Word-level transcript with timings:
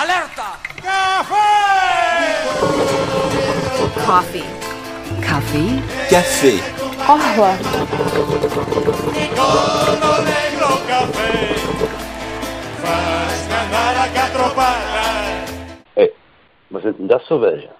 Alerta! 0.00 0.50
Coffee. 4.06 4.44
Kaffee? 5.20 5.82
Café. 6.08 6.52
Qahwa. 7.04 7.50
Icono 9.24 10.12
negro 10.22 10.70
café. 10.86 11.30
Faz 12.82 13.48
ganar 13.48 13.96
a 13.96 14.06
catropada. 14.14 15.04
Ey, 15.96 16.12
was 16.70 16.82
sind 16.84 16.98
denn 17.00 17.08
das 17.08 17.26
für 17.26 17.40
welche? 17.40 17.70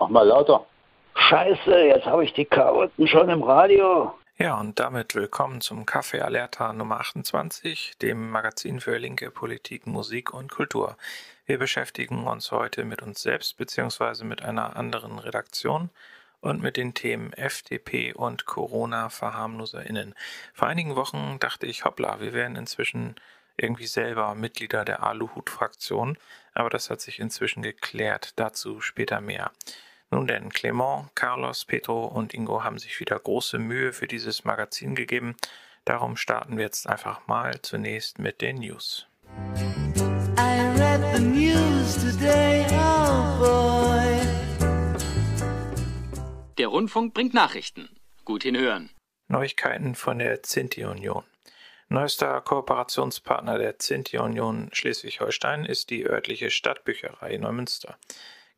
Mach 0.00 0.08
mal 0.08 0.26
lauter. 0.26 0.66
Scheiße, 1.14 1.70
jetzt 1.86 2.06
habe 2.06 2.24
ich 2.24 2.32
die 2.32 2.46
Karotten 2.46 3.06
schon 3.06 3.28
im 3.28 3.44
Radio. 3.44 4.12
Ja, 4.36 4.58
und 4.58 4.80
damit 4.80 5.14
willkommen 5.14 5.60
zum 5.60 5.84
Café 5.84 6.22
Alerta 6.22 6.72
Nummer 6.72 6.98
28, 6.98 7.98
dem 8.02 8.30
Magazin 8.30 8.80
für 8.80 8.98
linke 8.98 9.30
Politik, 9.30 9.86
Musik 9.86 10.34
und 10.34 10.50
Kultur. 10.50 10.96
Wir 11.46 11.56
beschäftigen 11.56 12.26
uns 12.26 12.50
heute 12.50 12.84
mit 12.84 13.00
uns 13.00 13.22
selbst 13.22 13.56
bzw. 13.58 14.24
mit 14.24 14.42
einer 14.42 14.74
anderen 14.74 15.20
Redaktion 15.20 15.90
und 16.40 16.60
mit 16.60 16.76
den 16.76 16.94
Themen 16.94 17.32
FDP 17.32 18.12
und 18.12 18.44
Corona-VerharmloserInnen. 18.44 20.16
Vor 20.52 20.66
einigen 20.66 20.96
Wochen 20.96 21.36
dachte 21.38 21.66
ich, 21.66 21.84
hoppla, 21.84 22.18
wir 22.18 22.32
wären 22.32 22.56
inzwischen 22.56 23.14
irgendwie 23.56 23.86
selber 23.86 24.34
Mitglieder 24.34 24.84
der 24.84 25.04
Aluhut-Fraktion, 25.04 26.18
aber 26.54 26.70
das 26.70 26.90
hat 26.90 27.00
sich 27.00 27.20
inzwischen 27.20 27.62
geklärt. 27.62 28.32
Dazu 28.34 28.80
später 28.80 29.20
mehr. 29.20 29.52
Nun 30.14 30.28
denn, 30.28 30.50
Clement, 30.50 31.10
Carlos, 31.16 31.64
Petro 31.64 32.04
und 32.04 32.34
Ingo 32.34 32.62
haben 32.62 32.78
sich 32.78 33.00
wieder 33.00 33.18
große 33.18 33.58
Mühe 33.58 33.92
für 33.92 34.06
dieses 34.06 34.44
Magazin 34.44 34.94
gegeben. 34.94 35.34
Darum 35.84 36.16
starten 36.16 36.56
wir 36.56 36.62
jetzt 36.62 36.88
einfach 36.88 37.26
mal 37.26 37.60
zunächst 37.62 38.20
mit 38.20 38.40
den 38.40 38.58
News. 38.58 39.08
I 40.38 40.60
read 40.78 41.00
the 41.16 41.20
news 41.20 41.96
today, 41.96 42.64
oh 42.70 43.40
boy. 43.40 44.20
Der 46.58 46.68
Rundfunk 46.68 47.12
bringt 47.12 47.34
Nachrichten. 47.34 47.88
Gut 48.24 48.44
hinhören. 48.44 48.90
Neuigkeiten 49.26 49.96
von 49.96 50.20
der 50.20 50.44
Zinti-Union. 50.44 51.24
Neuester 51.88 52.40
Kooperationspartner 52.40 53.58
der 53.58 53.80
Zinti-Union 53.80 54.70
Schleswig-Holstein 54.72 55.64
ist 55.64 55.90
die 55.90 56.06
örtliche 56.06 56.52
Stadtbücherei 56.52 57.36
Neumünster. 57.36 57.98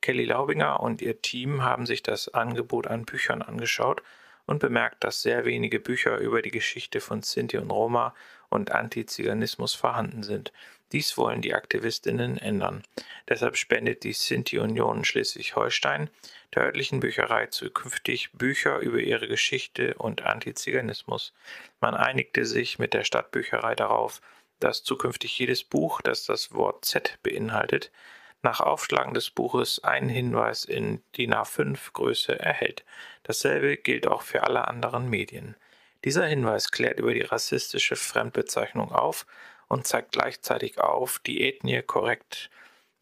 Kelly 0.00 0.24
Laubinger 0.24 0.80
und 0.80 1.02
ihr 1.02 1.20
Team 1.20 1.62
haben 1.62 1.86
sich 1.86 2.02
das 2.02 2.28
Angebot 2.28 2.86
an 2.86 3.04
Büchern 3.04 3.42
angeschaut 3.42 4.02
und 4.46 4.60
bemerkt, 4.60 5.02
dass 5.04 5.22
sehr 5.22 5.44
wenige 5.44 5.80
Bücher 5.80 6.18
über 6.18 6.42
die 6.42 6.50
Geschichte 6.50 7.00
von 7.00 7.22
Sinti 7.22 7.58
und 7.58 7.70
Roma 7.70 8.14
und 8.48 8.72
Antiziganismus 8.72 9.74
vorhanden 9.74 10.22
sind. 10.22 10.52
Dies 10.92 11.18
wollen 11.18 11.42
die 11.42 11.54
Aktivistinnen 11.54 12.38
ändern. 12.38 12.84
Deshalb 13.28 13.56
spendet 13.56 14.04
die 14.04 14.12
Sinti-Union 14.12 15.04
Schleswig-Holstein 15.04 16.10
der 16.54 16.62
örtlichen 16.62 17.00
Bücherei 17.00 17.46
zukünftig 17.46 18.30
Bücher 18.32 18.78
über 18.78 18.98
ihre 18.98 19.26
Geschichte 19.26 19.94
und 19.94 20.22
Antiziganismus. 20.22 21.34
Man 21.80 21.94
einigte 21.94 22.46
sich 22.46 22.78
mit 22.78 22.94
der 22.94 23.02
Stadtbücherei 23.02 23.74
darauf, 23.74 24.20
dass 24.60 24.84
zukünftig 24.84 25.36
jedes 25.38 25.64
Buch, 25.64 26.00
das 26.02 26.24
das 26.24 26.52
Wort 26.54 26.84
Z 26.84 27.18
beinhaltet, 27.22 27.90
nach 28.46 28.60
Aufschlagen 28.60 29.12
des 29.12 29.30
Buches 29.30 29.82
einen 29.82 30.08
Hinweis 30.08 30.64
in 30.64 31.02
DIN 31.16 31.34
A5 31.34 31.92
Größe 31.92 32.38
erhält. 32.38 32.84
Dasselbe 33.24 33.76
gilt 33.76 34.06
auch 34.06 34.22
für 34.22 34.44
alle 34.44 34.68
anderen 34.68 35.10
Medien. 35.10 35.56
Dieser 36.04 36.26
Hinweis 36.26 36.70
klärt 36.70 37.00
über 37.00 37.12
die 37.12 37.22
rassistische 37.22 37.96
Fremdbezeichnung 37.96 38.92
auf 38.92 39.26
und 39.66 39.88
zeigt 39.88 40.12
gleichzeitig 40.12 40.78
auf, 40.78 41.18
die 41.18 41.40
Ethnie 41.42 41.82
korrekt 41.82 42.48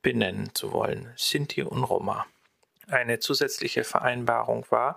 benennen 0.01 0.55
zu 0.55 0.73
wollen, 0.73 1.13
Sinti 1.15 1.63
und 1.63 1.85
Roma. 1.85 2.25
Eine 2.89 3.19
zusätzliche 3.19 3.85
Vereinbarung 3.85 4.65
war, 4.71 4.97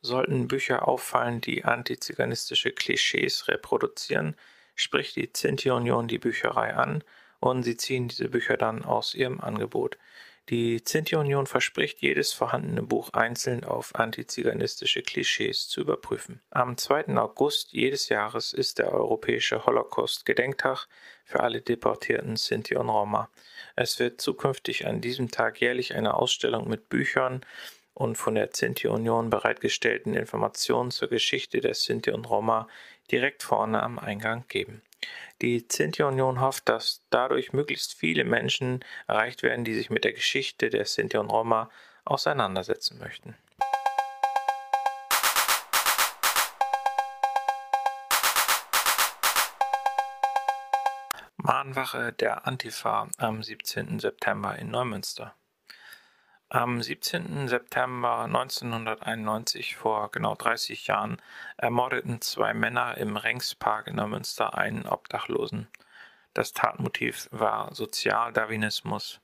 sollten 0.00 0.46
Bücher 0.46 0.86
auffallen, 0.86 1.40
die 1.40 1.64
antiziganistische 1.64 2.70
Klischees 2.70 3.48
reproduzieren, 3.48 4.36
spricht 4.76 5.16
die 5.16 5.28
Sinti-Union 5.34 6.06
die 6.06 6.18
Bücherei 6.18 6.72
an 6.72 7.02
und 7.40 7.62
sie 7.62 7.76
ziehen 7.76 8.08
diese 8.08 8.28
Bücher 8.28 8.56
dann 8.56 8.84
aus 8.84 9.14
ihrem 9.14 9.40
Angebot. 9.40 9.98
Die 10.48 10.82
Zinti-Union 10.82 11.46
verspricht, 11.46 12.00
jedes 12.00 12.32
vorhandene 12.32 12.82
Buch 12.82 13.10
einzeln 13.12 13.64
auf 13.64 13.94
antiziganistische 13.94 15.02
Klischees 15.02 15.68
zu 15.68 15.82
überprüfen. 15.82 16.40
Am 16.48 16.78
2. 16.78 17.18
August 17.18 17.72
jedes 17.72 18.08
Jahres 18.08 18.54
ist 18.54 18.78
der 18.78 18.90
Europäische 18.90 19.66
Holocaust-Gedenktag 19.66 20.86
für 21.24 21.40
alle 21.40 21.60
deportierten 21.60 22.36
Sinti 22.36 22.76
und 22.76 22.88
Roma. 22.88 23.28
Es 23.76 23.98
wird 23.98 24.22
zukünftig 24.22 24.86
an 24.86 25.02
diesem 25.02 25.30
Tag 25.30 25.60
jährlich 25.60 25.94
eine 25.94 26.14
Ausstellung 26.14 26.66
mit 26.66 26.88
Büchern 26.88 27.44
und 27.92 28.16
von 28.16 28.34
der 28.34 28.48
Sinti-Union 28.50 29.28
bereitgestellten 29.28 30.14
Informationen 30.14 30.90
zur 30.90 31.08
Geschichte 31.08 31.60
der 31.60 31.74
Sinti 31.74 32.10
und 32.10 32.24
Roma 32.24 32.68
direkt 33.10 33.42
vorne 33.42 33.82
am 33.82 33.98
Eingang 33.98 34.46
geben. 34.48 34.80
Die 35.40 35.64
Sinti-Union 35.70 36.40
hofft, 36.40 36.68
dass 36.68 37.02
dadurch 37.10 37.52
möglichst 37.52 37.94
viele 37.94 38.24
Menschen 38.24 38.84
erreicht 39.06 39.42
werden, 39.42 39.64
die 39.64 39.74
sich 39.74 39.90
mit 39.90 40.04
der 40.04 40.12
Geschichte 40.12 40.70
der 40.70 40.84
Sinti 40.84 41.16
und 41.16 41.30
Roma 41.30 41.70
auseinandersetzen 42.04 42.98
möchten. 42.98 43.36
Mahnwache 51.36 52.12
der 52.12 52.46
Antifa 52.46 53.08
am 53.16 53.42
17. 53.42 54.00
September 54.00 54.58
in 54.58 54.70
Neumünster. 54.70 55.34
Am 56.50 56.80
17. 56.80 57.46
September 57.46 58.20
1991, 58.20 59.76
vor 59.76 60.10
genau 60.10 60.34
30 60.34 60.86
Jahren, 60.86 61.20
ermordeten 61.58 62.22
zwei 62.22 62.54
Männer 62.54 62.96
im 62.96 63.18
Rengspark 63.18 63.86
in 63.86 63.96
Neumünster 63.96 64.56
einen 64.56 64.86
Obdachlosen. 64.86 65.68
Das 66.32 66.54
Tatmotiv 66.54 67.28
war 67.32 67.74
Sozialdarwinismus, 67.74 69.20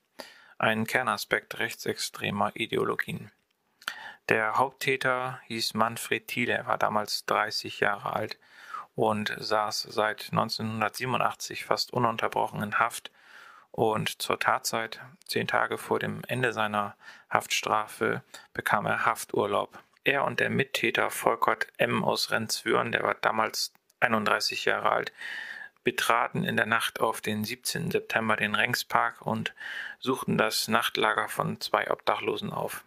ein 0.58 0.86
Kernaspekt 0.86 1.58
rechtsextremer 1.58 2.52
Ideologien. 2.56 3.30
Der 4.28 4.58
Haupttäter 4.58 5.40
hieß 5.46 5.72
Manfred 5.72 6.28
Thiele, 6.28 6.52
er 6.52 6.66
war 6.66 6.76
damals 6.76 7.24
30 7.24 7.80
Jahre 7.80 8.12
alt 8.12 8.38
und 8.96 9.34
saß 9.38 9.80
seit 9.80 10.28
1987 10.30 11.64
fast 11.64 11.90
ununterbrochen 11.90 12.62
in 12.62 12.78
Haft 12.78 13.10
und 13.74 14.22
zur 14.22 14.38
Tatzeit, 14.38 15.00
zehn 15.26 15.48
Tage 15.48 15.78
vor 15.78 15.98
dem 15.98 16.22
Ende 16.28 16.52
seiner 16.52 16.94
Haftstrafe, 17.28 18.22
bekam 18.52 18.86
er 18.86 19.04
Hafturlaub. 19.04 19.76
Er 20.04 20.24
und 20.24 20.38
der 20.38 20.48
Mittäter 20.48 21.10
Volkert 21.10 21.66
M. 21.78 22.04
aus 22.04 22.30
Renzwürn, 22.30 22.92
der 22.92 23.02
war 23.02 23.14
damals 23.14 23.72
31 23.98 24.64
Jahre 24.64 24.92
alt, 24.92 25.12
betraten 25.82 26.44
in 26.44 26.56
der 26.56 26.66
Nacht 26.66 27.00
auf 27.00 27.20
den 27.20 27.44
17. 27.44 27.90
September 27.90 28.36
den 28.36 28.54
Rengspark 28.54 29.22
und 29.22 29.54
suchten 29.98 30.38
das 30.38 30.68
Nachtlager 30.68 31.28
von 31.28 31.60
zwei 31.60 31.90
Obdachlosen 31.90 32.52
auf. 32.52 32.84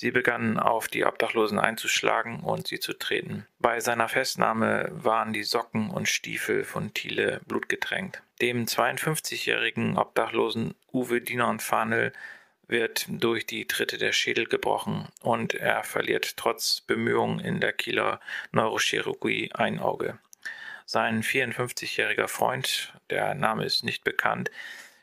Sie 0.00 0.12
begannen 0.12 0.60
auf 0.60 0.86
die 0.86 1.04
Obdachlosen 1.04 1.58
einzuschlagen 1.58 2.38
und 2.38 2.68
sie 2.68 2.78
zu 2.78 2.92
treten. 2.92 3.48
Bei 3.58 3.80
seiner 3.80 4.08
Festnahme 4.08 4.88
waren 4.92 5.32
die 5.32 5.42
Socken 5.42 5.90
und 5.90 6.08
Stiefel 6.08 6.62
von 6.62 6.94
Thiele 6.94 7.40
blutgetränkt. 7.48 8.22
Dem 8.40 8.66
52-jährigen 8.66 9.98
Obdachlosen 9.98 10.76
Uwe 10.92 11.20
Dinon 11.20 11.58
Fahnel 11.58 12.12
wird 12.68 13.06
durch 13.08 13.44
die 13.44 13.66
Tritte 13.66 13.98
der 13.98 14.12
Schädel 14.12 14.46
gebrochen 14.46 15.08
und 15.20 15.54
er 15.54 15.82
verliert 15.82 16.36
trotz 16.36 16.80
Bemühungen 16.80 17.40
in 17.40 17.58
der 17.58 17.72
Kieler 17.72 18.20
Neurochirurgie 18.52 19.50
ein 19.52 19.80
Auge. 19.80 20.20
Sein 20.86 21.24
54-jähriger 21.24 22.28
Freund, 22.28 22.92
der 23.10 23.34
Name 23.34 23.64
ist 23.64 23.82
nicht 23.82 24.04
bekannt, 24.04 24.52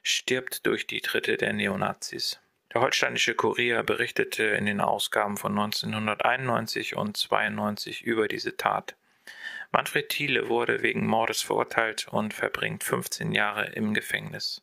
stirbt 0.04 0.66
durch 0.66 0.88
die 0.88 1.02
Tritte 1.02 1.36
der 1.36 1.52
Neonazis. 1.52 2.40
Der 2.76 2.82
Holsteinische 2.82 3.36
Kurier 3.36 3.84
berichtete 3.84 4.44
in 4.44 4.66
den 4.66 4.82
Ausgaben 4.82 5.38
von 5.38 5.58
1991 5.58 6.98
und 6.98 7.16
92 7.16 8.02
über 8.04 8.28
diese 8.28 8.58
Tat. 8.58 8.98
Manfred 9.72 10.10
Thiele 10.10 10.50
wurde 10.50 10.84
wegen 10.84 11.08
Mordes 11.08 11.42
verurteilt 11.42 12.10
und 12.10 12.34
verbringt 12.34 12.84
15 12.84 13.32
Jahre 13.32 13.68
im 13.68 13.94
Gefängnis. 13.94 14.62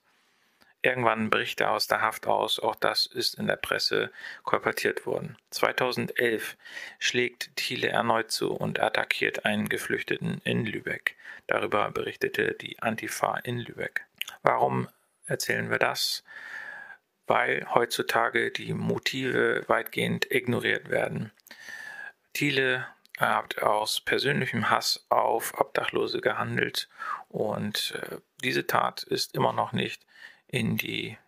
Irgendwann 0.82 1.30
bricht 1.30 1.62
er 1.62 1.70
aus 1.70 1.86
der 1.86 2.02
Haft 2.02 2.26
aus, 2.26 2.60
auch 2.60 2.74
das 2.74 3.06
ist 3.06 3.36
in 3.36 3.46
der 3.46 3.56
Presse 3.56 4.12
kolportiert 4.42 5.06
worden. 5.06 5.38
2011 5.48 6.58
schlägt 6.98 7.56
Thiele 7.56 7.88
erneut 7.88 8.30
zu 8.30 8.52
und 8.52 8.78
attackiert 8.78 9.46
einen 9.46 9.70
Geflüchteten 9.70 10.42
in 10.44 10.66
Lübeck. 10.66 11.16
Darüber 11.46 11.90
berichtete 11.90 12.52
die 12.60 12.78
Antifa 12.82 13.38
in 13.38 13.58
Lübeck. 13.58 14.04
Warum 14.42 14.86
erzählen 15.24 15.70
wir 15.70 15.78
das? 15.78 16.22
Weil 17.26 17.66
heutzutage 17.74 18.50
die 18.50 18.74
Motive 18.74 19.64
weitgehend 19.68 20.30
ignoriert 20.30 20.90
werden. 20.90 21.32
Thiele 22.32 22.86
hat 23.18 23.62
aus 23.62 24.00
persönlichem 24.00 24.70
Hass 24.70 25.06
auf 25.08 25.58
Obdachlose 25.60 26.20
gehandelt 26.20 26.88
und 27.28 27.94
äh, 27.96 28.16
diese 28.42 28.66
Tat 28.66 29.02
ist 29.02 29.34
immer 29.34 29.52
noch 29.52 29.72
nicht 29.72 30.04
in 30.48 30.76
die 30.76 31.18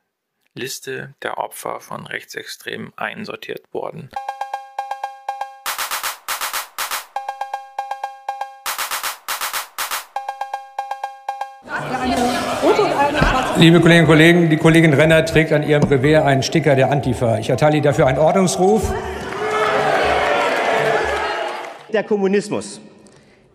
Liste 0.55 1.14
der 1.23 1.38
Opfer 1.38 1.81
von 1.81 2.06
Rechtsextremen 2.06 2.93
einsortiert 2.96 3.73
worden. 3.73 4.11
Liebe 13.56 13.81
Kolleginnen 13.81 14.04
und 14.04 14.10
Kollegen, 14.10 14.50
die 14.50 14.56
Kollegin 14.56 14.92
Renner 14.92 15.25
trägt 15.25 15.52
an 15.52 15.62
ihrem 15.62 15.84
Revers 15.84 16.25
einen 16.25 16.42
Sticker 16.42 16.75
der 16.75 16.90
Antifa. 16.90 17.38
Ich 17.38 17.50
erteile 17.50 17.76
Ihnen 17.76 17.84
dafür 17.84 18.06
einen 18.06 18.19
Ordnungsruf. 18.19 18.92
Der 21.92 22.02
Kommunismus 22.02 22.81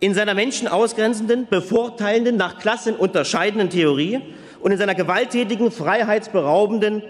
in 0.00 0.14
seiner 0.14 0.32
menschenausgrenzenden, 0.32 1.46
bevorteilenden, 1.48 2.36
nach 2.36 2.58
Klassen 2.58 2.96
unterscheidenden 2.96 3.68
Theorie 3.68 4.20
und 4.60 4.72
in 4.72 4.78
seiner 4.78 4.94
gewalttätigen, 4.94 5.70
freiheitsberaubenden 5.70 7.02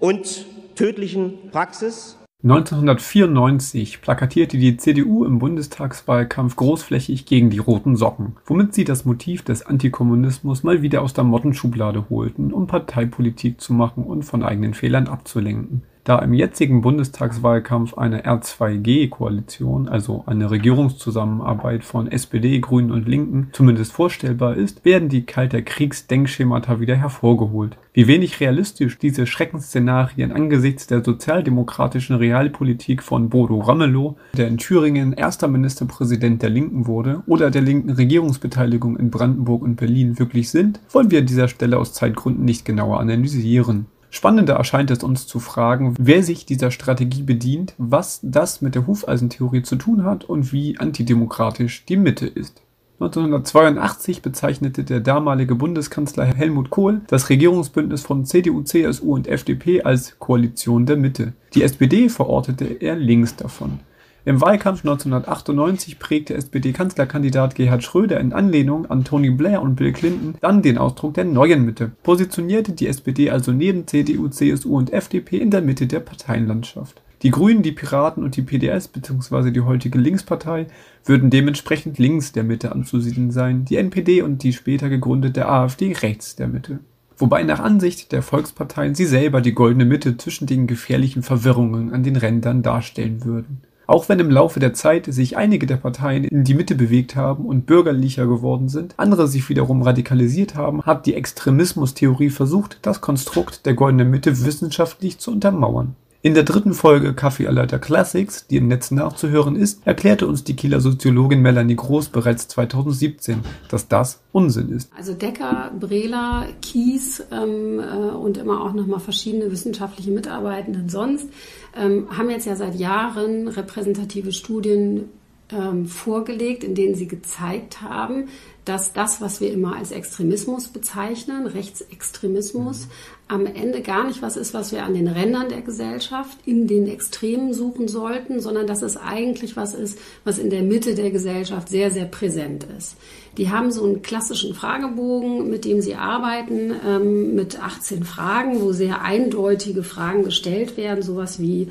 und 0.00 0.46
tödlichen 0.74 1.50
Praxis 1.52 2.16
1994 2.44 4.02
plakatierte 4.02 4.58
die 4.58 4.76
CDU 4.76 5.24
im 5.24 5.38
Bundestagswahlkampf 5.38 6.56
großflächig 6.56 7.24
gegen 7.24 7.48
die 7.48 7.58
roten 7.58 7.96
Socken, 7.96 8.36
womit 8.44 8.74
sie 8.74 8.84
das 8.84 9.06
Motiv 9.06 9.40
des 9.40 9.64
Antikommunismus 9.64 10.62
mal 10.62 10.82
wieder 10.82 11.00
aus 11.00 11.14
der 11.14 11.24
Mottenschublade 11.24 12.10
holten, 12.10 12.52
um 12.52 12.66
Parteipolitik 12.66 13.62
zu 13.62 13.72
machen 13.72 14.04
und 14.04 14.24
von 14.24 14.42
eigenen 14.42 14.74
Fehlern 14.74 15.08
abzulenken 15.08 15.84
da 16.04 16.18
im 16.18 16.34
jetzigen 16.34 16.82
Bundestagswahlkampf 16.82 17.94
eine 17.94 18.24
R2G-Koalition, 18.24 19.88
also 19.88 20.22
eine 20.26 20.50
Regierungszusammenarbeit 20.50 21.82
von 21.82 22.10
SPD, 22.10 22.60
Grünen 22.60 22.92
und 22.92 23.08
Linken, 23.08 23.48
zumindest 23.52 23.92
vorstellbar 23.92 24.54
ist, 24.56 24.84
werden 24.84 25.08
die 25.08 25.24
kalter 25.24 25.62
Kriegsdenkschemata 25.62 26.78
wieder 26.78 26.94
hervorgeholt. 26.94 27.78
Wie 27.94 28.06
wenig 28.06 28.40
realistisch 28.40 28.98
diese 28.98 29.26
Schreckensszenarien 29.26 30.32
angesichts 30.32 30.86
der 30.86 31.02
sozialdemokratischen 31.02 32.16
Realpolitik 32.16 33.02
von 33.02 33.30
Bodo 33.30 33.60
Ramelow, 33.60 34.16
der 34.36 34.48
in 34.48 34.58
Thüringen 34.58 35.12
erster 35.12 35.48
Ministerpräsident 35.48 36.42
der 36.42 36.50
Linken 36.50 36.86
wurde, 36.86 37.22
oder 37.26 37.50
der 37.50 37.62
linken 37.62 37.90
Regierungsbeteiligung 37.90 38.96
in 38.96 39.10
Brandenburg 39.10 39.62
und 39.62 39.76
Berlin 39.76 40.18
wirklich 40.18 40.50
sind, 40.50 40.80
wollen 40.90 41.10
wir 41.10 41.20
an 41.20 41.26
dieser 41.26 41.48
Stelle 41.48 41.78
aus 41.78 41.92
Zeitgründen 41.92 42.44
nicht 42.44 42.64
genauer 42.64 43.00
analysieren. 43.00 43.86
Spannender 44.14 44.54
erscheint 44.54 44.92
es 44.92 45.02
uns 45.02 45.26
zu 45.26 45.40
fragen, 45.40 45.96
wer 45.98 46.22
sich 46.22 46.46
dieser 46.46 46.70
Strategie 46.70 47.24
bedient, 47.24 47.74
was 47.78 48.20
das 48.22 48.62
mit 48.62 48.76
der 48.76 48.86
Hufeisentheorie 48.86 49.62
zu 49.62 49.74
tun 49.74 50.04
hat 50.04 50.22
und 50.22 50.52
wie 50.52 50.78
antidemokratisch 50.78 51.84
die 51.86 51.96
Mitte 51.96 52.28
ist. 52.28 52.62
1982 53.00 54.22
bezeichnete 54.22 54.84
der 54.84 55.00
damalige 55.00 55.56
Bundeskanzler 55.56 56.26
Helmut 56.26 56.70
Kohl 56.70 57.00
das 57.08 57.28
Regierungsbündnis 57.28 58.02
von 58.02 58.24
CDU, 58.24 58.62
CSU 58.62 59.16
und 59.16 59.26
FDP 59.26 59.82
als 59.82 60.16
Koalition 60.20 60.86
der 60.86 60.96
Mitte. 60.96 61.32
Die 61.54 61.64
SPD 61.64 62.08
verortete 62.08 62.66
er 62.66 62.94
links 62.94 63.34
davon. 63.34 63.80
Im 64.26 64.40
Wahlkampf 64.40 64.80
1998 64.80 65.98
prägte 65.98 66.32
SPD-Kanzlerkandidat 66.32 67.54
Gerhard 67.54 67.84
Schröder 67.84 68.18
in 68.20 68.32
Anlehnung 68.32 68.86
an 68.86 69.04
Tony 69.04 69.28
Blair 69.28 69.60
und 69.60 69.76
Bill 69.76 69.92
Clinton 69.92 70.36
dann 70.40 70.62
den 70.62 70.78
Ausdruck 70.78 71.12
der 71.12 71.24
neuen 71.24 71.66
Mitte, 71.66 71.92
positionierte 72.02 72.72
die 72.72 72.86
SPD 72.86 73.30
also 73.30 73.52
neben 73.52 73.86
CDU, 73.86 74.28
CSU 74.28 74.78
und 74.78 74.94
FDP 74.94 75.36
in 75.36 75.50
der 75.50 75.60
Mitte 75.60 75.86
der 75.86 76.00
Parteienlandschaft. 76.00 77.02
Die 77.20 77.30
Grünen, 77.30 77.62
die 77.62 77.72
Piraten 77.72 78.24
und 78.24 78.36
die 78.36 78.42
PDS 78.42 78.88
bzw. 78.88 79.50
die 79.50 79.60
heutige 79.60 79.98
Linkspartei 79.98 80.68
würden 81.04 81.28
dementsprechend 81.28 81.98
links 81.98 82.32
der 82.32 82.44
Mitte 82.44 82.72
anzusiedeln 82.72 83.30
sein, 83.30 83.66
die 83.66 83.76
NPD 83.76 84.22
und 84.22 84.42
die 84.42 84.54
später 84.54 84.88
gegründete 84.88 85.46
AfD 85.46 85.92
rechts 85.92 86.34
der 86.34 86.48
Mitte. 86.48 86.78
Wobei 87.18 87.42
nach 87.42 87.60
Ansicht 87.60 88.10
der 88.10 88.22
Volksparteien 88.22 88.94
sie 88.94 89.06
selber 89.06 89.42
die 89.42 89.52
goldene 89.52 89.84
Mitte 89.84 90.16
zwischen 90.16 90.46
den 90.46 90.66
gefährlichen 90.66 91.22
Verwirrungen 91.22 91.92
an 91.92 92.02
den 92.02 92.16
Rändern 92.16 92.62
darstellen 92.62 93.24
würden. 93.24 93.60
Auch 93.86 94.08
wenn 94.08 94.18
im 94.18 94.30
Laufe 94.30 94.60
der 94.60 94.72
Zeit 94.72 95.06
sich 95.06 95.36
einige 95.36 95.66
der 95.66 95.76
Parteien 95.76 96.24
in 96.24 96.44
die 96.44 96.54
Mitte 96.54 96.74
bewegt 96.74 97.16
haben 97.16 97.44
und 97.44 97.66
bürgerlicher 97.66 98.26
geworden 98.26 98.68
sind, 98.68 98.94
andere 98.96 99.28
sich 99.28 99.48
wiederum 99.48 99.82
radikalisiert 99.82 100.54
haben, 100.54 100.82
hat 100.82 101.06
die 101.06 101.14
Extremismustheorie 101.14 102.30
versucht, 102.30 102.78
das 102.82 103.00
Konstrukt 103.00 103.66
der 103.66 103.74
goldenen 103.74 104.10
Mitte 104.10 104.44
wissenschaftlich 104.44 105.18
zu 105.18 105.30
untermauern. 105.30 105.96
In 106.24 106.32
der 106.32 106.44
dritten 106.44 106.72
Folge 106.72 107.12
Kaffeealeiter 107.12 107.78
Classics, 107.78 108.46
die 108.46 108.56
im 108.56 108.66
Netz 108.66 108.90
nachzuhören 108.90 109.56
ist, 109.56 109.86
erklärte 109.86 110.26
uns 110.26 110.42
die 110.42 110.56
Kieler 110.56 110.80
Soziologin 110.80 111.42
Melanie 111.42 111.76
Groß 111.76 112.08
bereits 112.08 112.48
2017, 112.48 113.40
dass 113.68 113.88
das 113.88 114.22
Unsinn 114.32 114.70
ist. 114.70 114.90
Also 114.96 115.12
Decker, 115.12 115.70
Brela, 115.78 116.46
Kies 116.62 117.22
ähm, 117.30 117.78
äh, 117.78 117.82
und 117.82 118.38
immer 118.38 118.62
auch 118.62 118.72
nochmal 118.72 119.00
verschiedene 119.00 119.50
wissenschaftliche 119.50 120.12
Mitarbeitenden 120.12 120.88
sonst 120.88 121.28
ähm, 121.76 122.06
haben 122.16 122.30
jetzt 122.30 122.46
ja 122.46 122.56
seit 122.56 122.76
Jahren 122.76 123.46
repräsentative 123.48 124.32
Studien 124.32 125.10
ähm, 125.54 125.86
vorgelegt, 125.86 126.64
in 126.64 126.74
denen 126.74 126.94
sie 126.94 127.08
gezeigt 127.08 127.80
haben, 127.80 128.28
dass 128.64 128.92
das, 128.92 129.20
was 129.20 129.40
wir 129.40 129.52
immer 129.52 129.76
als 129.76 129.90
Extremismus 129.90 130.68
bezeichnen, 130.68 131.46
Rechtsextremismus, 131.46 132.88
am 133.26 133.46
Ende 133.46 133.80
gar 133.80 134.04
nicht 134.04 134.20
was 134.20 134.36
ist, 134.36 134.52
was 134.52 134.72
wir 134.72 134.84
an 134.84 134.94
den 134.94 135.08
Rändern 135.08 135.48
der 135.48 135.62
Gesellschaft, 135.62 136.36
in 136.44 136.66
den 136.66 136.86
Extremen 136.86 137.54
suchen 137.54 137.88
sollten, 137.88 138.40
sondern 138.40 138.66
dass 138.66 138.82
es 138.82 138.96
eigentlich 138.96 139.56
was 139.56 139.74
ist, 139.74 139.98
was 140.24 140.38
in 140.38 140.50
der 140.50 140.62
Mitte 140.62 140.94
der 140.94 141.10
Gesellschaft 141.10 141.68
sehr, 141.68 141.90
sehr 141.90 142.04
präsent 142.04 142.66
ist. 142.76 142.96
Die 143.38 143.50
haben 143.50 143.70
so 143.70 143.84
einen 143.84 144.02
klassischen 144.02 144.54
Fragebogen, 144.54 145.48
mit 145.48 145.64
dem 145.64 145.80
sie 145.80 145.94
arbeiten, 145.94 146.74
ähm, 146.86 147.34
mit 147.34 147.62
18 147.62 148.04
Fragen, 148.04 148.60
wo 148.60 148.72
sehr 148.72 149.02
eindeutige 149.02 149.82
Fragen 149.82 150.24
gestellt 150.24 150.76
werden, 150.76 151.02
sowas 151.02 151.40
wie 151.40 151.68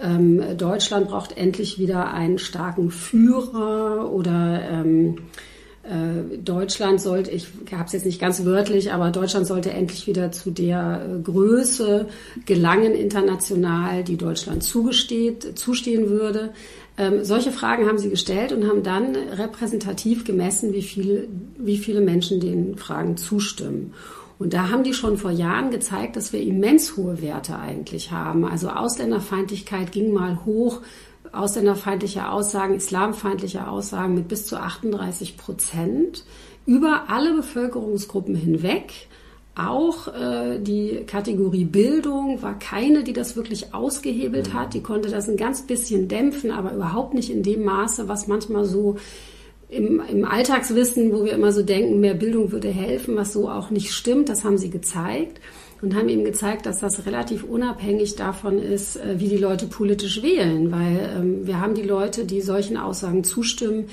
ähm, 0.00 0.42
Deutschland 0.56 1.08
braucht 1.08 1.36
endlich 1.36 1.78
wieder 1.78 2.12
einen 2.12 2.38
starken 2.38 2.90
Führer 2.90 4.10
oder 4.12 4.62
ähm, 4.70 5.18
äh, 5.84 6.38
Deutschland 6.38 7.00
sollte, 7.00 7.30
ich 7.30 7.46
habe 7.72 7.84
es 7.84 7.92
jetzt 7.92 8.06
nicht 8.06 8.20
ganz 8.20 8.44
wörtlich, 8.44 8.92
aber 8.92 9.10
Deutschland 9.10 9.46
sollte 9.46 9.70
endlich 9.70 10.06
wieder 10.06 10.32
zu 10.32 10.50
der 10.50 11.06
äh, 11.08 11.22
Größe 11.22 12.08
gelangen 12.44 12.94
international, 12.94 14.02
die 14.02 14.16
Deutschland 14.16 14.64
zugesteht, 14.64 15.56
zustehen 15.56 16.10
würde. 16.10 16.52
Ähm, 16.98 17.24
solche 17.24 17.52
Fragen 17.52 17.86
haben 17.86 17.98
sie 17.98 18.10
gestellt 18.10 18.52
und 18.52 18.68
haben 18.68 18.82
dann 18.82 19.14
repräsentativ 19.14 20.24
gemessen, 20.24 20.72
wie, 20.72 20.82
viel, 20.82 21.28
wie 21.58 21.78
viele 21.78 22.00
Menschen 22.00 22.40
den 22.40 22.76
Fragen 22.76 23.16
zustimmen. 23.16 23.94
Und 24.38 24.52
da 24.52 24.70
haben 24.70 24.84
die 24.84 24.92
schon 24.92 25.16
vor 25.16 25.30
Jahren 25.30 25.70
gezeigt, 25.70 26.16
dass 26.16 26.32
wir 26.32 26.42
immens 26.42 26.96
hohe 26.96 27.22
Werte 27.22 27.58
eigentlich 27.58 28.10
haben. 28.12 28.44
Also 28.44 28.68
Ausländerfeindlichkeit 28.68 29.92
ging 29.92 30.12
mal 30.12 30.44
hoch 30.44 30.82
ausländerfeindliche 31.32 32.28
Aussagen, 32.28 32.74
islamfeindliche 32.74 33.68
Aussagen 33.68 34.14
mit 34.14 34.28
bis 34.28 34.46
zu 34.46 34.60
38 34.60 35.36
Prozent 35.36 36.24
über 36.66 37.04
alle 37.08 37.34
Bevölkerungsgruppen 37.34 38.34
hinweg. 38.34 39.08
Auch 39.54 40.08
äh, 40.08 40.58
die 40.58 41.04
Kategorie 41.06 41.64
Bildung 41.64 42.42
war 42.42 42.58
keine, 42.58 43.04
die 43.04 43.14
das 43.14 43.36
wirklich 43.36 43.72
ausgehebelt 43.72 44.52
hat. 44.52 44.74
Die 44.74 44.82
konnte 44.82 45.08
das 45.08 45.28
ein 45.28 45.38
ganz 45.38 45.62
bisschen 45.62 46.08
dämpfen, 46.08 46.50
aber 46.50 46.74
überhaupt 46.74 47.14
nicht 47.14 47.30
in 47.30 47.42
dem 47.42 47.64
Maße, 47.64 48.08
was 48.08 48.26
manchmal 48.26 48.66
so 48.66 48.96
im, 49.68 50.00
im 50.08 50.24
Alltagswissen, 50.24 51.12
wo 51.12 51.24
wir 51.24 51.32
immer 51.32 51.52
so 51.52 51.62
denken, 51.62 52.00
mehr 52.00 52.14
Bildung 52.14 52.52
würde 52.52 52.68
helfen, 52.68 53.16
was 53.16 53.32
so 53.32 53.48
auch 53.48 53.70
nicht 53.70 53.92
stimmt. 53.92 54.28
Das 54.28 54.44
haben 54.44 54.58
sie 54.58 54.70
gezeigt 54.70 55.40
und 55.82 55.94
haben 55.94 56.08
ihm 56.08 56.24
gezeigt, 56.24 56.66
dass 56.66 56.80
das 56.80 57.06
relativ 57.06 57.44
unabhängig 57.44 58.16
davon 58.16 58.58
ist, 58.58 58.96
äh, 58.96 59.18
wie 59.18 59.28
die 59.28 59.36
Leute 59.36 59.66
politisch 59.66 60.22
wählen, 60.22 60.72
weil 60.72 61.10
ähm, 61.16 61.46
wir 61.46 61.60
haben 61.60 61.74
die 61.74 61.82
Leute, 61.82 62.24
die 62.24 62.40
solchen 62.40 62.76
Aussagen 62.76 63.24
zustimmen, 63.24 63.86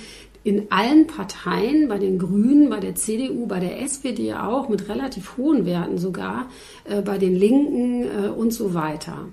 in 0.45 0.67
allen 0.71 1.07
Parteien, 1.07 1.87
bei 1.87 1.97
den 1.97 2.19
Grünen, 2.19 2.69
bei 2.69 2.81
der 2.81 2.95
CDU, 2.95 3.47
bei 3.47 3.61
der 3.61 3.81
SPD 3.81 4.33
auch, 4.33 4.67
mit 4.67 4.89
relativ 4.89 5.37
hohen 5.37 5.65
Werten 5.65 5.97
sogar, 5.97 6.49
äh, 6.83 7.01
bei 7.01 7.17
den 7.17 7.35
Linken 7.35 8.03
äh, 8.03 8.27
und 8.27 8.51
so 8.51 8.73
weiter. 8.73 9.27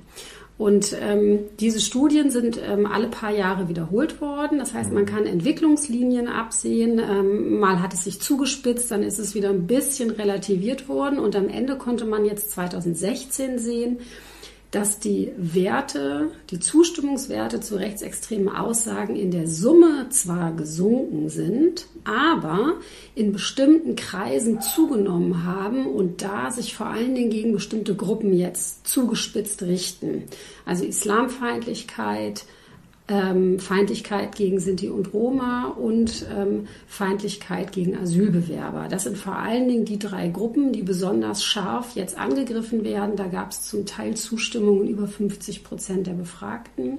Und 0.60 0.94
ähm, 1.00 1.38
diese 1.58 1.80
Studien 1.80 2.30
sind 2.30 2.60
ähm, 2.62 2.84
alle 2.84 3.08
paar 3.08 3.30
Jahre 3.30 3.70
wiederholt 3.70 4.20
worden. 4.20 4.58
Das 4.58 4.74
heißt, 4.74 4.92
man 4.92 5.06
kann 5.06 5.24
Entwicklungslinien 5.24 6.28
absehen. 6.28 6.98
Ähm, 6.98 7.58
mal 7.58 7.80
hat 7.80 7.94
es 7.94 8.04
sich 8.04 8.20
zugespitzt, 8.20 8.90
dann 8.90 9.02
ist 9.02 9.18
es 9.18 9.34
wieder 9.34 9.48
ein 9.48 9.66
bisschen 9.66 10.10
relativiert 10.10 10.86
worden. 10.86 11.18
Und 11.18 11.34
am 11.34 11.48
Ende 11.48 11.78
konnte 11.78 12.04
man 12.04 12.26
jetzt 12.26 12.50
2016 12.50 13.58
sehen, 13.58 14.00
dass 14.70 15.00
die 15.00 15.32
Werte, 15.36 16.30
die 16.50 16.60
Zustimmungswerte 16.60 17.60
zu 17.60 17.76
rechtsextremen 17.76 18.48
Aussagen 18.48 19.16
in 19.16 19.32
der 19.32 19.48
Summe 19.48 20.08
zwar 20.10 20.52
gesunken 20.52 21.28
sind, 21.28 21.86
aber 22.04 22.74
in 23.16 23.32
bestimmten 23.32 23.96
Kreisen 23.96 24.60
zugenommen 24.60 25.44
haben 25.44 25.86
und 25.86 26.22
da 26.22 26.52
sich 26.52 26.76
vor 26.76 26.86
allen 26.86 27.14
Dingen 27.16 27.30
gegen 27.30 27.52
bestimmte 27.52 27.96
Gruppen 27.96 28.32
jetzt 28.32 28.86
zugespitzt 28.86 29.62
richten. 29.62 30.24
Also 30.64 30.84
Islamfeindlichkeit, 30.84 32.44
ähm, 33.10 33.58
Feindlichkeit 33.58 34.36
gegen 34.36 34.60
Sinti 34.60 34.88
und 34.88 35.12
Roma 35.12 35.66
und 35.66 36.24
ähm, 36.34 36.68
Feindlichkeit 36.86 37.72
gegen 37.72 37.98
Asylbewerber. 37.98 38.86
Das 38.88 39.02
sind 39.02 39.18
vor 39.18 39.36
allen 39.36 39.68
Dingen 39.68 39.84
die 39.84 39.98
drei 39.98 40.28
Gruppen, 40.28 40.72
die 40.72 40.82
besonders 40.82 41.44
scharf 41.44 41.96
jetzt 41.96 42.16
angegriffen 42.16 42.84
werden. 42.84 43.16
Da 43.16 43.26
gab 43.26 43.50
es 43.50 43.62
zum 43.62 43.84
Teil 43.84 44.14
Zustimmungen 44.14 44.88
über 44.88 45.08
50 45.08 45.64
Prozent 45.64 46.06
der 46.06 46.12
Befragten. 46.12 46.98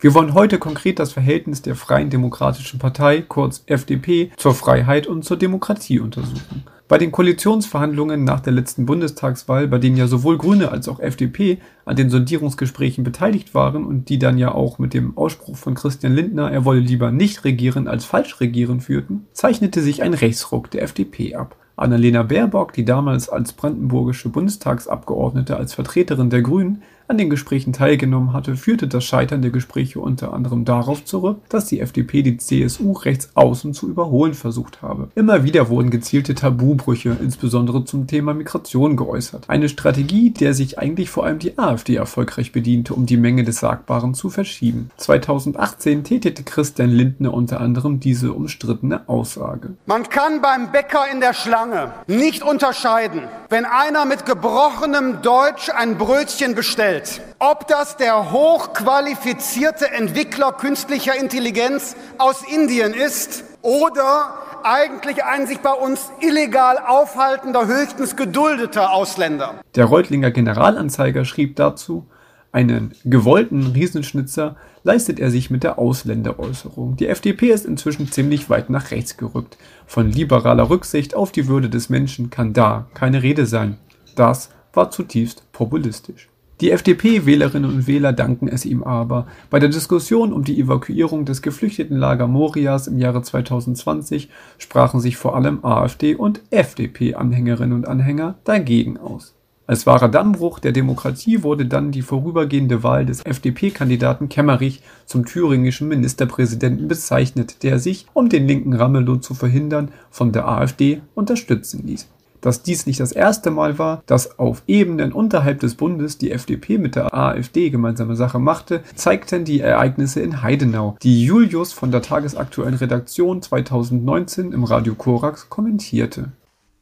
Wir 0.00 0.14
wollen 0.14 0.34
heute 0.34 0.58
konkret 0.58 0.98
das 0.98 1.12
Verhältnis 1.12 1.62
der 1.62 1.74
Freien 1.74 2.10
Demokratischen 2.10 2.78
Partei, 2.78 3.24
kurz 3.26 3.64
FDP, 3.66 4.30
zur 4.36 4.54
Freiheit 4.54 5.06
und 5.06 5.24
zur 5.24 5.38
Demokratie 5.38 5.98
untersuchen. 5.98 6.64
Bei 6.88 6.96
den 6.96 7.12
Koalitionsverhandlungen 7.12 8.24
nach 8.24 8.40
der 8.40 8.54
letzten 8.54 8.86
Bundestagswahl, 8.86 9.68
bei 9.68 9.76
denen 9.76 9.98
ja 9.98 10.06
sowohl 10.06 10.38
Grüne 10.38 10.72
als 10.72 10.88
auch 10.88 11.00
FDP 11.00 11.58
an 11.84 11.96
den 11.96 12.08
Sondierungsgesprächen 12.08 13.04
beteiligt 13.04 13.54
waren 13.54 13.84
und 13.84 14.08
die 14.08 14.18
dann 14.18 14.38
ja 14.38 14.52
auch 14.52 14.78
mit 14.78 14.94
dem 14.94 15.14
Ausspruch 15.18 15.58
von 15.58 15.74
Christian 15.74 16.14
Lindner, 16.14 16.50
er 16.50 16.64
wolle 16.64 16.80
lieber 16.80 17.12
nicht 17.12 17.44
regieren 17.44 17.88
als 17.88 18.06
falsch 18.06 18.40
regieren 18.40 18.80
führten, 18.80 19.26
zeichnete 19.34 19.82
sich 19.82 20.02
ein 20.02 20.14
Rechtsruck 20.14 20.70
der 20.70 20.82
FDP 20.82 21.34
ab. 21.34 21.56
Annalena 21.76 22.22
Baerbock, 22.22 22.72
die 22.72 22.86
damals 22.86 23.28
als 23.28 23.52
brandenburgische 23.52 24.30
Bundestagsabgeordnete 24.30 25.58
als 25.58 25.74
Vertreterin 25.74 26.30
der 26.30 26.40
Grünen 26.40 26.82
an 27.08 27.16
den 27.16 27.30
Gesprächen 27.30 27.72
teilgenommen 27.72 28.34
hatte, 28.34 28.54
führte 28.54 28.86
das 28.86 29.02
Scheitern 29.02 29.40
der 29.40 29.50
Gespräche 29.50 29.98
unter 29.98 30.34
anderem 30.34 30.66
darauf 30.66 31.06
zurück, 31.06 31.38
dass 31.48 31.64
die 31.64 31.80
FDP 31.80 32.22
die 32.22 32.36
CSU 32.36 32.92
rechts 32.92 33.30
außen 33.34 33.72
zu 33.72 33.88
überholen 33.88 34.34
versucht 34.34 34.82
habe. 34.82 35.08
Immer 35.14 35.42
wieder 35.42 35.70
wurden 35.70 35.88
gezielte 35.88 36.34
Tabubrüche, 36.34 37.16
insbesondere 37.20 37.86
zum 37.86 38.06
Thema 38.06 38.34
Migration, 38.34 38.96
geäußert. 38.96 39.48
Eine 39.48 39.70
Strategie, 39.70 40.30
der 40.30 40.52
sich 40.52 40.78
eigentlich 40.78 41.08
vor 41.08 41.24
allem 41.24 41.38
die 41.38 41.56
AfD 41.58 41.96
erfolgreich 41.96 42.52
bediente, 42.52 42.92
um 42.92 43.06
die 43.06 43.16
Menge 43.16 43.42
des 43.42 43.60
Sagbaren 43.60 44.12
zu 44.12 44.28
verschieben. 44.28 44.90
2018 44.98 46.04
tätigte 46.04 46.42
Christian 46.42 46.90
Lindner 46.90 47.32
unter 47.32 47.60
anderem 47.60 48.00
diese 48.00 48.34
umstrittene 48.34 49.08
Aussage. 49.08 49.70
Man 49.86 50.10
kann 50.10 50.42
beim 50.42 50.72
Bäcker 50.72 51.06
in 51.10 51.20
der 51.20 51.32
Schlange 51.32 51.92
nicht 52.06 52.42
unterscheiden, 52.42 53.22
wenn 53.48 53.64
einer 53.64 54.04
mit 54.04 54.26
gebrochenem 54.26 55.22
Deutsch 55.22 55.70
ein 55.70 55.96
Brötchen 55.96 56.54
bestellt 56.54 56.97
ob 57.38 57.66
das 57.68 57.96
der 57.96 58.32
hochqualifizierte 58.32 59.90
Entwickler 59.90 60.52
künstlicher 60.52 61.18
Intelligenz 61.18 61.96
aus 62.18 62.42
Indien 62.42 62.94
ist 62.94 63.44
oder 63.62 64.34
eigentlich 64.62 65.24
ein 65.24 65.46
sich 65.46 65.58
bei 65.60 65.72
uns 65.72 66.10
illegal 66.20 66.78
aufhaltender, 66.78 67.66
höchstens 67.66 68.16
geduldeter 68.16 68.92
Ausländer. 68.92 69.60
Der 69.74 69.84
Reutlinger 69.84 70.30
Generalanzeiger 70.30 71.24
schrieb 71.24 71.56
dazu, 71.56 72.06
einen 72.50 72.92
gewollten 73.04 73.66
Riesenschnitzer 73.66 74.56
leistet 74.82 75.20
er 75.20 75.30
sich 75.30 75.50
mit 75.50 75.64
der 75.64 75.78
Ausländeräußerung. 75.78 76.96
Die 76.96 77.08
FDP 77.08 77.50
ist 77.50 77.66
inzwischen 77.66 78.10
ziemlich 78.10 78.48
weit 78.48 78.70
nach 78.70 78.90
rechts 78.90 79.16
gerückt. 79.16 79.58
Von 79.86 80.10
liberaler 80.10 80.70
Rücksicht 80.70 81.14
auf 81.14 81.30
die 81.30 81.46
Würde 81.46 81.68
des 81.68 81.90
Menschen 81.90 82.30
kann 82.30 82.54
da 82.54 82.86
keine 82.94 83.22
Rede 83.22 83.44
sein. 83.44 83.78
Das 84.16 84.50
war 84.72 84.90
zutiefst 84.90 85.52
populistisch. 85.52 86.28
Die 86.60 86.72
FDP-Wählerinnen 86.72 87.70
und 87.70 87.86
Wähler 87.86 88.12
danken 88.12 88.48
es 88.48 88.64
ihm 88.64 88.82
aber. 88.82 89.28
Bei 89.48 89.60
der 89.60 89.68
Diskussion 89.68 90.32
um 90.32 90.42
die 90.42 90.58
Evakuierung 90.60 91.24
des 91.24 91.40
Geflüchtetenlager 91.40 92.26
Morias 92.26 92.88
im 92.88 92.98
Jahre 92.98 93.22
2020 93.22 94.28
sprachen 94.58 94.98
sich 94.98 95.16
vor 95.16 95.36
allem 95.36 95.64
AfD 95.64 96.16
und 96.16 96.42
FDP-Anhängerinnen 96.50 97.76
und 97.76 97.86
Anhänger 97.86 98.34
dagegen 98.42 98.96
aus. 98.96 99.36
Als 99.68 99.86
wahrer 99.86 100.08
Dammbruch 100.08 100.58
der 100.58 100.72
Demokratie 100.72 101.44
wurde 101.44 101.66
dann 101.66 101.92
die 101.92 102.02
vorübergehende 102.02 102.82
Wahl 102.82 103.06
des 103.06 103.24
FDP-Kandidaten 103.24 104.28
Kemmerich 104.28 104.82
zum 105.06 105.26
thüringischen 105.26 105.86
Ministerpräsidenten 105.86 106.88
bezeichnet, 106.88 107.62
der 107.62 107.78
sich, 107.78 108.06
um 108.14 108.30
den 108.30 108.48
linken 108.48 108.72
Ramelow 108.72 109.18
zu 109.18 109.34
verhindern, 109.34 109.92
von 110.10 110.32
der 110.32 110.48
AfD 110.48 111.02
unterstützen 111.14 111.86
ließ 111.86 112.08
dass 112.40 112.62
dies 112.62 112.86
nicht 112.86 113.00
das 113.00 113.12
erste 113.12 113.50
Mal 113.50 113.78
war, 113.78 114.02
dass 114.06 114.38
auf 114.38 114.62
Ebenen 114.66 115.12
unterhalb 115.12 115.60
des 115.60 115.74
Bundes 115.74 116.18
die 116.18 116.32
FDP 116.32 116.78
mit 116.78 116.96
der 116.96 117.14
AfD 117.14 117.70
gemeinsame 117.70 118.16
Sache 118.16 118.38
machte, 118.38 118.82
zeigten 118.94 119.44
die 119.44 119.60
Ereignisse 119.60 120.20
in 120.20 120.42
Heidenau, 120.42 120.96
die 121.02 121.24
Julius 121.24 121.72
von 121.72 121.90
der 121.90 122.02
tagesaktuellen 122.02 122.74
Redaktion 122.74 123.42
2019 123.42 124.52
im 124.52 124.64
Radio 124.64 124.94
Korax 124.94 125.48
kommentierte. 125.48 126.32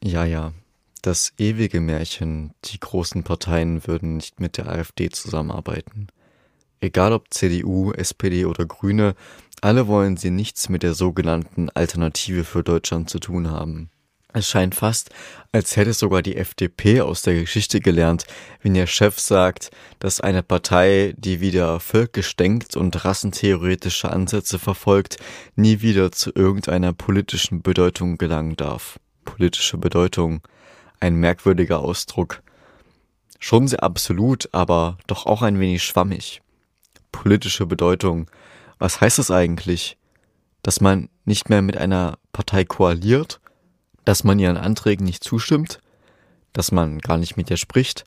Ja, 0.03 0.25
ja. 0.25 0.51
Das 1.01 1.31
ewige 1.37 1.79
Märchen, 1.79 2.51
die 2.65 2.79
großen 2.79 3.23
Parteien 3.23 3.87
würden 3.87 4.17
nicht 4.17 4.39
mit 4.39 4.57
der 4.57 4.67
AfD 4.67 5.09
zusammenarbeiten. 5.09 6.07
Egal 6.79 7.13
ob 7.13 7.33
CDU, 7.33 7.91
SPD 7.93 8.45
oder 8.45 8.65
Grüne, 8.65 9.15
alle 9.61 9.87
wollen 9.87 10.17
sie 10.17 10.29
nichts 10.29 10.69
mit 10.69 10.83
der 10.83 10.93
sogenannten 10.93 11.69
Alternative 11.69 12.43
für 12.43 12.63
Deutschland 12.63 13.09
zu 13.09 13.19
tun 13.19 13.49
haben. 13.49 13.89
Es 14.33 14.49
scheint 14.49 14.75
fast, 14.75 15.09
als 15.53 15.77
hätte 15.77 15.93
sogar 15.93 16.21
die 16.21 16.35
FDP 16.35 17.01
aus 17.01 17.21
der 17.21 17.35
Geschichte 17.35 17.79
gelernt, 17.79 18.25
wenn 18.61 18.75
ihr 18.75 18.85
Chef 18.85 19.19
sagt, 19.19 19.71
dass 19.99 20.19
eine 20.19 20.43
Partei, 20.43 21.13
die 21.17 21.39
wieder 21.39 21.79
völkisch 21.79 22.35
denkt 22.35 22.75
und 22.75 23.05
rassentheoretische 23.05 24.11
Ansätze 24.11 24.59
verfolgt, 24.59 25.17
nie 25.55 25.81
wieder 25.81 26.11
zu 26.11 26.31
irgendeiner 26.35 26.91
politischen 26.93 27.61
Bedeutung 27.61 28.17
gelangen 28.17 28.57
darf. 28.57 28.99
Politische 29.23 29.77
Bedeutung, 29.77 30.41
ein 30.99 31.15
merkwürdiger 31.15 31.79
Ausdruck. 31.79 32.43
Schon 33.39 33.67
sehr 33.67 33.83
absolut, 33.83 34.49
aber 34.51 34.97
doch 35.07 35.25
auch 35.25 35.41
ein 35.41 35.59
wenig 35.59 35.83
schwammig. 35.83 36.41
Politische 37.13 37.65
Bedeutung. 37.65 38.29
Was 38.77 38.99
heißt 38.99 39.19
das 39.19 39.31
eigentlich? 39.31 39.97
Dass 40.63 40.81
man 40.81 41.09
nicht 41.23 41.49
mehr 41.49 41.61
mit 41.61 41.77
einer 41.77 42.17
Partei 42.33 42.65
koaliert? 42.65 43.39
Dass 44.07 44.23
man 44.23 44.39
ihren 44.39 44.55
Anträgen 44.55 45.05
nicht 45.05 45.21
zustimmt, 45.21 45.81
dass 46.53 46.71
man 46.71 46.99
gar 46.99 47.17
nicht 47.17 47.35
mit 47.35 47.49
ihr 47.49 47.57
spricht 47.57 48.05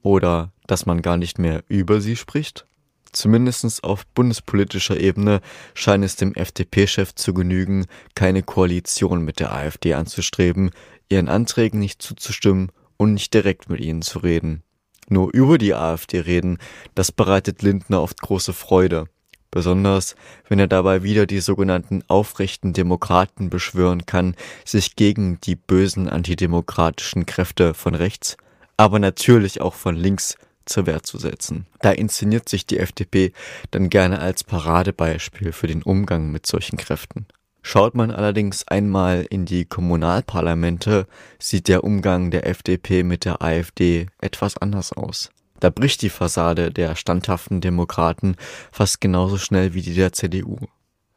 oder 0.00 0.52
dass 0.66 0.86
man 0.86 1.02
gar 1.02 1.18
nicht 1.18 1.38
mehr 1.38 1.62
über 1.68 2.00
sie 2.00 2.16
spricht? 2.16 2.66
Zumindest 3.12 3.84
auf 3.84 4.06
bundespolitischer 4.06 4.98
Ebene 4.98 5.42
scheint 5.74 6.02
es 6.02 6.16
dem 6.16 6.34
FDP-Chef 6.34 7.14
zu 7.14 7.34
genügen, 7.34 7.84
keine 8.14 8.42
Koalition 8.42 9.22
mit 9.22 9.38
der 9.38 9.52
AfD 9.52 9.92
anzustreben, 9.92 10.70
ihren 11.10 11.28
Anträgen 11.28 11.78
nicht 11.78 12.00
zuzustimmen 12.00 12.72
und 12.96 13.12
nicht 13.12 13.34
direkt 13.34 13.68
mit 13.68 13.80
ihnen 13.80 14.00
zu 14.00 14.20
reden. 14.20 14.62
Nur 15.10 15.30
über 15.34 15.58
die 15.58 15.74
AfD 15.74 16.20
reden, 16.20 16.56
das 16.94 17.12
bereitet 17.12 17.60
Lindner 17.60 18.00
oft 18.00 18.18
große 18.22 18.54
Freude 18.54 19.08
besonders 19.54 20.16
wenn 20.48 20.58
er 20.58 20.66
dabei 20.66 21.04
wieder 21.04 21.26
die 21.26 21.38
sogenannten 21.38 22.02
aufrechten 22.08 22.72
Demokraten 22.72 23.50
beschwören 23.50 24.04
kann, 24.04 24.34
sich 24.64 24.96
gegen 24.96 25.38
die 25.42 25.54
bösen 25.54 26.08
antidemokratischen 26.08 27.24
Kräfte 27.24 27.72
von 27.72 27.94
rechts, 27.94 28.36
aber 28.76 28.98
natürlich 28.98 29.60
auch 29.60 29.74
von 29.74 29.94
links 29.94 30.36
zur 30.66 30.86
Wehr 30.86 31.04
zu 31.04 31.18
setzen. 31.18 31.66
Da 31.80 31.92
inszeniert 31.92 32.48
sich 32.48 32.66
die 32.66 32.80
FDP 32.80 33.32
dann 33.70 33.90
gerne 33.90 34.18
als 34.18 34.42
Paradebeispiel 34.42 35.52
für 35.52 35.68
den 35.68 35.84
Umgang 35.84 36.32
mit 36.32 36.46
solchen 36.46 36.76
Kräften. 36.76 37.26
Schaut 37.62 37.94
man 37.94 38.10
allerdings 38.10 38.66
einmal 38.66 39.24
in 39.30 39.46
die 39.46 39.66
Kommunalparlamente, 39.66 41.06
sieht 41.38 41.68
der 41.68 41.84
Umgang 41.84 42.32
der 42.32 42.46
FDP 42.48 43.04
mit 43.04 43.24
der 43.24 43.40
AfD 43.40 44.08
etwas 44.20 44.58
anders 44.58 44.92
aus. 44.92 45.30
Da 45.60 45.70
bricht 45.70 46.02
die 46.02 46.10
Fassade 46.10 46.70
der 46.70 46.96
standhaften 46.96 47.60
Demokraten 47.60 48.36
fast 48.72 49.00
genauso 49.00 49.38
schnell 49.38 49.74
wie 49.74 49.82
die 49.82 49.94
der 49.94 50.12
CDU. 50.12 50.58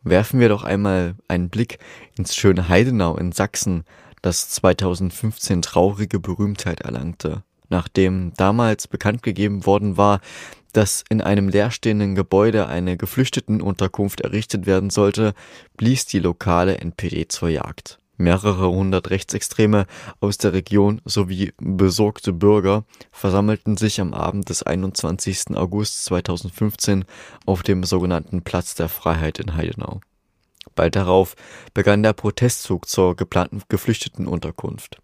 Werfen 0.03 0.39
wir 0.39 0.49
doch 0.49 0.63
einmal 0.63 1.15
einen 1.27 1.49
Blick 1.49 1.79
ins 2.17 2.35
schöne 2.35 2.69
Heidenau 2.69 3.17
in 3.17 3.31
Sachsen, 3.31 3.83
das 4.21 4.49
2015 4.49 5.61
traurige 5.61 6.19
Berühmtheit 6.19 6.81
erlangte, 6.81 7.43
nachdem 7.69 8.33
damals 8.35 8.87
bekannt 8.87 9.23
gegeben 9.23 9.65
worden 9.65 9.97
war, 9.97 10.21
dass 10.73 11.03
in 11.09 11.21
einem 11.21 11.49
leerstehenden 11.49 12.15
Gebäude 12.15 12.67
eine 12.67 12.97
Geflüchtetenunterkunft 12.97 14.21
errichtet 14.21 14.65
werden 14.65 14.89
sollte, 14.89 15.33
blies 15.75 16.05
die 16.05 16.19
lokale 16.19 16.77
NPD 16.77 17.27
zur 17.27 17.49
Jagd. 17.49 17.99
Mehrere 18.17 18.69
hundert 18.71 19.11
Rechtsextreme 19.11 19.85
aus 20.19 20.39
der 20.39 20.53
Region 20.53 21.01
sowie 21.05 21.53
besorgte 21.59 22.33
Bürger 22.33 22.83
versammelten 23.11 23.77
sich 23.77 24.01
am 24.01 24.15
Abend 24.15 24.49
des 24.49 24.63
21. 24.63 25.55
August 25.55 26.05
2015 26.05 27.05
auf 27.45 27.61
dem 27.61 27.83
sogenannten 27.83 28.41
Platz 28.41 28.73
der 28.73 28.89
Freiheit 28.89 29.37
in 29.37 29.55
Heidenau. 29.55 30.01
Bald 30.73 30.95
darauf 30.95 31.35
begann 31.75 32.01
der 32.01 32.13
Protestzug 32.13 32.87
zur 32.87 33.15
geplanten 33.15 33.61
Geflüchtetenunterkunft. 33.69 34.99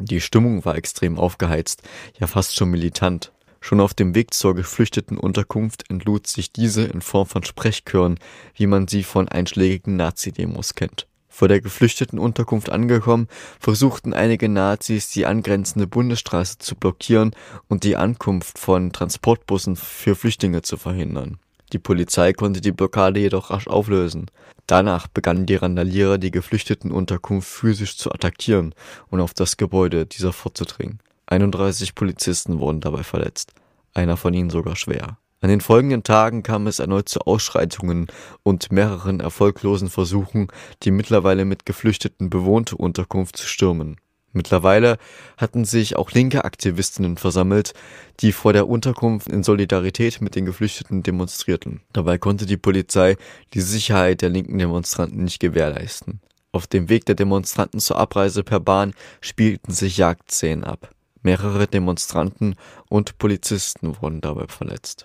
Die 0.00 0.22
Stimmung 0.22 0.64
war 0.64 0.76
extrem 0.76 1.18
aufgeheizt, 1.18 1.82
ja 2.18 2.26
fast 2.26 2.56
schon 2.56 2.70
militant. 2.70 3.30
Schon 3.60 3.80
auf 3.80 3.94
dem 3.94 4.14
Weg 4.14 4.34
zur 4.34 4.54
Geflüchtetenunterkunft 4.54 5.90
entlud 5.90 6.26
sich 6.26 6.52
diese 6.52 6.84
in 6.84 7.02
Form 7.02 7.26
von 7.26 7.44
Sprechchören, 7.44 8.18
wie 8.54 8.66
man 8.66 8.88
sie 8.88 9.02
von 9.02 9.28
einschlägigen 9.28 9.96
Nazi-Demos 9.96 10.74
kennt. 10.74 11.06
Vor 11.34 11.48
der 11.48 11.60
Geflüchtetenunterkunft 11.60 12.70
angekommen, 12.70 13.26
versuchten 13.58 14.14
einige 14.14 14.48
Nazis, 14.48 15.10
die 15.10 15.26
angrenzende 15.26 15.88
Bundesstraße 15.88 16.58
zu 16.58 16.76
blockieren 16.76 17.34
und 17.66 17.82
die 17.82 17.96
Ankunft 17.96 18.56
von 18.56 18.92
Transportbussen 18.92 19.74
für 19.74 20.14
Flüchtlinge 20.14 20.62
zu 20.62 20.76
verhindern. 20.76 21.40
Die 21.72 21.80
Polizei 21.80 22.32
konnte 22.34 22.60
die 22.60 22.70
Blockade 22.70 23.18
jedoch 23.18 23.50
rasch 23.50 23.66
auflösen. 23.66 24.30
Danach 24.68 25.08
begannen 25.08 25.44
die 25.44 25.56
Randalierer 25.56 26.18
die 26.18 26.30
Geflüchtetenunterkunft 26.30 27.48
physisch 27.48 27.96
zu 27.96 28.12
attackieren 28.12 28.72
und 29.10 29.18
auf 29.18 29.34
das 29.34 29.56
Gebäude 29.56 30.06
dieser 30.06 30.32
vorzudringen. 30.32 31.00
31 31.26 31.96
Polizisten 31.96 32.60
wurden 32.60 32.80
dabei 32.80 33.02
verletzt, 33.02 33.54
einer 33.92 34.16
von 34.16 34.34
ihnen 34.34 34.50
sogar 34.50 34.76
schwer. 34.76 35.18
An 35.44 35.50
den 35.50 35.60
folgenden 35.60 36.04
Tagen 36.04 36.42
kam 36.42 36.66
es 36.66 36.78
erneut 36.78 37.06
zu 37.06 37.20
Ausschreitungen 37.20 38.06
und 38.44 38.72
mehreren 38.72 39.20
erfolglosen 39.20 39.90
Versuchen, 39.90 40.48
die 40.82 40.90
mittlerweile 40.90 41.44
mit 41.44 41.66
Geflüchteten 41.66 42.30
bewohnte 42.30 42.78
Unterkunft 42.78 43.36
zu 43.36 43.46
stürmen. 43.46 43.96
Mittlerweile 44.32 44.96
hatten 45.36 45.66
sich 45.66 45.96
auch 45.96 46.12
linke 46.12 46.46
Aktivistinnen 46.46 47.18
versammelt, 47.18 47.74
die 48.20 48.32
vor 48.32 48.54
der 48.54 48.66
Unterkunft 48.66 49.28
in 49.28 49.42
Solidarität 49.42 50.22
mit 50.22 50.34
den 50.34 50.46
Geflüchteten 50.46 51.02
demonstrierten. 51.02 51.82
Dabei 51.92 52.16
konnte 52.16 52.46
die 52.46 52.56
Polizei 52.56 53.18
die 53.52 53.60
Sicherheit 53.60 54.22
der 54.22 54.30
linken 54.30 54.56
Demonstranten 54.56 55.24
nicht 55.24 55.40
gewährleisten. 55.40 56.22
Auf 56.52 56.66
dem 56.66 56.88
Weg 56.88 57.04
der 57.04 57.16
Demonstranten 57.16 57.80
zur 57.80 57.98
Abreise 57.98 58.44
per 58.44 58.60
Bahn 58.60 58.94
spielten 59.20 59.72
sich 59.72 59.98
Jagdszenen 59.98 60.64
ab. 60.64 60.94
Mehrere 61.20 61.66
Demonstranten 61.66 62.56
und 62.88 63.18
Polizisten 63.18 63.94
wurden 64.00 64.22
dabei 64.22 64.46
verletzt. 64.46 65.04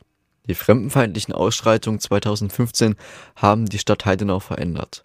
Die 0.49 0.55
fremdenfeindlichen 0.55 1.35
Ausschreitungen 1.35 1.99
2015 1.99 2.95
haben 3.35 3.67
die 3.67 3.77
Stadt 3.77 4.05
Heidenau 4.05 4.39
verändert. 4.39 5.03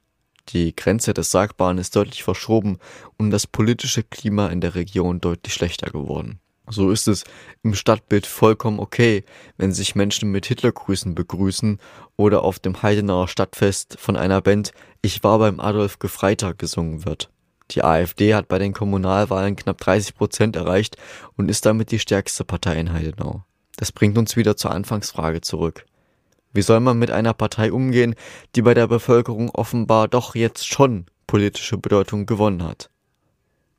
Die 0.49 0.75
Grenze 0.75 1.13
des 1.13 1.31
Sagbaren 1.31 1.77
ist 1.77 1.95
deutlich 1.97 2.23
verschoben 2.23 2.79
und 3.19 3.31
das 3.31 3.47
politische 3.47 4.03
Klima 4.03 4.47
in 4.47 4.63
der 4.63 4.75
Region 4.75 5.21
deutlich 5.21 5.53
schlechter 5.53 5.91
geworden. 5.91 6.41
So 6.67 6.91
ist 6.91 7.09
es 7.09 7.25
im 7.63 7.75
Stadtbild 7.75 8.25
vollkommen 8.25 8.81
okay, 8.81 9.23
wenn 9.59 9.75
sich 9.75 9.95
Menschen 9.95 10.31
mit 10.31 10.47
Hitlergrüßen 10.47 11.15
begrüßen 11.15 11.79
oder 12.17 12.43
auf 12.43 12.59
dem 12.59 12.83
Heidenauer 12.83 13.29
Stadtfest 13.29 13.99
von 14.01 14.17
einer 14.17 14.41
Band 14.41 14.73
Ich 15.03 15.23
war 15.25 15.39
beim 15.39 15.61
Adolf 15.61 15.99
Gefreiter 15.99 16.55
gesungen 16.55 17.05
wird. 17.05 17.31
Die 17.73 17.85
AfD 17.85 18.35
hat 18.35 18.49
bei 18.49 18.59
den 18.59 18.73
Kommunalwahlen 18.73 19.57
knapp 19.57 19.77
30 19.77 20.15
Prozent 20.15 20.57
erreicht 20.57 20.97
und 21.37 21.51
ist 21.51 21.67
damit 21.67 21.91
die 21.91 21.99
stärkste 21.99 22.47
Partei 22.47 22.77
in 22.81 22.95
Heidenau. 22.95 23.45
Das 23.77 23.93
bringt 23.93 24.19
uns 24.19 24.37
wieder 24.37 24.57
zur 24.57 24.71
Anfangsfrage 24.71 25.41
zurück. 25.41 25.87
Wie 26.53 26.63
soll 26.63 26.81
man 26.81 26.99
mit 26.99 27.11
einer 27.11 27.35
Partei 27.35 27.73
umgehen, 27.73 28.15
die 28.55 28.63
bei 28.63 28.75
der 28.75 28.87
Bevölkerung 28.87 29.51
offenbar 29.51 30.07
doch 30.07 30.35
jetzt 30.37 30.67
schon 30.67 31.07
politische 31.27 31.79
Bedeutung 31.79 32.27
gewonnen 32.27 32.63
hat? 32.63 32.91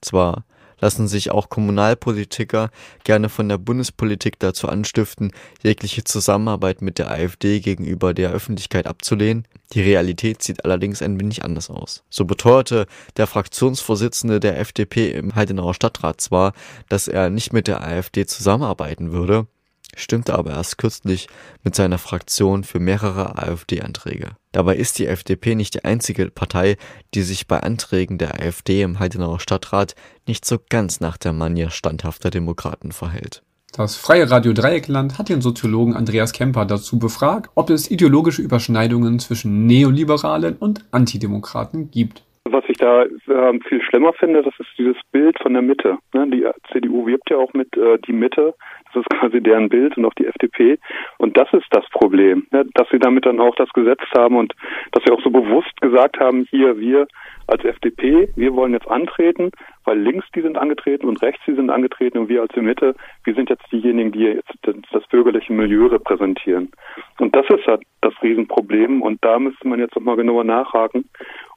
Zwar 0.02 0.44
lassen 0.80 1.08
sich 1.08 1.32
auch 1.32 1.50
Kommunalpolitiker 1.50 2.70
gerne 3.04 3.30
von 3.30 3.48
der 3.48 3.58
Bundespolitik 3.58 4.40
dazu 4.40 4.68
anstiften, 4.68 5.32
jegliche 5.64 6.04
Zusammenarbeit 6.04 6.82
mit 6.82 7.00
der 7.00 7.10
AfD 7.10 7.60
gegenüber 7.60 8.14
der 8.14 8.32
Öffentlichkeit 8.32 8.88
abzulehnen. 8.88 9.48
Die 9.74 9.82
Realität 9.82 10.44
sieht 10.44 10.66
allerdings 10.66 11.02
ein 11.02 11.20
wenig 11.20 11.44
anders 11.44 11.70
aus. 11.70 12.04
So 12.10 12.26
beteuerte 12.26 12.88
der 13.18 13.28
Fraktionsvorsitzende 13.28 14.40
der 14.40 14.60
FDP 14.60 15.12
im 15.12 15.36
Heidenauer 15.36 15.74
Stadtrat 15.74 16.22
zwar, 16.22 16.54
dass 16.90 17.08
er 17.08 17.30
nicht 17.30 17.54
mit 17.54 17.68
der 17.68 17.82
AfD 17.82 18.26
zusammenarbeiten 18.26 19.12
würde, 19.12 19.48
stimmte 19.96 20.36
aber 20.36 20.52
erst 20.52 20.78
kürzlich 20.78 21.28
mit 21.64 21.76
seiner 21.76 21.98
Fraktion 21.98 22.64
für 22.64 22.80
mehrere 22.80 23.38
AfD-Anträge. 23.38 24.32
Dabei 24.52 24.76
ist 24.76 25.00
die 25.00 25.08
FDP 25.08 25.56
nicht 25.56 25.74
die 25.74 25.84
einzige 25.84 26.30
Partei, 26.30 26.78
die 27.14 27.24
sich 27.24 27.48
bei 27.48 27.62
Anträgen 27.62 28.18
der 28.18 28.36
AfD 28.36 28.82
im 28.82 29.00
Heidenauer 29.00 29.40
Stadtrat 29.40 29.96
nicht 30.28 30.46
so 30.46 30.58
ganz 30.70 31.00
nach 31.00 31.18
der 31.18 31.34
Manier 31.34 31.72
standhafter 31.72 32.30
Demokraten 32.30 32.92
verhält. 32.92 33.44
Das 33.78 33.98
Freie 33.98 34.32
Radio 34.32 34.54
Dreieckland 34.54 35.18
hat 35.18 35.28
den 35.28 35.42
Soziologen 35.42 35.96
Andreas 35.96 36.32
Kemper 36.32 36.66
dazu 36.66 36.98
befragt, 36.98 37.52
ob 37.56 37.70
es 37.70 37.92
ideologische 37.92 38.42
Überschneidungen 38.42 39.20
zwischen 39.20 39.66
Neoliberalen 39.66 40.56
und 40.56 40.86
Antidemokraten 40.92 41.92
gibt. 41.92 42.25
Was 42.48 42.64
ich 42.68 42.78
da 42.78 43.04
äh, 43.04 43.60
viel 43.68 43.82
schlimmer 43.82 44.14
finde, 44.14 44.44
das 44.44 44.54
ist 44.60 44.70
dieses 44.78 44.98
Bild 45.12 45.38
von 45.40 45.54
der 45.54 45.64
Mitte. 45.64 45.98
Ne? 46.14 46.28
Die 46.30 46.46
CDU 46.72 47.08
wirbt 47.08 47.30
ja 47.30 47.38
auch 47.38 47.54
mit 47.54 47.76
äh, 47.76 47.98
die 48.00 48.14
Mitte 48.14 48.54
das 48.96 49.04
ist 49.04 49.10
quasi 49.20 49.42
deren 49.42 49.70
Bild 49.70 49.98
und 49.98 50.06
auch 50.06 50.14
die 50.14 50.26
FDP. 50.26 50.80
Und 51.18 51.38
das 51.38 51.52
ist 51.54 51.68
das 51.72 51.86
Problem, 51.90 52.48
ne? 52.52 52.66
dass 52.74 52.88
sie 52.90 53.00
damit 53.00 53.26
dann 53.26 53.40
auch 53.40 53.56
das 53.56 53.70
gesetzt 53.74 54.08
haben 54.18 54.38
und 54.38 54.54
dass 54.92 55.04
sie 55.06 55.12
auch 55.12 55.22
so 55.22 55.30
bewusst 55.30 55.80
gesagt 55.82 56.20
haben, 56.20 56.48
hier, 56.50 56.80
wir 56.80 57.08
als 57.48 57.64
FDP, 57.64 58.30
wir 58.36 58.56
wollen 58.56 58.74
jetzt 58.74 58.88
antreten, 58.88 59.52
weil 59.84 60.00
links 60.00 60.26
die 60.34 60.42
sind 60.42 60.58
angetreten 60.58 61.08
und 61.08 61.22
rechts 61.22 61.42
die 61.46 61.54
sind 61.54 61.70
angetreten 61.70 62.18
und 62.18 62.30
wir 62.30 62.42
als 62.42 62.52
die 62.56 62.62
Mitte, 62.62 62.96
wir 63.24 63.36
sind 63.36 63.50
jetzt 63.50 63.72
diejenigen, 63.72 64.12
die 64.12 64.24
jetzt 64.24 64.58
das 64.64 65.08
bürgerliche 65.08 65.54
Milieu 65.54 65.88
repräsentieren. 65.88 66.72
Und 67.20 67.36
das 67.36 67.46
ist 67.50 67.68
halt 67.68 67.84
das 68.02 68.14
Riesenproblem 68.24 69.04
und 69.04 69.24
da 69.24 69.38
müsste 69.38 69.68
man 69.68 69.80
jetzt 69.80 69.96
nochmal 69.96 70.16
genauer 70.16 70.44
nachhaken, 70.44 71.08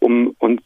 um 0.00 0.34
und 0.38 0.60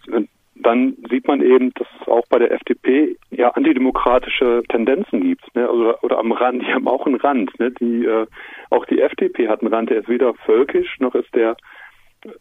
dann 0.54 0.96
sieht 1.10 1.26
man 1.26 1.40
eben, 1.40 1.72
dass 1.74 1.88
es 2.00 2.08
auch 2.08 2.26
bei 2.28 2.38
der 2.38 2.52
FDP 2.52 3.16
ja 3.30 3.50
antidemokratische 3.50 4.62
Tendenzen 4.68 5.20
gibt, 5.20 5.54
ne? 5.54 5.70
oder, 5.70 6.02
oder 6.04 6.18
am 6.18 6.32
Rand, 6.32 6.62
die 6.62 6.72
haben 6.72 6.88
auch 6.88 7.06
einen 7.06 7.16
Rand. 7.16 7.58
Ne? 7.58 7.70
Die, 7.72 8.04
äh, 8.04 8.26
auch 8.70 8.84
die 8.86 9.00
FDP 9.00 9.48
hat 9.48 9.62
einen 9.62 9.72
Rand, 9.72 9.90
der 9.90 9.98
ist 9.98 10.08
weder 10.08 10.34
völkisch 10.34 11.00
noch 11.00 11.14
ist 11.14 11.34
der 11.34 11.56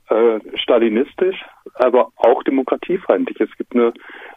äh, 0.10 0.40
stalinistisch, 0.58 1.44
aber 1.76 2.10
auch 2.18 2.44
demokratiefeindlich. 2.44 3.40
Es 3.40 3.58
gibt 3.58 3.74
eine, 3.74 3.94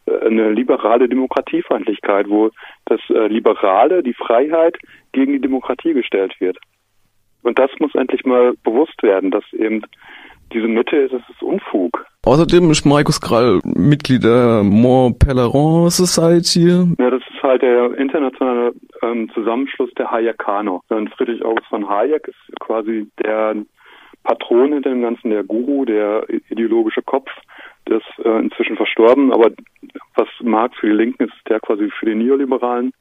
äh, 0.06 0.26
eine 0.26 0.50
liberale 0.52 1.08
Demokratiefeindlichkeit, 1.08 2.28
wo 2.28 2.50
das 2.86 3.00
äh, 3.10 3.26
Liberale, 3.26 4.02
die 4.02 4.14
Freiheit 4.14 4.78
gegen 5.12 5.32
die 5.32 5.40
Demokratie 5.40 5.92
gestellt 5.92 6.34
wird. 6.40 6.58
Und 7.42 7.58
das 7.58 7.70
muss 7.78 7.94
endlich 7.94 8.24
mal 8.24 8.54
bewusst 8.64 9.02
werden, 9.02 9.30
dass 9.30 9.44
eben 9.52 9.82
diese 10.52 10.66
Mitte, 10.68 11.08
das 11.08 11.20
ist 11.28 11.42
Unfug. 11.42 12.06
Außerdem 12.26 12.70
ist 12.70 12.86
Markus 12.86 13.20
Krall 13.20 13.60
Mitglied 13.64 14.24
der 14.24 14.62
Mont 14.62 15.18
Pelerin 15.18 15.90
Society. 15.90 16.68
Ja, 16.98 17.10
das 17.10 17.20
ist 17.20 17.42
halt 17.42 17.60
der 17.60 17.98
internationale 17.98 18.72
ähm, 19.02 19.30
Zusammenschluss 19.34 19.90
der 19.98 20.10
Hayekaner. 20.10 20.80
Und 20.88 21.10
Friedrich 21.10 21.44
August 21.44 21.66
von 21.66 21.86
Hayek 21.86 22.26
ist 22.26 22.60
quasi 22.60 23.06
der 23.22 23.56
Patron 24.22 24.72
hinter 24.72 24.88
dem 24.88 25.02
Ganzen, 25.02 25.28
der 25.28 25.44
Guru, 25.44 25.84
der 25.84 26.26
ideologische 26.48 27.02
Kopf, 27.02 27.30
der 27.86 27.98
ist 27.98 28.24
äh, 28.24 28.38
inzwischen 28.38 28.76
verstorben, 28.76 29.30
aber 29.30 29.50
was 30.14 30.28
Marx 30.40 30.78
für 30.78 30.86
die 30.86 30.96
Linken 30.96 31.24
ist, 31.24 31.34
ist 31.34 31.48
der 31.50 31.60
quasi 31.60 31.90
für 31.90 32.06
die 32.06 32.14
Neoliberalen. 32.14 32.94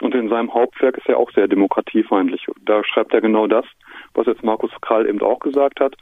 Und 0.00 0.14
in 0.14 0.30
seinem 0.30 0.52
Hauptwerk 0.52 0.96
ist 0.96 1.08
er 1.08 1.18
auch 1.18 1.30
sehr 1.32 1.46
demokratiefeindlich. 1.46 2.46
Da 2.64 2.82
schreibt 2.84 3.12
er 3.12 3.20
genau 3.20 3.46
das, 3.46 3.66
was 4.14 4.26
jetzt 4.26 4.42
Markus 4.42 4.70
Krall 4.80 5.06
eben 5.06 5.20
auch 5.20 5.38
gesagt 5.40 5.78
hat. 5.78 5.94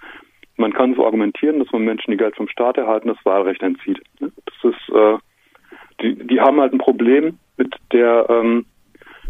Man 0.61 0.75
kann 0.75 0.95
so 0.95 1.07
argumentieren, 1.07 1.59
dass 1.59 1.73
man 1.73 1.85
Menschen, 1.85 2.11
die 2.11 2.19
Geld 2.19 2.37
vom 2.37 2.47
Staat 2.47 2.77
erhalten, 2.77 3.09
das 3.09 3.25
Wahlrecht 3.25 3.63
entzieht. 3.63 3.99
Das 4.21 4.31
ist, 4.63 4.95
äh, 4.95 5.17
die, 6.03 6.27
die 6.27 6.39
haben 6.39 6.61
halt 6.61 6.75
ein 6.75 6.79
Problem 6.79 7.39
mit 7.57 7.75
der, 7.93 8.27
ähm, 8.29 8.67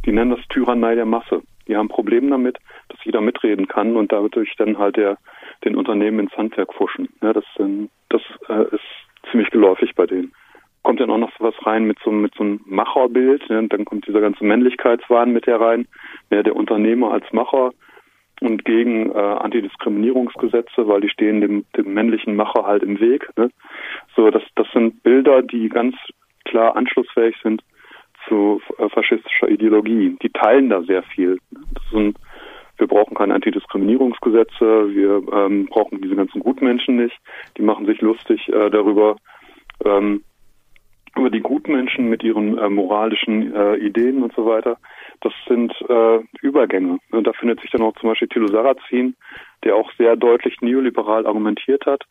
die 0.05 0.11
nennen 0.11 0.33
das 0.33 0.47
Tyrannei 0.49 0.97
der 0.97 1.07
Masse. 1.07 1.43
Die 1.69 1.77
haben 1.77 1.87
ein 1.87 1.95
Problem 1.95 2.31
damit, 2.31 2.59
dass 2.89 2.99
jeder 3.05 3.21
mitreden 3.21 3.69
kann 3.69 3.95
und 3.95 4.11
dadurch 4.11 4.53
dann 4.57 4.77
halt 4.77 4.97
der, 4.97 5.19
den 5.65 5.77
Unternehmen 5.77 6.19
ins 6.19 6.37
Handwerk 6.37 6.75
fuschen. 6.75 7.09
Ja, 7.23 7.33
das 7.33 7.45
ähm, 7.61 7.91
das 8.09 8.23
äh, 8.49 8.65
ist 8.75 9.31
ziemlich 9.31 9.51
geläufig 9.51 9.95
bei 9.95 10.07
denen. 10.07 10.33
Kommt 10.83 10.99
dann 10.99 11.11
auch 11.11 11.19
noch 11.19 11.31
so 11.39 11.45
was 11.45 11.55
rein 11.65 11.85
mit 11.85 11.99
so, 12.05 12.11
mit 12.11 12.35
so 12.35 12.43
einem 12.43 12.61
Macherbild, 12.67 13.49
ne? 13.51 13.69
dann 13.69 13.85
kommt 13.85 14.09
dieser 14.09 14.21
ganze 14.21 14.45
Männlichkeitswahn 14.45 15.33
mit 15.33 15.47
herein. 15.47 15.87
Ja, 16.31 16.43
der 16.43 16.57
Unternehmer 16.57 17.13
als 17.13 17.33
Macher 17.33 17.71
und 18.41 18.65
gegen 18.65 19.11
äh, 19.13 19.19
Antidiskriminierungsgesetze, 19.19 20.89
weil 20.89 21.03
die 21.03 21.11
stehen 21.11 21.41
dem, 21.41 21.65
dem 21.77 21.93
männlichen 21.93 22.37
Macher 22.37 22.65
halt 22.67 22.83
im 22.83 22.99
Weg. 22.99 23.29
Ne? 23.37 23.51
So, 24.17 24.31
das, 24.31 24.43
das 24.57 24.67
sind 24.73 25.03
Bilder, 25.03 25.43
die 25.43 25.69
ganz 25.69 25.95
klar 26.45 26.75
anschlussfähig 26.77 27.37
sind 27.43 27.63
zu 28.29 28.61
äh, 28.79 28.89
faschistischer 28.89 29.49
Ideologie. 29.49 30.17
Die 30.23 30.31
teilen 30.31 30.71
da 30.71 30.83
sehr 30.83 31.03
viel. 31.03 31.39
Sind, 31.93 32.17
wir 32.79 32.87
brauchen 32.87 33.15
keine 33.15 33.35
Antidiskriminierungsgesetze, 33.35 34.95
wir 34.95 35.23
ähm, 35.33 35.67
brauchen 35.67 36.01
diese 36.01 36.17
ganzen 36.17 36.41
Gutmenschen 36.41 36.97
nicht. 36.97 37.17
Die 37.59 37.63
machen 37.63 37.87
sich 37.87 38.01
lustig 38.01 38.49
äh, 38.49 38.71
darüber, 38.71 39.17
ähm, 39.85 40.25
über 41.15 41.29
die 41.29 41.41
Gutmenschen 41.41 42.09
mit 42.09 42.23
ihren 42.23 42.57
äh, 42.57 42.71
moralischen 42.71 43.55
äh, 43.55 43.77
Ideen 43.77 44.23
und 44.23 44.35
so 44.35 44.47
weiter 44.47 44.79
das 45.21 45.33
sind 45.47 45.73
äh, 45.89 46.21
Übergänge. 46.41 46.99
Und 47.11 47.27
da 47.27 47.33
findet 47.33 47.61
sich 47.61 47.71
dann 47.71 47.83
auch 47.83 47.95
zum 47.97 48.09
Beispiel 48.09 48.29
Thilo 48.29 48.49
Sarrazin, 48.49 49.15
der 49.65 49.77
auch 49.77 49.91
sehr 49.99 50.17
deutlich 50.17 50.61
neoliberal 50.61 51.27
argumentiert 51.27 51.87
hat. 51.87 52.05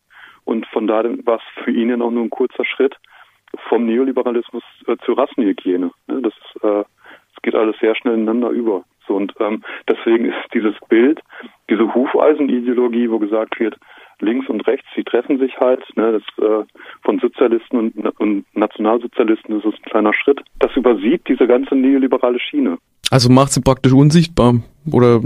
Und 0.44 0.66
von 0.66 0.86
da 0.86 1.04
war 1.24 1.36
es 1.36 1.64
für 1.64 1.70
ihn 1.70 1.90
ja 1.90 1.96
auch 1.96 2.10
nur 2.10 2.24
ein 2.24 2.30
kurzer 2.30 2.64
Schritt 2.64 2.96
vom 3.68 3.86
Neoliberalismus 3.86 4.62
äh, 4.86 4.96
zur 5.04 5.18
Rassenhygiene. 5.18 5.90
Ne? 6.06 6.22
Das, 6.22 6.34
äh, 6.62 6.84
das 6.84 7.42
geht 7.42 7.54
alles 7.54 7.76
sehr 7.80 7.94
schnell 7.96 8.14
ineinander 8.14 8.50
über. 8.50 8.84
So, 9.06 9.16
und 9.16 9.34
ähm, 9.40 9.62
deswegen 9.88 10.26
ist 10.26 10.36
dieses 10.54 10.74
Bild, 10.88 11.20
diese 11.68 11.92
Hufeisenideologie, 11.94 13.10
wo 13.10 13.18
gesagt 13.18 13.58
wird, 13.58 13.76
links 14.20 14.48
und 14.48 14.66
rechts, 14.66 14.86
die 14.96 15.04
treffen 15.04 15.38
sich 15.38 15.58
halt, 15.58 15.84
ne, 15.96 16.12
das 16.12 16.44
äh, 16.44 16.64
von 17.02 17.18
Sozialisten 17.18 17.76
und, 17.76 18.20
und 18.20 18.44
Nationalsozialisten, 18.54 19.58
ist 19.58 19.64
ein 19.64 19.82
kleiner 19.82 20.12
Schritt. 20.14 20.40
Das 20.58 20.76
übersieht 20.76 21.26
diese 21.26 21.46
ganze 21.46 21.74
neoliberale 21.74 22.38
Schiene. 22.38 22.78
Also 23.10 23.30
macht 23.30 23.52
sie 23.52 23.60
praktisch 23.60 23.92
unsichtbar 23.92 24.54
oder 24.90 25.20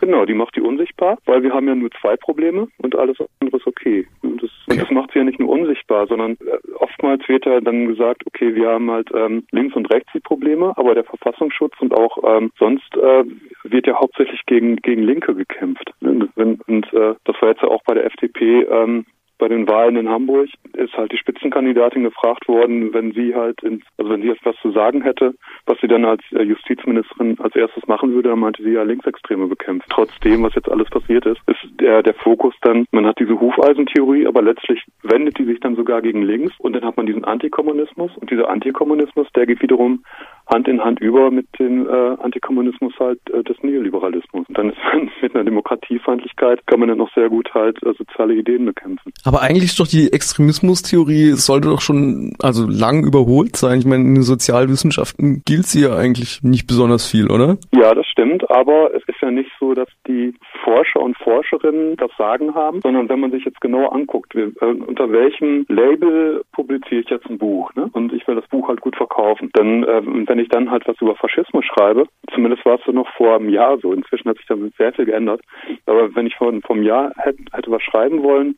Genau, 0.00 0.24
die 0.24 0.34
macht 0.34 0.56
die 0.56 0.60
unsichtbar, 0.60 1.18
weil 1.26 1.42
wir 1.42 1.52
haben 1.52 1.68
ja 1.68 1.74
nur 1.74 1.90
zwei 2.00 2.16
Probleme 2.16 2.68
und 2.78 2.96
alles 2.96 3.18
andere 3.40 3.58
ist 3.58 3.66
okay. 3.66 4.06
Und 4.22 4.42
das, 4.42 4.50
und 4.66 4.80
das 4.80 4.90
macht 4.90 5.10
sie 5.12 5.18
ja 5.18 5.24
nicht 5.24 5.38
nur 5.38 5.50
unsichtbar, 5.50 6.06
sondern 6.06 6.32
äh, 6.32 6.72
oftmals 6.76 7.28
wird 7.28 7.44
ja 7.44 7.60
dann 7.60 7.86
gesagt, 7.86 8.22
okay, 8.26 8.54
wir 8.54 8.68
haben 8.68 8.90
halt 8.90 9.10
ähm, 9.14 9.44
links 9.50 9.76
und 9.76 9.90
rechts 9.92 10.10
die 10.14 10.20
Probleme, 10.20 10.72
aber 10.76 10.94
der 10.94 11.04
Verfassungsschutz 11.04 11.74
und 11.80 11.92
auch 11.92 12.16
ähm, 12.24 12.50
sonst 12.58 12.96
äh, 12.96 13.24
wird 13.64 13.86
ja 13.86 13.98
hauptsächlich 14.00 14.40
gegen 14.46 14.76
gegen 14.76 15.02
Linke 15.02 15.34
gekämpft. 15.34 15.92
Und, 16.00 16.30
und 16.36 16.92
äh, 16.92 17.14
das 17.24 17.36
war 17.40 17.50
jetzt 17.50 17.62
ja 17.62 17.68
auch 17.68 17.82
bei 17.84 17.94
der 17.94 18.06
FDP 18.06 18.62
ähm, 18.62 19.04
bei 19.38 19.48
den 19.48 19.68
Wahlen 19.68 19.96
in 19.96 20.08
Hamburg 20.08 20.48
ist 20.74 20.94
halt 20.94 21.12
die 21.12 21.16
Spitzenkandidatin 21.16 22.04
gefragt 22.04 22.46
worden, 22.48 22.92
wenn 22.92 23.12
sie 23.12 23.34
halt, 23.34 23.62
ins, 23.62 23.84
also 23.98 24.10
wenn 24.10 24.22
sie 24.22 24.28
jetzt 24.28 24.44
was 24.44 24.56
zu 24.62 24.70
sagen 24.72 25.02
hätte, 25.02 25.34
was 25.66 25.78
sie 25.80 25.88
dann 25.88 26.04
als 26.04 26.22
äh, 26.32 26.42
Justizministerin 26.42 27.38
als 27.40 27.54
erstes 27.56 27.86
machen 27.86 28.12
würde, 28.12 28.30
dann 28.30 28.38
meinte 28.38 28.62
sie 28.62 28.72
ja 28.72 28.82
Linksextreme 28.82 29.46
bekämpft. 29.46 29.88
Trotzdem, 29.90 30.42
was 30.42 30.54
jetzt 30.54 30.70
alles 30.70 30.88
passiert 30.90 31.26
ist, 31.26 31.40
ist 31.46 31.80
der, 31.80 32.02
der 32.02 32.14
Fokus 32.14 32.54
dann, 32.62 32.86
man 32.92 33.06
hat 33.06 33.18
diese 33.18 33.38
Hufeisentheorie, 33.38 34.26
aber 34.26 34.42
letztlich 34.42 34.84
wendet 35.02 35.38
die 35.38 35.44
sich 35.44 35.60
dann 35.60 35.76
sogar 35.76 36.02
gegen 36.02 36.22
links 36.22 36.52
und 36.58 36.74
dann 36.74 36.84
hat 36.84 36.96
man 36.96 37.06
diesen 37.06 37.24
Antikommunismus 37.24 38.12
und 38.16 38.30
dieser 38.30 38.48
Antikommunismus, 38.48 39.26
der 39.34 39.46
geht 39.46 39.62
wiederum 39.62 40.04
Hand 40.46 40.68
in 40.68 40.82
Hand 40.82 41.00
über 41.00 41.30
mit 41.30 41.46
dem 41.58 41.86
äh, 41.86 42.16
Antikommunismus 42.22 42.92
halt 42.98 43.18
äh, 43.30 43.42
des 43.42 43.56
Neoliberalismus. 43.62 44.46
Und 44.48 44.58
dann 44.58 44.70
ist 44.70 44.78
man 44.92 45.10
mit 45.22 45.34
einer 45.34 45.44
Demokratiefeindlichkeit 45.44 46.66
kann 46.66 46.80
man 46.80 46.88
dann 46.88 46.98
noch 46.98 47.12
sehr 47.14 47.28
gut 47.28 47.52
halt 47.54 47.82
äh, 47.82 47.92
soziale 47.96 48.34
Ideen 48.34 48.66
bekämpfen. 48.66 49.12
Aber 49.24 49.42
eigentlich 49.42 49.64
ist 49.64 49.80
doch 49.80 49.86
die 49.86 50.12
Extremismustheorie 50.12 51.32
sollte 51.32 51.68
doch 51.68 51.80
schon 51.80 52.34
also 52.40 52.66
lang 52.66 53.04
überholt 53.04 53.56
sein. 53.56 53.78
Ich 53.78 53.86
meine, 53.86 54.04
in 54.04 54.14
den 54.14 54.22
Sozialwissenschaften 54.22 55.42
gilt 55.44 55.66
sie 55.66 55.82
ja 55.82 55.96
eigentlich 55.96 56.42
nicht 56.42 56.66
besonders 56.66 57.10
viel, 57.10 57.30
oder? 57.30 57.56
Ja, 57.72 57.94
das 57.94 58.06
stimmt, 58.06 58.48
aber 58.50 58.94
es 58.94 59.02
ist 59.08 59.20
ja 59.20 59.30
nicht 59.30 59.50
so, 59.58 59.74
dass 59.74 59.88
die 60.06 60.34
Forscher 60.62 61.00
und 61.00 61.16
Forscherinnen 61.18 61.96
das 61.96 62.10
Sagen 62.16 62.54
haben, 62.54 62.80
sondern 62.80 63.08
wenn 63.08 63.20
man 63.20 63.30
sich 63.30 63.44
jetzt 63.44 63.60
genauer 63.60 63.92
anguckt, 63.94 64.34
wir, 64.34 64.52
äh, 64.60 64.66
unter 64.66 65.10
welchem 65.10 65.66
Label 65.68 66.42
publiziere 66.52 67.00
ich 67.00 67.10
jetzt 67.10 67.26
ein 67.26 67.38
Buch, 67.38 67.74
ne? 67.74 67.88
Und 67.92 68.12
ich 68.12 68.26
will 68.26 68.36
das 68.36 68.46
Buch 68.48 68.68
halt 68.68 68.80
gut 68.80 68.96
verkaufen. 68.96 69.50
Dann, 69.52 69.84
äh, 69.84 70.02
wenn 70.04 70.33
ich 70.38 70.48
dann 70.48 70.70
halt 70.70 70.86
was 70.86 71.00
über 71.00 71.16
Faschismus 71.16 71.64
schreibe, 71.64 72.06
zumindest 72.32 72.64
war 72.64 72.76
es 72.76 72.84
so 72.84 72.92
noch 72.92 73.08
vor 73.16 73.36
einem 73.36 73.48
Jahr 73.48 73.78
so, 73.78 73.92
inzwischen 73.92 74.28
hat 74.28 74.36
sich 74.38 74.46
da 74.46 74.56
sehr 74.78 74.92
viel 74.92 75.04
geändert, 75.04 75.40
aber 75.86 76.14
wenn 76.14 76.26
ich 76.26 76.36
vor, 76.36 76.48
einem 76.48 76.82
Jahr 76.82 77.12
hätte, 77.16 77.42
hätte 77.52 77.70
was 77.70 77.82
schreiben 77.82 78.22
wollen, 78.22 78.56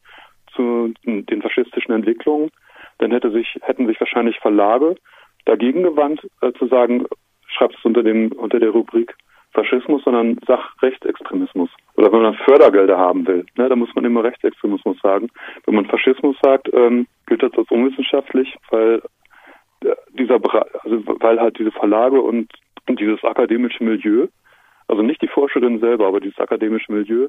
zu 0.55 0.95
den 1.05 1.43
faschistischen 1.43 1.95
Entwicklungen, 1.95 2.51
dann 2.99 3.11
hätte 3.11 3.31
sich, 3.31 3.59
hätten 3.62 3.87
sich 3.87 4.01
wahrscheinlich 4.01 4.39
Verlage 4.39 4.97
dagegen 5.45 5.83
gewandt, 5.83 6.27
äh, 6.41 6.53
zu 6.53 6.67
sagen, 6.67 7.07
schreibt 7.47 7.77
es 7.79 7.85
unter 7.85 8.03
dem, 8.03 8.33
unter 8.33 8.59
der 8.59 8.71
Rubrik 8.71 9.15
Faschismus, 9.53 10.03
sondern 10.05 10.39
Sachrechtsextremismus. 10.47 11.71
Oder 11.97 12.12
wenn 12.12 12.23
man 12.23 12.35
Fördergelder 12.35 12.99
haben 12.99 13.27
will, 13.27 13.47
ne, 13.57 13.69
da 13.69 13.77
muss 13.77 13.95
man 13.95 14.05
immer 14.05 14.23
Rechtsextremismus 14.23 14.99
sagen. 15.03 15.29
Wenn 15.65 15.77
man 15.77 15.87
Faschismus 15.87 16.37
sagt, 16.43 16.69
ähm, 16.75 17.07
gilt 17.27 17.43
das 17.43 17.53
als 17.57 17.71
unwissenschaftlich, 17.71 18.55
weil 18.71 19.03
dieser 20.18 20.35
also 20.85 21.03
weil 21.20 21.40
halt 21.40 21.59
diese 21.59 21.72
Verlage 21.72 22.20
und, 22.20 22.53
und 22.88 23.01
dieses 23.01 23.22
akademische 23.25 23.83
Milieu, 23.83 24.29
also 24.88 25.03
nicht 25.03 25.22
die 25.22 25.29
Forscherin 25.29 25.81
selber, 25.81 26.07
aber 26.07 26.20
dieses 26.20 26.38
akademische 26.38 26.92
Milieu, 26.92 27.29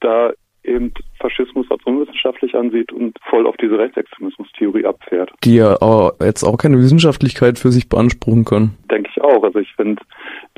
da 0.00 0.32
eben 0.64 0.92
Faschismus 1.20 1.66
als 1.70 1.84
unwissenschaftlich 1.84 2.54
ansieht 2.54 2.92
und 2.92 3.18
voll 3.28 3.46
auf 3.46 3.56
diese 3.58 3.78
Rechtsextremismus-Theorie 3.78 4.86
abfährt. 4.86 5.30
Die 5.44 5.56
ja 5.56 5.80
aber 5.80 6.14
jetzt 6.22 6.42
auch 6.42 6.56
keine 6.56 6.78
Wissenschaftlichkeit 6.78 7.58
für 7.58 7.70
sich 7.70 7.88
beanspruchen 7.88 8.44
können. 8.44 8.76
Denke 8.90 9.10
ich 9.14 9.22
auch. 9.22 9.42
Also 9.44 9.58
ich 9.58 9.72
finde 9.74 10.02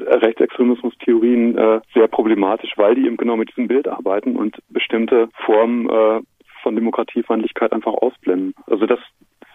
Rechtsextremismus-Theorien 0.01 1.59
äh, 1.59 1.81
sehr 1.94 2.09
problematisch, 2.09 2.72
weil 2.77 2.94
die 2.94 3.07
eben 3.07 3.16
genau 3.16 3.37
mit 3.37 3.51
diesem 3.51 3.68
Bild 3.68 3.88
arbeiten 3.88 4.37
und 4.37 4.57
bestimmte 4.68 5.29
Formen 5.44 5.88
äh, 5.88 6.20
von 6.62 6.75
Demokratiefeindlichkeit 6.75 7.72
einfach 7.72 7.94
ausblenden. 7.94 8.55
Also 8.66 8.87
das 8.87 8.99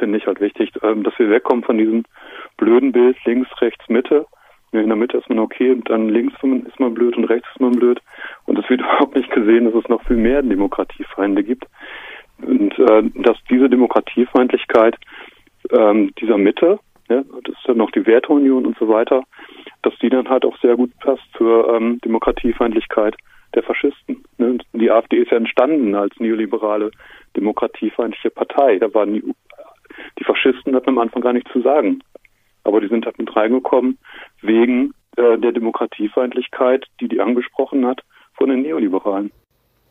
finde 0.02 0.18
ich 0.18 0.26
halt 0.26 0.42
wichtig, 0.42 0.72
äh, 0.82 0.96
dass 1.04 1.18
wir 1.20 1.30
wegkommen 1.30 1.64
von 1.64 1.78
diesem 1.78 2.06
blöden 2.58 2.92
Bild 2.92 3.16
links, 3.24 3.50
rechts, 3.62 3.88
Mitte, 3.88 4.26
in 4.72 4.88
der 4.88 4.96
Mitte 4.96 5.18
ist 5.18 5.30
man 5.30 5.40
okay 5.40 5.72
und 5.72 5.90
dann 5.90 6.10
links 6.10 6.34
ist 6.42 6.80
man 6.80 6.94
blöd 6.94 7.16
und 7.18 7.26
rechts 7.26 7.48
ist 7.54 7.60
man 7.60 7.74
blöd. 7.74 8.02
Und 8.46 8.58
es 8.58 8.68
wird 8.70 8.82
überhaupt 8.82 9.16
nicht 9.16 9.30
gesehen, 9.30 9.66
dass 9.66 9.76
es 9.76 9.90
noch 9.90 10.02
viel 10.04 10.18
mehr 10.18 10.42
Demokratiefeinde 10.42 11.44
gibt. 11.44 11.66
Und 12.42 12.78
äh, 12.80 13.04
dass 13.16 13.38
diese 13.50 13.70
Demokratiefeindlichkeit 13.70 14.96
ähm, 15.72 16.12
dieser 16.20 16.38
Mitte, 16.38 16.80
ja, 17.10 17.24
das 17.44 17.56
ist 17.56 17.68
dann 17.68 17.78
noch 17.78 17.92
die 17.92 18.08
Werteunion 18.08 18.66
und 18.66 18.78
so 18.80 18.88
weiter, 18.88 19.24
dass 19.84 19.94
die 20.02 20.10
dann 20.10 20.30
halt 20.30 20.46
auch 20.46 20.58
sehr 20.62 20.76
gut 20.76 20.92
passt 21.00 21.24
zur 21.38 21.72
ähm, 21.76 22.00
Demokratiefeindlichkeit 22.04 23.16
der 23.54 23.64
Faschisten. 23.64 24.24
Ne? 24.38 24.58
Die 24.74 24.90
AfD 24.90 25.18
ist 25.18 25.32
ja 25.32 25.38
entstanden 25.38 25.94
als 25.94 26.18
neoliberale 26.20 26.92
demokratiefeindliche 27.36 28.30
Partei. 28.30 28.80
Da 28.80 28.94
waren 28.94 29.14
die, 29.14 29.24
die 30.19 30.23
Faschisten 30.23 30.75
hatten 30.75 30.89
am 30.89 30.99
Anfang 30.99 31.21
gar 31.21 31.34
nichts 31.34 31.51
zu 31.51 31.62
sagen. 31.62 32.04
Aber 32.63 32.80
die 32.82 32.88
sind 32.88 33.06
halt 33.06 33.17
mit 33.17 33.36
reingekommen 33.36 33.97
wegen 34.41 34.93
äh, 35.17 35.38
der 35.38 35.51
Demokratiefeindlichkeit, 35.51 36.86
die 36.99 37.08
die 37.08 37.19
angesprochen 37.19 37.86
hat, 37.86 38.01
von 38.34 38.49
den 38.49 38.62
Neoliberalen. 38.62 39.32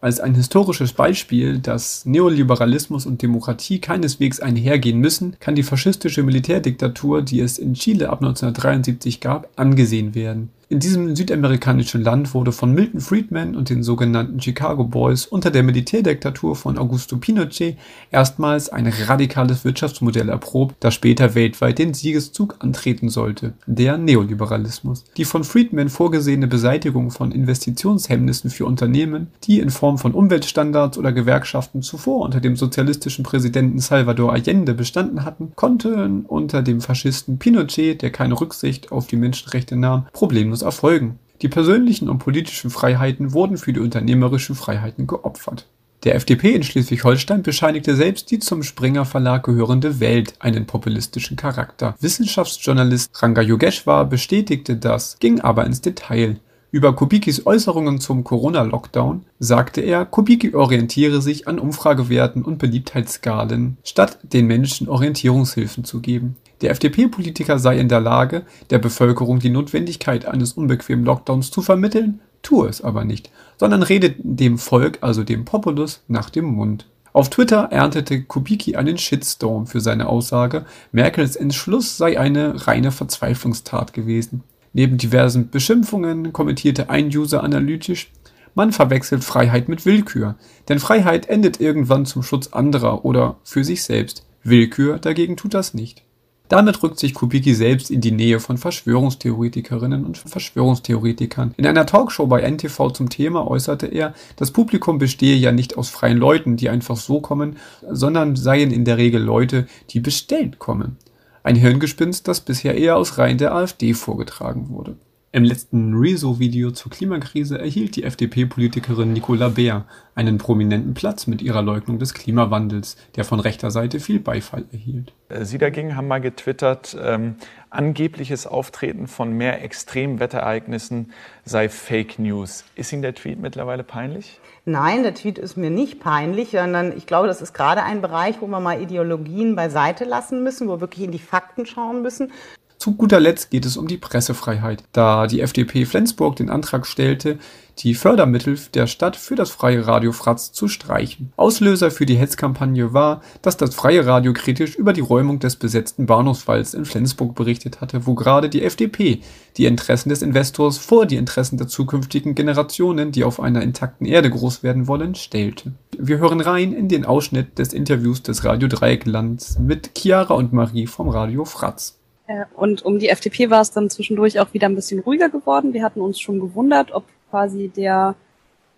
Als 0.03 0.19
ein 0.19 0.35
historisches 0.35 0.95
Beispiel, 0.95 1.59
dass 1.59 2.07
Neoliberalismus 2.07 3.05
und 3.05 3.21
Demokratie 3.21 3.83
keineswegs 3.83 4.41
einhergehen 4.41 4.99
müssen, 4.99 5.37
kann 5.41 5.57
die 5.57 5.63
faschistische 5.63 6.23
Militärdiktatur, 6.23 7.21
die 7.21 7.41
es 7.41 7.59
in 7.59 7.75
Chile 7.75 8.09
ab 8.09 8.23
1973 8.23 9.21
gab, 9.21 9.49
angesehen 9.57 10.15
werden. 10.15 10.51
In 10.73 10.79
diesem 10.79 11.17
südamerikanischen 11.17 12.01
Land 12.01 12.33
wurde 12.33 12.53
von 12.53 12.73
Milton 12.73 13.01
Friedman 13.01 13.57
und 13.57 13.71
den 13.71 13.83
sogenannten 13.83 14.41
Chicago 14.41 14.85
Boys 14.85 15.27
unter 15.27 15.51
der 15.51 15.65
Militärdiktatur 15.65 16.55
von 16.55 16.79
Augusto 16.79 17.17
Pinochet 17.17 17.77
erstmals 18.13 18.69
ein 18.69 18.87
radikales 18.87 19.65
Wirtschaftsmodell 19.65 20.29
erprobt, 20.29 20.77
das 20.79 20.95
später 20.95 21.35
weltweit 21.35 21.81
den 21.81 21.93
Siegeszug 21.93 22.55
antreten 22.61 23.09
sollte, 23.09 23.55
der 23.67 23.99
Neoliberalismus. 23.99 25.05
Die 25.17 25.25
von 25.25 25.43
Friedman 25.43 25.89
vorgesehene 25.89 26.47
Beseitigung 26.47 27.11
von 27.11 27.33
Investitionshemmnissen 27.33 28.49
für 28.49 28.67
Unternehmen, 28.67 29.27
die 29.43 29.59
in 29.59 29.71
Form 29.71 29.99
von 29.99 30.13
Umweltstandards 30.15 30.99
oder 30.99 31.11
Gewerkschaften 31.11 31.83
zuvor 31.83 32.25
unter 32.25 32.39
dem 32.39 32.55
sozialistischen 32.55 33.25
Präsidenten 33.25 33.81
Salvador 33.81 34.33
Allende 34.33 34.75
bestanden 34.75 35.25
hatten, 35.25 35.51
konnten 35.57 36.27
unter 36.27 36.63
dem 36.63 36.81
Faschisten 36.81 37.39
Pinochet, 37.39 38.03
der 38.03 38.13
keine 38.13 38.41
Rücksicht 38.41 38.93
auf 38.93 39.09
die 39.09 39.17
Menschenrechte 39.17 39.75
nahm, 39.75 40.07
problemlos 40.13 40.60
daraus 40.61 40.63
erfolgen. 40.63 41.19
Die 41.43 41.49
persönlichen 41.49 42.09
und 42.09 42.19
politischen 42.19 42.71
Freiheiten 42.71 43.33
wurden 43.33 43.57
für 43.57 43.73
die 43.73 43.81
unternehmerischen 43.81 44.55
Freiheiten 44.55 45.07
geopfert. 45.07 45.67
Der 46.05 46.15
FDP 46.15 46.55
in 46.55 46.63
Schleswig-Holstein 46.63 47.43
bescheinigte 47.43 47.95
selbst 47.95 48.31
die 48.31 48.39
zum 48.39 48.63
Springer 48.63 49.05
Verlag 49.05 49.45
gehörende 49.45 50.01
Welt 50.01 50.35
einen 50.39 50.67
populistischen 50.67 51.37
Charakter. 51.37 51.95
Wissenschaftsjournalist 52.01 53.11
Ranga 53.23 53.43
Yogeshwar 53.43 54.07
bestätigte 54.07 54.77
das, 54.77 55.19
ging 55.19 55.41
aber 55.41 55.67
ins 55.67 55.83
Detail. 55.83 56.37
Über 56.73 56.95
Kubikis 56.95 57.47
Äußerungen 57.47 57.99
zum 57.99 58.23
Corona-Lockdown 58.23 59.25
sagte 59.41 59.81
er, 59.81 60.05
Kubicki 60.05 60.55
orientiere 60.55 61.21
sich 61.21 61.49
an 61.49 61.59
Umfragewerten 61.59 62.45
und 62.45 62.59
Beliebtheitsskalen, 62.59 63.77
statt 63.83 64.19
den 64.23 64.47
Menschen 64.47 64.89
Orientierungshilfen 64.89 65.83
zu 65.83 66.01
geben. 66.01 66.37
Der 66.61 66.71
FDP-Politiker 66.71 67.59
sei 67.59 67.79
in 67.79 67.89
der 67.89 68.01
Lage, 68.01 68.43
der 68.71 68.79
Bevölkerung 68.79 69.41
die 69.41 69.51
Notwendigkeit 69.51 70.27
eines 70.27 70.53
unbequemen 70.53 71.05
Lockdowns 71.05 71.51
zu 71.51 71.61
vermitteln, 71.61 72.21
tue 72.43 72.69
es 72.69 72.83
aber 72.83 73.05
nicht, 73.05 73.31
sondern 73.57 73.83
redet 73.83 74.17
dem 74.23 74.57
Volk, 74.57 74.99
also 75.01 75.25
dem 75.25 75.45
Populus, 75.45 76.03
nach 76.07 76.31
dem 76.31 76.45
Mund. 76.45 76.87
Auf 77.13 77.31
Twitter 77.31 77.69
erntete 77.73 78.23
Kubicki 78.23 78.77
einen 78.77 78.97
Shitstorm 78.97 79.67
für 79.67 79.81
seine 79.81 80.09
Aussage, 80.09 80.67
Merkels 80.93 81.35
Entschluss 81.35 81.97
sei 81.97 82.21
eine 82.21 82.69
reine 82.69 82.93
Verzweiflungstat 82.93 83.93
gewesen. 83.93 84.45
Neben 84.73 84.99
diversen 84.99 85.51
Beschimpfungen 85.51 86.33
kommentierte 86.33 86.91
ein 86.91 87.07
User 87.09 87.43
analytisch, 87.43 88.11
man 88.55 88.73
verwechselt 88.73 89.25
Freiheit 89.25 89.69
mit 89.69 89.87
Willkür, 89.87 90.37
denn 90.69 90.81
Freiheit 90.81 91.29
endet 91.29 91.61
irgendwann 91.61 92.07
zum 92.07 92.23
Schutz 92.23 92.49
anderer 92.49 93.05
oder 93.05 93.37
für 93.45 93.65
sich 93.65 93.83
selbst. 93.83 94.27
Willkür 94.43 94.99
dagegen 94.99 95.37
tut 95.37 95.55
das 95.55 95.75
nicht. 95.75 96.03
Damit 96.49 96.83
rückt 96.83 96.99
sich 96.99 97.15
Kubicki 97.15 97.55
selbst 97.55 97.93
in 97.93 98.01
die 98.01 98.11
Nähe 98.11 98.41
von 98.41 98.59
Verschwörungstheoretikerinnen 98.59 100.05
und 100.05 100.19
Verschwörungstheoretikern. 100.19 101.55
In 101.57 101.65
einer 101.65 101.87
Talkshow 101.87 102.27
bei 102.27 102.41
NTV 102.43 102.91
zum 102.91 103.09
Thema 103.09 103.47
äußerte 103.47 103.87
er, 103.87 104.15
das 104.35 104.51
Publikum 104.51 104.99
bestehe 104.99 105.37
ja 105.37 105.53
nicht 105.53 105.79
aus 105.79 105.91
freien 105.91 106.19
Leuten, 106.19 106.57
die 106.57 106.69
einfach 106.69 106.97
so 106.97 107.21
kommen, 107.21 107.57
sondern 107.89 108.35
seien 108.35 108.73
in 108.73 108.85
der 108.85 108.97
Regel 108.97 109.23
Leute, 109.23 109.69
die 109.91 110.01
bestellt 110.01 110.59
kommen. 110.59 110.97
Ein 111.43 111.57
Hirngespinst, 111.57 112.29
das 112.29 112.41
bisher 112.41 112.77
eher 112.77 112.97
aus 112.97 113.19
Reihen 113.19 113.39
der 113.39 113.55
AfD 113.55 113.95
vorgetragen 113.95 114.69
wurde. 114.69 114.97
Im 115.33 115.45
letzten 115.45 115.95
Rezo-Video 115.95 116.73
zur 116.73 116.91
Klimakrise 116.91 117.57
erhielt 117.57 117.95
die 117.95 118.03
FDP-Politikerin 118.03 119.13
Nicola 119.13 119.49
Beer 119.49 119.85
einen 120.17 120.39
prominenten 120.39 120.93
Platz 120.95 121.29
mit 121.29 121.41
ihrer 121.41 121.63
Leugnung 121.63 122.01
des 122.01 122.15
Klimawandels, 122.15 122.97
der 123.15 123.25
von 123.25 123.39
rechter 123.39 123.71
Seite 123.71 124.01
viel 124.01 124.19
Beifall 124.19 124.65
erhielt. 124.73 125.13
Sie 125.43 125.59
dagegen 125.59 125.95
haben 125.95 126.09
mal 126.09 126.21
getwittert, 126.21 126.97
ähm, 127.01 127.37
angebliches 127.71 128.49
Auftreten 128.49 129.07
von 129.07 129.33
mehr 129.33 129.63
Extremwetterereignissen 129.63 131.13
sei 131.45 131.69
Fake 131.69 132.19
News. 132.19 132.65
Ist 132.75 132.93
Ihnen 132.93 133.03
der 133.03 133.15
Tweet 133.15 133.39
mittlerweile 133.39 133.85
peinlich? 133.85 134.41
Nein, 134.65 135.05
der 135.05 135.15
Tweet 135.15 135.39
ist 135.39 135.57
mir 135.57 135.71
nicht 135.71 136.01
peinlich, 136.01 136.51
sondern 136.51 136.97
ich 136.97 137.07
glaube, 137.07 137.29
das 137.29 137.41
ist 137.41 137.55
gerade 137.55 137.85
ein 137.85 138.03
Bereich, 138.03 138.41
wo 138.41 138.49
wir 138.49 138.59
mal 138.59 138.83
Ideologien 138.83 139.55
beiseite 139.55 140.05
lassen 140.05 140.43
müssen, 140.43 140.67
wo 140.67 140.73
wir 140.73 140.81
wirklich 140.81 141.05
in 141.05 141.13
die 141.13 141.21
Fakten 141.21 141.67
schauen 141.67 142.03
müssen. 142.03 142.33
Zu 142.81 142.95
guter 142.95 143.21
Letzt 143.21 143.51
geht 143.51 143.67
es 143.67 143.77
um 143.77 143.89
die 143.89 143.99
Pressefreiheit, 143.99 144.85
da 144.93 145.27
die 145.27 145.43
FDP 145.43 145.85
Flensburg 145.85 146.37
den 146.37 146.49
Antrag 146.49 146.87
stellte, 146.87 147.39
die 147.81 147.93
Fördermittel 147.93 148.59
der 148.73 148.87
Stadt 148.87 149.17
für 149.17 149.35
das 149.35 149.51
freie 149.51 149.87
Radio 149.87 150.13
Fratz 150.13 150.51
zu 150.51 150.67
streichen. 150.67 151.31
Auslöser 151.37 151.91
für 151.91 152.07
die 152.07 152.17
Hetzkampagne 152.17 152.95
war, 152.95 153.21
dass 153.43 153.59
das 153.59 153.75
freie 153.75 154.07
Radio 154.07 154.33
kritisch 154.33 154.77
über 154.77 154.95
die 154.95 155.03
Räumung 155.03 155.41
des 155.41 155.57
besetzten 155.57 156.07
Bahnhofswalls 156.07 156.73
in 156.73 156.87
Flensburg 156.87 157.35
berichtet 157.35 157.83
hatte, 157.83 158.07
wo 158.07 158.15
gerade 158.15 158.49
die 158.49 158.63
FDP 158.63 159.21
die 159.59 159.67
Interessen 159.67 160.09
des 160.09 160.23
Investors 160.23 160.79
vor 160.79 161.05
die 161.05 161.17
Interessen 161.17 161.59
der 161.59 161.69
zukünftigen 161.69 162.35
Generationen, 162.35 163.13
die 163.13 163.25
auf 163.25 163.41
einer 163.41 163.61
intakten 163.61 164.07
Erde 164.07 164.31
groß 164.31 164.63
werden 164.63 164.89
wollen, 164.89 165.15
stellte. 165.17 165.73
Wir 165.99 166.17
hören 166.17 166.41
rein 166.41 166.73
in 166.73 166.89
den 166.89 167.05
Ausschnitt 167.05 167.59
des 167.59 167.75
Interviews 167.75 168.23
des 168.23 168.43
Radio 168.43 168.69
Dreiecklands 168.69 169.59
mit 169.59 169.91
Chiara 169.99 170.33
und 170.33 170.55
Marie 170.55 170.87
vom 170.87 171.11
Radio 171.11 171.45
Fratz. 171.45 172.00
Äh, 172.31 172.45
und 172.55 172.83
um 172.83 172.99
die 172.99 173.09
FDP 173.09 173.51
war 173.51 173.61
es 173.61 173.73
dann 173.73 173.91
zwischendurch 173.91 174.39
auch 174.39 174.53
wieder 174.55 174.69
ein 174.69 174.75
bisschen 174.75 175.01
ruhiger 175.01 175.29
geworden. 175.29 175.73
Wir 175.73 175.83
hatten 175.83 176.01
uns 176.01 176.21
schon 176.21 176.39
gewundert, 176.39 176.93
ob 176.93 177.05
quasi 177.31 177.69
der 177.69 178.15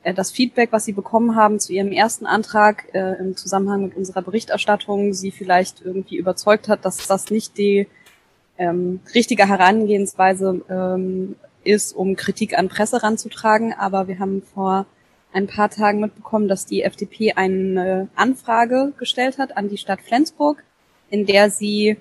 äh, 0.03 0.15
das 0.15 0.31
Feedback, 0.31 0.73
was 0.73 0.85
sie 0.87 0.93
bekommen 0.93 1.37
haben 1.37 1.61
zu 1.61 1.73
ihrem 1.73 1.93
ersten 1.93 2.25
Antrag 2.25 2.87
äh, 2.95 3.19
im 3.19 3.37
Zusammenhang 3.37 3.83
mit 3.83 3.97
unserer 3.97 4.23
Berichterstattung, 4.23 5.13
sie 5.13 5.31
vielleicht 5.31 5.83
irgendwie 5.83 6.17
überzeugt 6.17 6.69
hat, 6.69 6.85
dass 6.85 7.07
das 7.07 7.31
nicht 7.31 7.59
die 7.59 7.89
ähm, 8.59 9.01
richtige 9.15 9.47
Herangehensweise 9.47 10.63
ähm, 10.71 11.37
ist, 11.65 11.95
um 11.95 12.17
Kritik 12.17 12.59
an 12.59 12.69
Presse 12.69 13.03
ranzutragen. 13.03 13.75
Aber 13.75 14.09
wir 14.09 14.19
haben 14.19 14.43
vor 14.55 14.87
ein 15.35 15.47
paar 15.47 15.71
Tagen 15.71 16.01
mitbekommen, 16.01 16.49
dass 16.49 16.67
die 16.67 16.83
FDP 16.83 17.33
eine 17.33 18.09
Anfrage 18.15 18.93
gestellt 18.99 19.39
hat 19.39 19.57
an 19.57 19.69
die 19.69 19.79
Stadt 19.79 20.01
Flensburg, 20.01 20.63
in 21.11 21.27
der 21.27 21.51
sie 21.51 21.99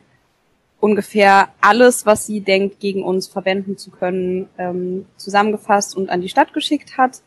ungefähr 0.81 1.49
alles, 1.61 2.05
was 2.05 2.25
sie 2.25 2.41
denkt, 2.41 2.81
gegen 2.81 3.03
uns 3.03 3.27
verwenden 3.27 3.77
zu 3.77 3.91
können, 3.91 4.49
ähm, 4.57 5.05
zusammengefasst 5.15 5.95
und 5.95 6.09
an 6.09 6.19
die 6.19 6.29
Stadt 6.29 6.53
geschickt 6.53 6.97
hat. 6.97 7.21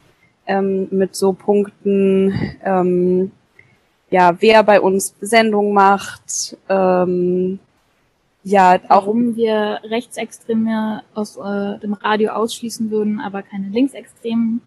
Ähm, 0.46 0.88
mit 0.90 1.16
so 1.16 1.32
Punkten, 1.32 2.58
ähm, 2.62 3.30
ja, 4.10 4.36
wer 4.40 4.62
bei 4.62 4.78
uns 4.78 5.14
Sendung 5.22 5.72
macht, 5.72 6.58
ähm, 6.68 7.58
ja, 8.42 8.78
auch 8.90 9.06
warum 9.06 9.36
wir 9.36 9.80
Rechtsextreme 9.84 11.02
aus 11.14 11.38
äh, 11.38 11.78
dem 11.78 11.94
Radio 11.94 12.32
ausschließen 12.32 12.90
würden, 12.90 13.20
aber 13.20 13.42
keine 13.42 13.68
Linksextremen. 13.68 14.60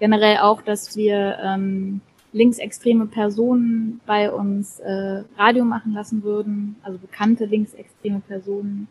Generell 0.00 0.38
auch, 0.38 0.62
dass 0.62 0.96
wir 0.96 1.38
ähm, 1.44 2.00
linksextreme 2.36 3.06
Personen 3.06 4.00
bei 4.06 4.30
uns 4.30 4.78
äh, 4.80 5.22
Radio 5.38 5.64
machen 5.64 5.92
lassen 5.92 6.22
würden, 6.22 6.76
also 6.82 6.98
bekannte 6.98 7.46
linksextreme 7.46 8.20
Personen. 8.20 8.88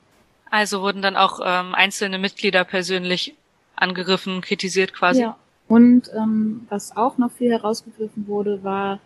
Also 0.50 0.82
wurden 0.82 1.02
dann 1.02 1.16
auch 1.16 1.40
ähm, 1.44 1.76
einzelne 1.76 2.18
Mitglieder 2.18 2.64
persönlich 2.64 3.36
angegriffen, 3.76 4.42
kritisiert 4.42 4.94
quasi. 4.94 5.22
Ja. 5.22 5.38
Und 5.68 6.10
ähm, 6.16 6.66
was 6.70 6.96
auch 6.96 7.18
noch 7.18 7.32
viel 7.32 7.52
herausgegriffen 7.52 8.28
wurde, 8.28 8.64
war, 8.64 9.00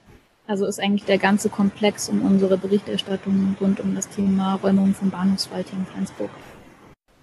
also 0.47 0.65
ist 0.65 0.79
eigentlich 0.79 1.05
der 1.05 1.17
ganze 1.17 1.49
Komplex 1.49 2.09
um 2.09 2.21
unsere 2.21 2.57
Berichterstattung 2.57 3.55
rund 3.59 3.79
um 3.79 3.95
das 3.95 4.09
Thema 4.09 4.55
Räumung 4.55 4.93
von 4.93 5.09
Bahnhofswald 5.09 5.69
hier 5.69 5.79
in 5.79 5.85
Flensburg. 5.85 6.29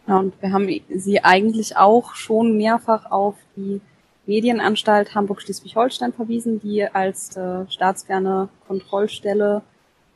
Ja, 0.06 0.18
und 0.18 0.40
wir 0.40 0.52
haben 0.52 0.68
sie 0.94 1.24
eigentlich 1.24 1.76
auch 1.76 2.14
schon 2.14 2.56
mehrfach 2.56 3.10
auf 3.10 3.36
die 3.56 3.80
Medienanstalt 4.26 5.14
Hamburg-Schleswig-Holstein 5.14 6.12
verwiesen, 6.12 6.60
die 6.60 6.84
als 6.84 7.36
äh, 7.36 7.64
staatsferne 7.68 8.48
Kontrollstelle 8.66 9.62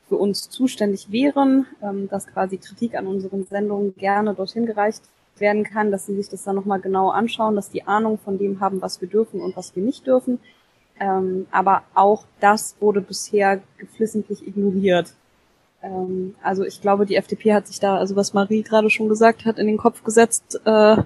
für 0.08 0.16
uns 0.16 0.50
zuständig 0.50 1.12
wären, 1.12 1.66
ähm, 1.82 2.08
dass 2.08 2.26
quasi 2.26 2.58
Kritik 2.58 2.96
an 2.96 3.06
unseren 3.06 3.44
Sendungen 3.44 3.94
gerne 3.96 4.34
dorthin 4.34 4.66
gereicht 4.66 5.02
werden 5.38 5.64
kann, 5.64 5.90
dass 5.90 6.06
sie 6.06 6.16
sich 6.16 6.28
das 6.28 6.42
dann 6.42 6.56
nochmal 6.56 6.80
genau 6.80 7.10
anschauen, 7.10 7.54
dass 7.54 7.70
die 7.70 7.84
Ahnung 7.84 8.18
von 8.18 8.36
dem 8.36 8.60
haben, 8.60 8.82
was 8.82 9.00
wir 9.00 9.08
dürfen 9.08 9.40
und 9.40 9.56
was 9.56 9.74
wir 9.76 9.82
nicht 9.82 10.06
dürfen. 10.06 10.40
Ähm, 10.98 11.46
aber 11.50 11.82
auch 11.94 12.24
das 12.40 12.76
wurde 12.80 13.00
bisher 13.00 13.62
geflissentlich 13.78 14.46
ignoriert. 14.46 15.14
Ähm, 15.82 16.34
also 16.42 16.64
ich 16.64 16.82
glaube, 16.82 17.06
die 17.06 17.16
FDP 17.16 17.54
hat 17.54 17.68
sich 17.68 17.80
da, 17.80 17.96
also 17.96 18.16
was 18.16 18.34
Marie 18.34 18.62
gerade 18.62 18.90
schon 18.90 19.08
gesagt 19.08 19.44
hat, 19.46 19.58
in 19.58 19.66
den 19.66 19.78
Kopf 19.78 20.02
gesetzt, 20.04 20.60
äh, 20.64 20.96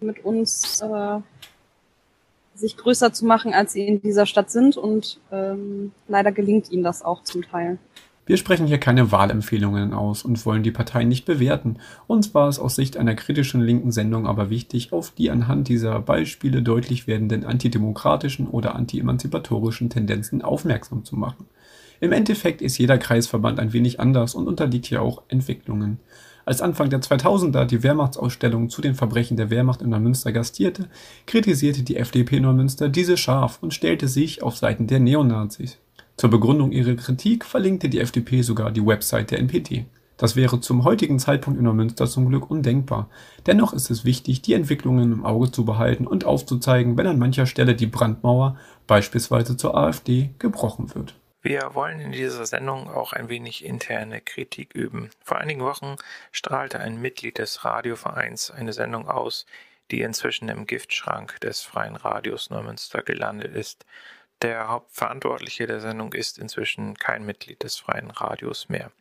mit 0.00 0.24
uns 0.24 0.80
äh, 0.80 1.20
sich 2.60 2.76
größer 2.76 3.12
zu 3.12 3.24
machen, 3.26 3.52
als 3.52 3.72
sie 3.72 3.86
in 3.86 4.00
dieser 4.00 4.26
Stadt 4.26 4.50
sind. 4.50 4.76
Und 4.76 5.18
ähm, 5.32 5.92
leider 6.08 6.32
gelingt 6.32 6.70
ihnen 6.70 6.84
das 6.84 7.02
auch 7.02 7.24
zum 7.24 7.42
Teil. 7.42 7.78
Wir 8.26 8.36
sprechen 8.36 8.68
hier 8.68 8.78
keine 8.78 9.10
Wahlempfehlungen 9.10 9.92
aus 9.92 10.22
und 10.22 10.46
wollen 10.46 10.62
die 10.62 10.70
Parteien 10.70 11.08
nicht 11.08 11.24
bewerten. 11.24 11.78
Uns 12.06 12.32
war 12.32 12.48
es 12.48 12.60
aus 12.60 12.76
Sicht 12.76 12.96
einer 12.96 13.16
kritischen 13.16 13.60
linken 13.60 13.90
Sendung 13.90 14.28
aber 14.28 14.50
wichtig, 14.50 14.92
auf 14.92 15.10
die 15.10 15.32
anhand 15.32 15.66
dieser 15.66 15.98
Beispiele 15.98 16.62
deutlich 16.62 17.08
werdenden 17.08 17.44
antidemokratischen 17.44 18.46
oder 18.46 18.76
anti-emanzipatorischen 18.76 19.90
Tendenzen 19.90 20.42
aufmerksam 20.42 21.04
zu 21.04 21.16
machen. 21.16 21.46
Im 21.98 22.12
Endeffekt 22.12 22.62
ist 22.62 22.78
jeder 22.78 22.98
Kreisverband 22.98 23.58
ein 23.58 23.72
wenig 23.72 23.98
anders 23.98 24.36
und 24.36 24.46
unterliegt 24.46 24.86
hier 24.86 25.02
auch 25.02 25.22
Entwicklungen. 25.26 25.98
Als 26.44 26.62
Anfang 26.62 26.90
der 26.90 27.00
2000er 27.00 27.64
die 27.64 27.82
Wehrmachtsausstellung 27.82 28.70
zu 28.70 28.80
den 28.80 28.94
Verbrechen 28.94 29.36
der 29.36 29.50
Wehrmacht 29.50 29.82
in 29.82 29.90
Neumünster 29.90 30.32
gastierte, 30.32 30.88
kritisierte 31.26 31.82
die 31.82 31.96
FDP 31.96 32.40
Neumünster 32.40 32.88
diese 32.88 33.16
scharf 33.16 33.58
und 33.60 33.74
stellte 33.74 34.08
sich 34.08 34.42
auf 34.42 34.56
Seiten 34.56 34.86
der 34.86 35.00
Neonazis. 35.00 35.78
Zur 36.16 36.30
Begründung 36.30 36.72
ihrer 36.72 36.94
Kritik 36.94 37.44
verlinkte 37.44 37.88
die 37.88 38.00
FDP 38.00 38.42
sogar 38.42 38.70
die 38.70 38.84
Website 38.84 39.30
der 39.30 39.38
NPD. 39.38 39.86
Das 40.20 40.36
wäre 40.36 40.60
zum 40.60 40.84
heutigen 40.84 41.18
Zeitpunkt 41.18 41.58
in 41.58 41.64
Neumünster 41.64 42.06
zum 42.06 42.28
Glück 42.28 42.50
undenkbar. 42.50 43.08
Dennoch 43.46 43.72
ist 43.72 43.90
es 43.90 44.04
wichtig, 44.04 44.42
die 44.42 44.52
Entwicklungen 44.52 45.12
im 45.12 45.24
Auge 45.24 45.50
zu 45.50 45.64
behalten 45.64 46.06
und 46.06 46.26
aufzuzeigen, 46.26 46.98
wenn 46.98 47.06
an 47.06 47.18
mancher 47.18 47.46
Stelle 47.46 47.74
die 47.74 47.86
Brandmauer, 47.86 48.58
beispielsweise 48.86 49.56
zur 49.56 49.74
AfD, 49.74 50.28
gebrochen 50.38 50.94
wird. 50.94 51.14
Wir 51.42 51.74
wollen 51.74 52.00
in 52.00 52.12
dieser 52.12 52.44
Sendung 52.44 52.90
auch 52.90 53.14
ein 53.14 53.30
wenig 53.30 53.64
interne 53.64 54.20
Kritik 54.20 54.74
üben. 54.74 55.08
Vor 55.24 55.38
einigen 55.38 55.62
Wochen 55.62 55.96
strahlte 56.32 56.80
ein 56.80 57.00
Mitglied 57.00 57.38
des 57.38 57.64
Radiovereins 57.64 58.50
eine 58.50 58.74
Sendung 58.74 59.08
aus, 59.08 59.46
die 59.90 60.02
inzwischen 60.02 60.50
im 60.50 60.66
Giftschrank 60.66 61.40
des 61.40 61.62
Freien 61.62 61.96
Radios 61.96 62.50
Neumünster 62.50 63.02
gelandet 63.02 63.54
ist. 63.54 63.86
Der 64.42 64.68
Hauptverantwortliche 64.68 65.66
der 65.66 65.80
Sendung 65.80 66.12
ist 66.12 66.38
inzwischen 66.38 66.94
kein 66.96 67.24
Mitglied 67.24 67.62
des 67.62 67.76
Freien 67.76 68.10
Radios 68.10 68.68
mehr. 68.68 68.92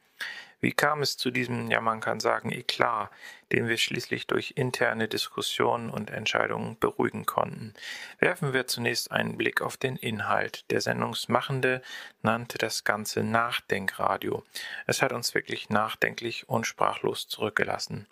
Wie 0.61 0.73
kam 0.73 1.01
es 1.01 1.15
zu 1.15 1.31
diesem, 1.31 1.71
ja 1.71 1.79
man 1.79 2.01
kann 2.01 2.19
sagen, 2.19 2.51
Eklat, 2.51 3.09
den 3.51 3.67
wir 3.67 3.77
schließlich 3.77 4.27
durch 4.27 4.53
interne 4.57 5.07
Diskussionen 5.07 5.89
und 5.89 6.09
Entscheidungen 6.09 6.77
beruhigen 6.79 7.25
konnten? 7.25 7.73
Werfen 8.19 8.51
wir 8.51 8.67
zunächst 8.67 9.11
einen 9.11 9.37
Blick 9.37 9.61
auf 9.61 9.77
den 9.77 9.95
Inhalt. 9.95 10.69
Der 10.69 10.81
Sendungsmachende 10.81 11.81
nannte 12.21 12.57
das 12.57 12.83
Ganze 12.83 13.23
Nachdenkradio. 13.23 14.43
Es 14.85 15.01
hat 15.01 15.13
uns 15.13 15.33
wirklich 15.33 15.69
nachdenklich 15.69 16.49
und 16.49 16.67
sprachlos 16.67 17.27
zurückgelassen. 17.29 18.07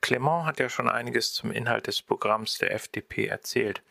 Clement 0.00 0.46
hat 0.46 0.60
ja 0.60 0.68
schon 0.68 0.88
einiges 0.88 1.32
zum 1.32 1.50
Inhalt 1.50 1.88
des 1.88 2.02
Programms 2.02 2.58
der 2.58 2.72
FDP 2.72 3.26
erzählt. 3.26 3.82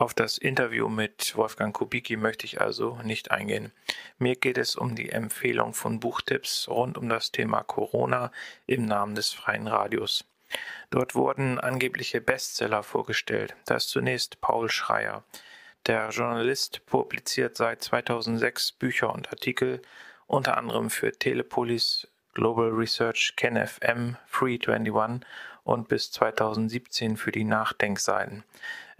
Auf 0.00 0.14
das 0.14 0.38
Interview 0.38 0.88
mit 0.88 1.36
Wolfgang 1.36 1.76
Kubicki 1.76 2.16
möchte 2.16 2.46
ich 2.46 2.58
also 2.58 2.98
nicht 3.04 3.32
eingehen. 3.32 3.70
Mir 4.18 4.34
geht 4.34 4.56
es 4.56 4.74
um 4.74 4.96
die 4.96 5.10
Empfehlung 5.10 5.74
von 5.74 6.00
Buchtipps 6.00 6.68
rund 6.68 6.96
um 6.96 7.10
das 7.10 7.32
Thema 7.32 7.62
Corona 7.62 8.32
im 8.66 8.86
Namen 8.86 9.14
des 9.14 9.30
freien 9.30 9.66
Radios. 9.66 10.24
Dort 10.88 11.14
wurden 11.14 11.58
angebliche 11.60 12.22
Bestseller 12.22 12.82
vorgestellt. 12.82 13.54
Da 13.66 13.74
ist 13.74 13.90
zunächst 13.90 14.40
Paul 14.40 14.70
Schreier. 14.70 15.22
Der 15.84 16.08
Journalist 16.08 16.86
publiziert 16.86 17.58
seit 17.58 17.82
2006 17.82 18.72
Bücher 18.72 19.12
und 19.12 19.28
Artikel, 19.28 19.82
unter 20.26 20.56
anderem 20.56 20.88
für 20.88 21.12
Telepolis, 21.12 22.08
Global 22.32 22.70
Research, 22.70 23.34
KenFM, 23.36 24.16
Free21 24.32 25.20
und 25.64 25.88
bis 25.88 26.10
2017 26.10 27.18
für 27.18 27.32
die 27.32 27.44
Nachdenkseiten. 27.44 28.44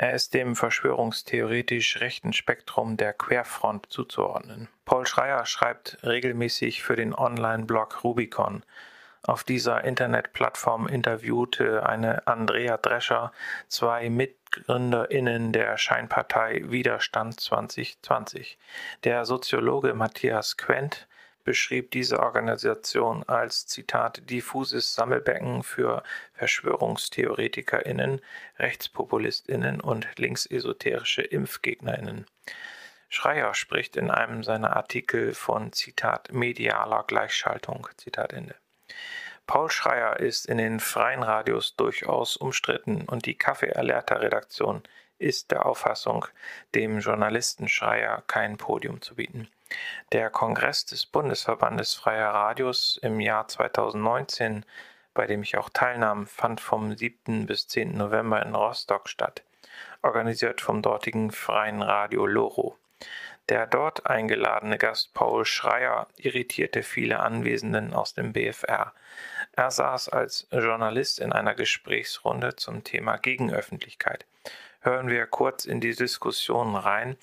Er 0.02 0.14
ist 0.14 0.32
dem 0.32 0.56
verschwörungstheoretisch 0.56 2.00
rechten 2.00 2.32
Spektrum 2.32 2.96
der 2.96 3.12
Querfront 3.12 3.84
zuzuordnen. 3.90 4.68
Paul 4.86 5.06
Schreier 5.06 5.44
schreibt 5.44 5.98
regelmäßig 6.02 6.82
für 6.82 6.96
den 6.96 7.14
Online-Blog 7.14 8.02
Rubicon. 8.02 8.62
Auf 9.24 9.44
dieser 9.44 9.84
Internetplattform 9.84 10.86
interviewte 10.86 11.84
eine 11.84 12.26
Andrea 12.26 12.78
Drescher 12.78 13.30
zwei 13.68 14.08
MitgründerInnen 14.08 15.52
der 15.52 15.76
Scheinpartei 15.76 16.62
Widerstand 16.64 17.38
2020. 17.38 18.56
Der 19.04 19.26
Soziologe 19.26 19.92
Matthias 19.92 20.56
Quent 20.56 21.08
beschrieb 21.44 21.90
diese 21.90 22.20
Organisation 22.20 23.24
als 23.24 23.66
Zitat 23.66 24.29
diffuses 24.29 24.94
Sammelbecken 24.94 25.62
für 25.62 26.03
Verschwörungstheoretikerinnen, 26.35 28.20
Rechtspopulistinnen 28.59 29.81
und 29.81 30.09
linksesoterische 30.18 31.22
Impfgegnerinnen. 31.22 32.26
Schreier 33.09 33.55
spricht 33.55 33.96
in 33.96 34.11
einem 34.11 34.44
seiner 34.44 34.76
Artikel 34.76 35.35
von 35.35 35.72
Zitat 35.72 36.33
medialer 36.33 37.05
Gleichschaltung. 37.07 37.88
Zitat 37.96 38.33
Ende. 38.33 38.55
Paul 39.46 39.68
Schreier 39.68 40.20
ist 40.20 40.46
in 40.46 40.59
den 40.59 40.79
freien 40.79 41.24
Radios 41.24 41.74
durchaus 41.74 42.37
umstritten 42.37 43.03
und 43.09 43.26
die 43.26 43.35
Kaffee 43.35 43.72
Alerta 43.72 44.14
Redaktion 44.14 44.85
ist 45.18 45.50
der 45.50 45.66
Auffassung, 45.66 46.24
dem 46.74 47.00
Journalisten 47.00 47.66
Schreier 47.66 48.22
kein 48.29 48.57
Podium 48.59 49.03
zu 49.03 49.16
bieten. 49.16 49.48
Der 50.12 50.30
Kongress 50.30 50.85
des 50.85 51.06
Bundesverbandes 51.06 51.94
Freier 51.94 52.30
Radios 52.30 52.98
im 53.02 53.20
Jahr 53.20 53.48
2019, 53.48 54.64
bei 55.14 55.26
dem 55.26 55.42
ich 55.42 55.56
auch 55.56 55.68
teilnahm, 55.68 56.26
fand 56.26 56.61
vom 56.61 56.96
7. 56.96 57.46
bis 57.46 57.68
10. 57.68 57.96
November 57.96 58.44
in 58.44 58.54
Rostock 58.54 59.09
statt, 59.09 59.42
organisiert 60.02 60.61
vom 60.61 60.83
dortigen 60.83 61.30
Freien 61.30 61.83
Radio 61.83 62.26
Loro. 62.26 62.76
Der 63.48 63.66
dort 63.66 64.06
eingeladene 64.06 64.78
Gast 64.78 65.12
Paul 65.12 65.44
Schreier 65.44 66.06
irritierte 66.16 66.85
viele 66.85 67.18
Anwesenden 67.18 67.94
aus 67.94 68.14
dem 68.14 68.33
BFR. 68.33 68.92
Er 69.52 69.70
saß 69.72 70.09
als 70.11 70.46
Journalist 70.52 71.18
in 71.18 71.33
einer 71.33 71.54
Gesprächsrunde 71.54 72.54
zum 72.54 72.85
Thema 72.85 73.16
Gegenöffentlichkeit. 73.16 74.24
Hören 74.83 75.09
wir 75.09 75.26
kurz 75.26 75.64
in 75.64 75.80
die 75.80 75.94
Diskussion 75.96 76.76
rein, 76.76 77.16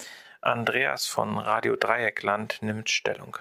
Andreas 0.47 1.05
von 1.05 1.37
Radio 1.37 1.75
Dreieckland 1.75 2.59
nimmt 2.61 2.89
Stellung. 2.89 3.37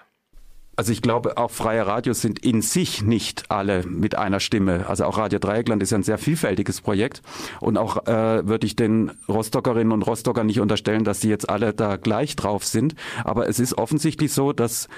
Also 0.79 0.93
ich 0.93 1.01
glaube, 1.01 1.39
auch 1.39 1.51
freie 1.51 1.87
Radios 1.87 2.21
sind 2.21 2.45
in 2.45 2.61
sich 2.61 3.03
nicht 3.03 3.51
alle 3.51 3.83
mit 3.87 4.15
einer 4.15 4.41
Stimme. 4.41 4.87
Also 4.89 5.07
auch 5.07 5.17
Radio 5.17 5.39
Dreieckland 5.39 5.83
ist 5.83 5.91
ja 5.91 5.97
ein 5.97 6.03
sehr 6.03 6.19
vielfältiges 6.19 6.83
Projekt. 6.83 7.23
Und 7.61 7.79
auch 7.79 8.07
äh, 8.07 8.47
würde 8.47 8.67
ich 8.67 8.77
den 8.77 9.13
Rostockerinnen 9.27 9.93
und 9.93 10.03
Rostockern 10.03 10.47
nicht 10.47 10.61
unterstellen, 10.61 11.05
dass 11.05 11.23
sie 11.23 11.31
jetzt 11.31 11.49
alle 11.49 11.73
da 11.73 11.97
gleich 11.97 12.37
drauf 12.37 12.65
sind. 12.67 12.95
Aber 13.25 13.49
es 13.49 13.59
ist 13.59 13.79
offensichtlich 13.79 14.35
so, 14.35 14.53
dass 14.53 14.89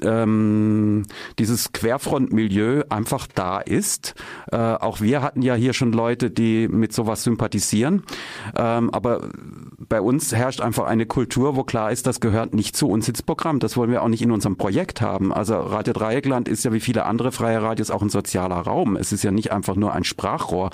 ähm, 0.00 1.04
dieses 1.38 1.72
Querfrontmilieu 1.72 2.82
einfach 2.88 3.26
da 3.26 3.60
ist. 3.60 4.14
Äh, 4.50 4.56
auch 4.56 5.00
wir 5.00 5.22
hatten 5.22 5.42
ja 5.42 5.54
hier 5.54 5.72
schon 5.72 5.92
Leute, 5.92 6.30
die 6.30 6.68
mit 6.68 6.92
sowas 6.92 7.22
sympathisieren. 7.22 8.02
Ähm, 8.56 8.90
aber 8.90 9.28
bei 9.88 10.00
uns 10.00 10.34
herrscht 10.34 10.60
einfach 10.60 10.84
eine 10.84 11.06
Kultur, 11.06 11.56
wo 11.56 11.64
klar 11.64 11.90
ist, 11.90 12.06
das 12.06 12.20
gehört 12.20 12.54
nicht 12.54 12.76
zu 12.76 12.88
uns 12.88 13.08
ins 13.08 13.22
Programm. 13.22 13.58
Das 13.58 13.76
wollen 13.76 13.90
wir 13.90 14.02
auch 14.02 14.08
nicht 14.08 14.22
in 14.22 14.30
unserem 14.30 14.56
Projekt 14.56 15.00
haben. 15.00 15.32
Also 15.32 15.54
Radio 15.58 15.92
Dreieckland 15.92 16.48
ist 16.48 16.64
ja 16.64 16.72
wie 16.72 16.80
viele 16.80 17.04
andere 17.04 17.32
freie 17.32 17.62
Radios 17.62 17.90
auch 17.90 18.02
ein 18.02 18.08
sozialer 18.08 18.56
Raum. 18.56 18.96
Es 18.96 19.12
ist 19.12 19.22
ja 19.22 19.30
nicht 19.30 19.52
einfach 19.52 19.76
nur 19.76 19.92
ein 19.92 20.04
Sprachrohr. 20.04 20.70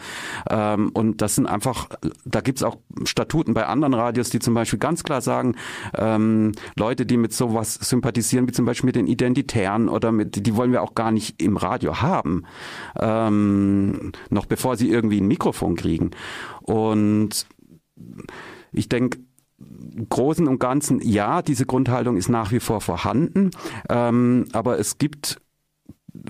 Ähm, 0.51 0.91
und 0.91 1.23
das 1.23 1.35
sind 1.35 1.47
einfach, 1.47 1.89
da 2.25 2.41
gibt's 2.41 2.63
auch 2.63 2.77
Statuten 3.05 3.55
bei 3.55 3.67
anderen 3.67 3.95
Radios, 3.95 4.31
die 4.31 4.39
zum 4.39 4.55
Beispiel 4.55 4.79
ganz 4.79 5.05
klar 5.05 5.21
sagen, 5.21 5.57
ähm, 5.97 6.53
Leute, 6.77 7.07
die 7.07 7.17
mit 7.17 7.33
sowas 7.33 7.75
sympathisieren, 7.75 8.47
wie 8.49 8.53
zum 8.53 8.65
Beispiel 8.65 8.89
mit 8.89 8.97
den 8.97 9.07
Identitären 9.07 9.89
oder 9.89 10.13
mit, 10.13 10.47
die 10.47 10.57
wollen 10.57 10.73
wir 10.73 10.83
auch 10.83 10.95
gar 10.95 11.13
nicht 11.13 11.41
im 11.43 11.57
Radio 11.57 12.01
haben, 12.01 12.45
ähm, 12.99 14.13
noch 14.31 14.47
bevor 14.47 14.77
sie 14.77 14.91
irgendwie 14.91 15.21
ein 15.21 15.29
Mikrofon 15.29 15.77
kriegen. 15.77 16.11
Und 16.63 17.47
ich 18.73 18.89
denke, 18.89 19.19
Großen 20.09 20.47
und 20.47 20.61
Ganzen, 20.61 21.01
ja, 21.03 21.43
diese 21.43 21.67
Grundhaltung 21.67 22.17
ist 22.17 22.29
nach 22.29 22.53
wie 22.53 22.61
vor 22.61 22.81
vorhanden, 22.81 23.51
ähm, 23.89 24.45
aber 24.53 24.79
es 24.79 24.99
gibt 24.99 25.41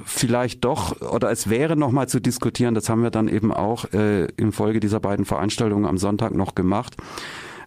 vielleicht 0.04 0.64
doch 0.64 1.00
oder 1.00 1.30
es 1.30 1.50
wäre 1.50 1.76
noch 1.76 1.92
mal 1.92 2.08
zu 2.08 2.20
diskutieren, 2.20 2.74
das 2.74 2.88
haben 2.88 3.02
wir 3.02 3.10
dann 3.10 3.28
eben 3.28 3.52
auch 3.52 3.92
äh, 3.92 4.26
in 4.36 4.52
Folge 4.52 4.80
dieser 4.80 5.00
beiden 5.00 5.24
Veranstaltungen 5.24 5.84
am 5.84 5.98
Sonntag 5.98 6.34
noch 6.34 6.54
gemacht, 6.54 6.96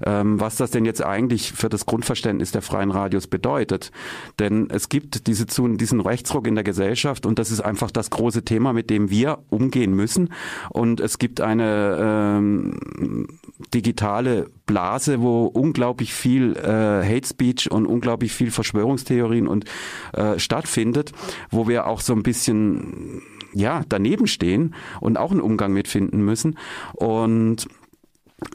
ähm, 0.05 0.39
was 0.39 0.55
das 0.55 0.71
denn 0.71 0.85
jetzt 0.85 1.03
eigentlich 1.03 1.51
für 1.51 1.69
das 1.69 1.85
Grundverständnis 1.85 2.51
der 2.51 2.61
freien 2.61 2.91
Radios 2.91 3.27
bedeutet. 3.27 3.91
Denn 4.39 4.69
es 4.69 4.89
gibt 4.89 5.27
diese, 5.27 5.45
diesen 5.45 6.01
Rechtsruck 6.01 6.47
in 6.47 6.55
der 6.55 6.63
Gesellschaft 6.63 7.25
und 7.25 7.39
das 7.39 7.51
ist 7.51 7.61
einfach 7.61 7.91
das 7.91 8.09
große 8.09 8.43
Thema, 8.43 8.73
mit 8.73 8.89
dem 8.89 9.09
wir 9.09 9.39
umgehen 9.49 9.95
müssen. 9.95 10.33
Und 10.69 10.99
es 10.99 11.17
gibt 11.17 11.41
eine 11.41 11.97
ähm, 11.99 13.27
digitale 13.73 14.47
Blase, 14.65 15.21
wo 15.21 15.45
unglaublich 15.45 16.13
viel 16.13 16.55
äh, 16.55 17.03
Hate 17.05 17.27
Speech 17.27 17.71
und 17.71 17.85
unglaublich 17.85 18.31
viel 18.31 18.51
Verschwörungstheorien 18.51 19.47
und 19.47 19.65
äh, 20.13 20.39
stattfindet, 20.39 21.11
wo 21.49 21.67
wir 21.67 21.87
auch 21.87 22.01
so 22.01 22.13
ein 22.13 22.23
bisschen 22.23 23.21
ja 23.53 23.83
daneben 23.89 24.27
stehen 24.27 24.75
und 24.99 25.17
auch 25.17 25.31
einen 25.31 25.41
Umgang 25.41 25.73
mitfinden 25.73 26.23
müssen 26.23 26.57
und 26.93 27.67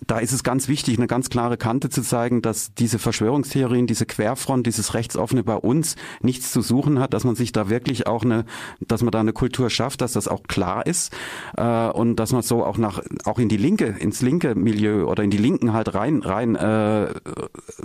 da 0.06 0.18
ist 0.18 0.32
es 0.32 0.42
ganz 0.42 0.68
wichtig, 0.68 0.98
eine 0.98 1.06
ganz 1.06 1.30
klare 1.30 1.56
Kante 1.56 1.90
zu 1.90 2.02
zeigen, 2.02 2.42
dass 2.42 2.74
diese 2.74 2.98
Verschwörungstheorien, 2.98 3.86
diese 3.86 4.06
Querfront, 4.06 4.66
dieses 4.66 4.94
Rechtsoffene 4.94 5.44
bei 5.44 5.54
uns 5.54 5.96
nichts 6.20 6.50
zu 6.50 6.60
suchen 6.60 6.98
hat, 6.98 7.14
dass 7.14 7.24
man 7.24 7.36
sich 7.36 7.52
da 7.52 7.68
wirklich 7.68 8.06
auch 8.06 8.24
eine, 8.24 8.44
dass 8.80 9.02
man 9.02 9.12
da 9.12 9.20
eine 9.20 9.32
Kultur 9.32 9.70
schafft, 9.70 10.00
dass 10.00 10.12
das 10.12 10.28
auch 10.28 10.42
klar 10.44 10.86
ist 10.86 11.14
äh, 11.56 11.88
und 11.88 12.16
dass 12.16 12.32
man 12.32 12.42
so 12.42 12.64
auch 12.64 12.78
nach 12.78 13.00
auch 13.24 13.38
in 13.38 13.48
die 13.48 13.56
linke, 13.56 13.86
ins 13.86 14.22
linke 14.22 14.54
Milieu 14.54 15.06
oder 15.06 15.22
in 15.22 15.30
die 15.30 15.38
Linken 15.38 15.72
halt 15.72 15.94
rein 15.94 16.22
rein 16.22 16.56
äh, 16.56 17.08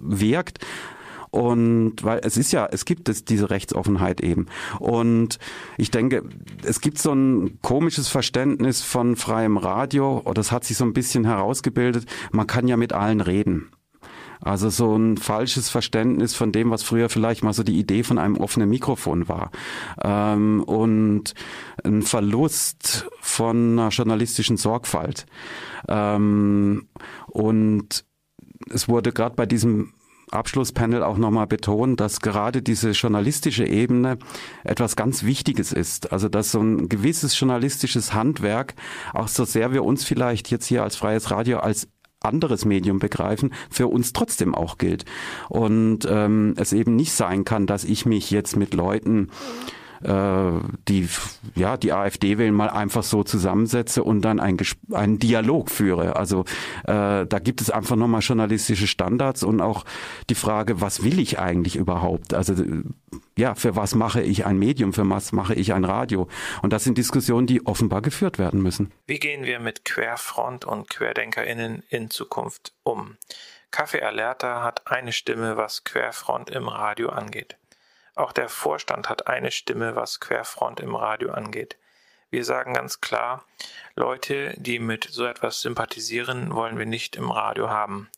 wirkt 0.02 0.60
und 1.32 2.04
weil 2.04 2.20
es 2.24 2.38
ist 2.38 2.52
ja, 2.52 2.68
es 2.70 2.86
gibt 2.86 3.08
es 3.10 3.24
diese 3.24 3.50
Rechtsoffenheit 3.50 4.22
eben. 4.22 4.48
Und 4.80 5.40
ich 5.78 5.90
denke, 5.90 6.24
es 6.64 6.82
gibt 6.82 7.00
so 7.00 7.14
ein 7.14 7.60
komisches 7.62 8.10
Verständnis 8.10 8.82
von 8.82 9.16
freiem 9.16 9.58
Radio, 9.58 10.22
oder 10.26 10.42
es 10.42 10.52
hat 10.52 10.66
sich 10.66 10.78
so 10.78 10.84
ein 10.84 10.94
bisschen 10.94 11.26
herausgebildet, 11.26 12.06
man 12.32 12.48
kann 12.48 12.68
ja 12.68 12.78
mit 12.78 12.94
allen 12.94 13.22
reden. 13.22 13.72
Also 14.42 14.70
so 14.70 14.96
ein 14.96 15.18
falsches 15.18 15.70
Verständnis 15.70 16.34
von 16.34 16.52
dem, 16.52 16.72
was 16.72 16.82
früher 16.82 17.10
vielleicht 17.10 17.44
mal 17.44 17.54
so 17.54 17.62
die 17.62 17.78
Idee 17.78 18.04
von 18.04 18.18
einem 18.18 18.38
offenen 18.38 18.70
Mikrofon 18.70 19.30
war. 19.30 19.52
Ähm, 20.04 20.64
und 20.64 21.36
ein 21.84 22.02
Verlust 22.02 23.08
von 23.22 23.78
einer 23.80 23.90
journalistischen 23.90 24.58
Sorgfalt. 24.58 25.28
Ähm, 25.88 26.88
und 27.28 28.04
es 28.72 28.90
wurde 28.90 29.12
gerade 29.12 29.36
bei 29.36 29.46
diesem 29.46 29.94
Abschlusspanel 30.32 31.04
auch 31.04 31.18
nochmal 31.18 31.48
betonen, 31.48 31.96
dass 31.96 32.22
gerade 32.22 32.62
diese 32.62 32.92
journalistische 32.92 33.66
Ebene 33.66 34.18
etwas 34.64 34.96
ganz 34.96 35.24
Wichtiges 35.24 35.72
ist. 35.72 36.12
Also 36.12 36.30
dass 36.30 36.52
so 36.52 36.62
ein 36.62 36.90
gewisses 36.90 37.40
journalistisches 37.40 38.14
Handwerk, 38.14 38.76
auch 39.14 39.28
so 39.28 39.46
sehr 39.46 39.74
wir 39.74 39.84
uns 39.84 40.04
vielleicht 40.04 40.50
jetzt 40.52 40.66
hier 40.66 40.84
als 40.84 40.96
freies 40.96 41.32
Radio 41.32 41.60
als 41.60 41.88
anderes 42.24 42.66
Medium 42.66 43.00
begreifen, 43.00 43.54
für 43.70 43.88
uns 43.88 44.14
trotzdem 44.14 44.54
auch 44.56 44.78
gilt. 44.78 45.06
Und 45.50 46.08
ähm, 46.10 46.54
es 46.58 46.72
eben 46.72 46.96
nicht 46.96 47.14
sein 47.14 47.46
kann, 47.46 47.66
dass 47.66 47.84
ich 47.84 48.06
mich 48.06 48.32
jetzt 48.32 48.56
mit 48.56 48.74
Leuten 48.74 49.30
die 50.04 51.08
ja 51.56 51.78
die 51.78 51.94
AfD 51.94 52.38
wählen 52.38 52.54
mal 52.54 52.70
einfach 52.70 53.04
so 53.04 53.24
zusammensetze 53.24 54.04
und 54.04 54.22
dann 54.22 54.40
ein 54.40 54.58
einen 54.92 55.20
Dialog 55.20 55.70
führe. 55.70 56.16
Also 56.16 56.46
äh, 56.84 57.26
da 57.26 57.40
gibt 57.40 57.62
es 57.62 57.70
einfach 57.70 57.96
nochmal 57.96 58.22
journalistische 58.22 58.88
Standards 58.88 59.44
und 59.44 59.62
auch 59.62 59.86
die 60.30 60.36
Frage, 60.36 60.82
was 60.82 61.04
will 61.04 61.20
ich 61.20 61.40
eigentlich 61.40 61.76
überhaupt? 61.76 62.34
Also 62.34 62.56
ja, 63.38 63.56
für 63.56 63.76
was 63.76 63.96
mache 63.96 64.22
ich 64.22 64.46
ein 64.46 64.58
Medium, 64.58 64.94
für 64.94 65.08
was 65.10 65.32
mache 65.32 65.54
ich 65.54 65.74
ein 65.74 65.86
Radio? 65.86 66.28
Und 66.62 66.74
das 66.74 66.84
sind 66.84 66.98
Diskussionen, 66.98 67.48
die 67.48 67.66
offenbar 67.66 68.02
geführt 68.02 68.40
werden 68.40 68.62
müssen. 68.62 68.92
Wie 69.08 69.20
gehen 69.20 69.44
wir 69.44 69.60
mit 69.60 69.86
Querfront 69.86 70.66
und 70.66 70.90
QuerdenkerInnen 70.90 71.84
in 71.90 72.10
Zukunft 72.10 72.74
um? 72.84 73.18
Kaffee 73.72 74.02
Alerta 74.02 74.64
hat 74.64 74.88
eine 74.88 75.14
Stimme, 75.14 75.56
was 75.56 75.86
Querfront 75.86 76.50
im 76.50 76.68
Radio 76.68 77.10
angeht. 77.10 77.56
Auch 78.16 78.32
der 78.32 78.50
Vorstand 78.50 79.10
hat 79.10 79.28
eine 79.28 79.52
Stimme, 79.52 79.96
was 79.96 80.20
Querfront 80.20 80.80
im 80.80 80.96
Radio 80.96 81.32
angeht. 81.32 81.78
Wir 82.30 82.46
sagen 82.46 82.74
ganz 82.74 83.02
klar, 83.02 83.46
Leute, 83.96 84.54
die 84.58 84.80
mit 84.80 85.08
so 85.10 85.26
etwas 85.26 85.62
sympathisieren, 85.62 86.54
wollen 86.54 86.78
wir 86.78 86.86
nicht 86.86 87.16
im 87.16 87.30
Radio 87.30 87.70
haben. 87.70 88.10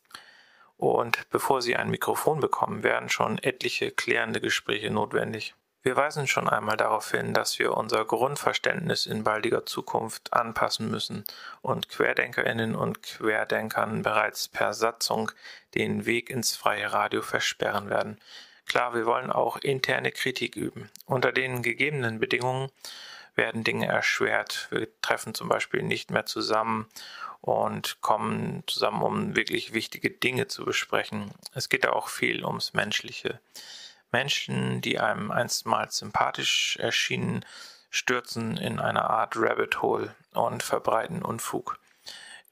Und 0.76 1.28
bevor 1.30 1.62
sie 1.62 1.76
ein 1.76 1.90
Mikrofon 1.90 2.40
bekommen, 2.40 2.82
werden 2.82 3.08
schon 3.08 3.38
etliche 3.38 3.90
klärende 3.90 4.40
Gespräche 4.40 4.90
notwendig. 4.90 5.54
Wir 5.82 5.96
weisen 5.96 6.26
schon 6.26 6.48
einmal 6.48 6.78
darauf 6.78 7.10
hin, 7.10 7.34
dass 7.34 7.58
wir 7.58 7.76
unser 7.76 8.06
Grundverständnis 8.06 9.04
in 9.04 9.22
baldiger 9.22 9.66
Zukunft 9.66 10.32
anpassen 10.32 10.90
müssen 10.90 11.24
und 11.60 11.90
Querdenkerinnen 11.90 12.74
und 12.74 13.02
Querdenkern 13.02 14.02
bereits 14.02 14.48
per 14.48 14.72
Satzung 14.72 15.30
den 15.74 16.06
Weg 16.06 16.30
ins 16.30 16.56
freie 16.56 16.92
Radio 16.92 17.20
versperren 17.20 17.90
werden. 17.90 18.18
Klar, 18.66 18.94
wir 18.94 19.06
wollen 19.06 19.30
auch 19.30 19.56
interne 19.58 20.10
Kritik 20.10 20.56
üben. 20.56 20.90
Unter 21.06 21.32
den 21.32 21.62
gegebenen 21.62 22.18
Bedingungen 22.18 22.70
werden 23.34 23.64
Dinge 23.64 23.86
erschwert. 23.86 24.68
Wir 24.70 24.88
treffen 25.00 25.34
zum 25.34 25.48
Beispiel 25.48 25.82
nicht 25.82 26.10
mehr 26.10 26.26
zusammen 26.26 26.88
und 27.40 28.00
kommen 28.00 28.62
zusammen, 28.66 29.02
um 29.02 29.36
wirklich 29.36 29.72
wichtige 29.72 30.10
Dinge 30.10 30.46
zu 30.48 30.64
besprechen. 30.64 31.30
Es 31.52 31.68
geht 31.68 31.86
auch 31.86 32.08
viel 32.08 32.44
ums 32.44 32.72
Menschliche. 32.72 33.40
Menschen, 34.12 34.80
die 34.80 34.98
einem 34.98 35.30
einstmals 35.30 35.98
sympathisch 35.98 36.78
erschienen, 36.80 37.44
stürzen 37.90 38.56
in 38.56 38.80
eine 38.80 39.10
Art 39.10 39.34
Rabbit 39.36 39.82
Hole 39.82 40.14
und 40.32 40.62
verbreiten 40.62 41.22
Unfug. 41.22 41.78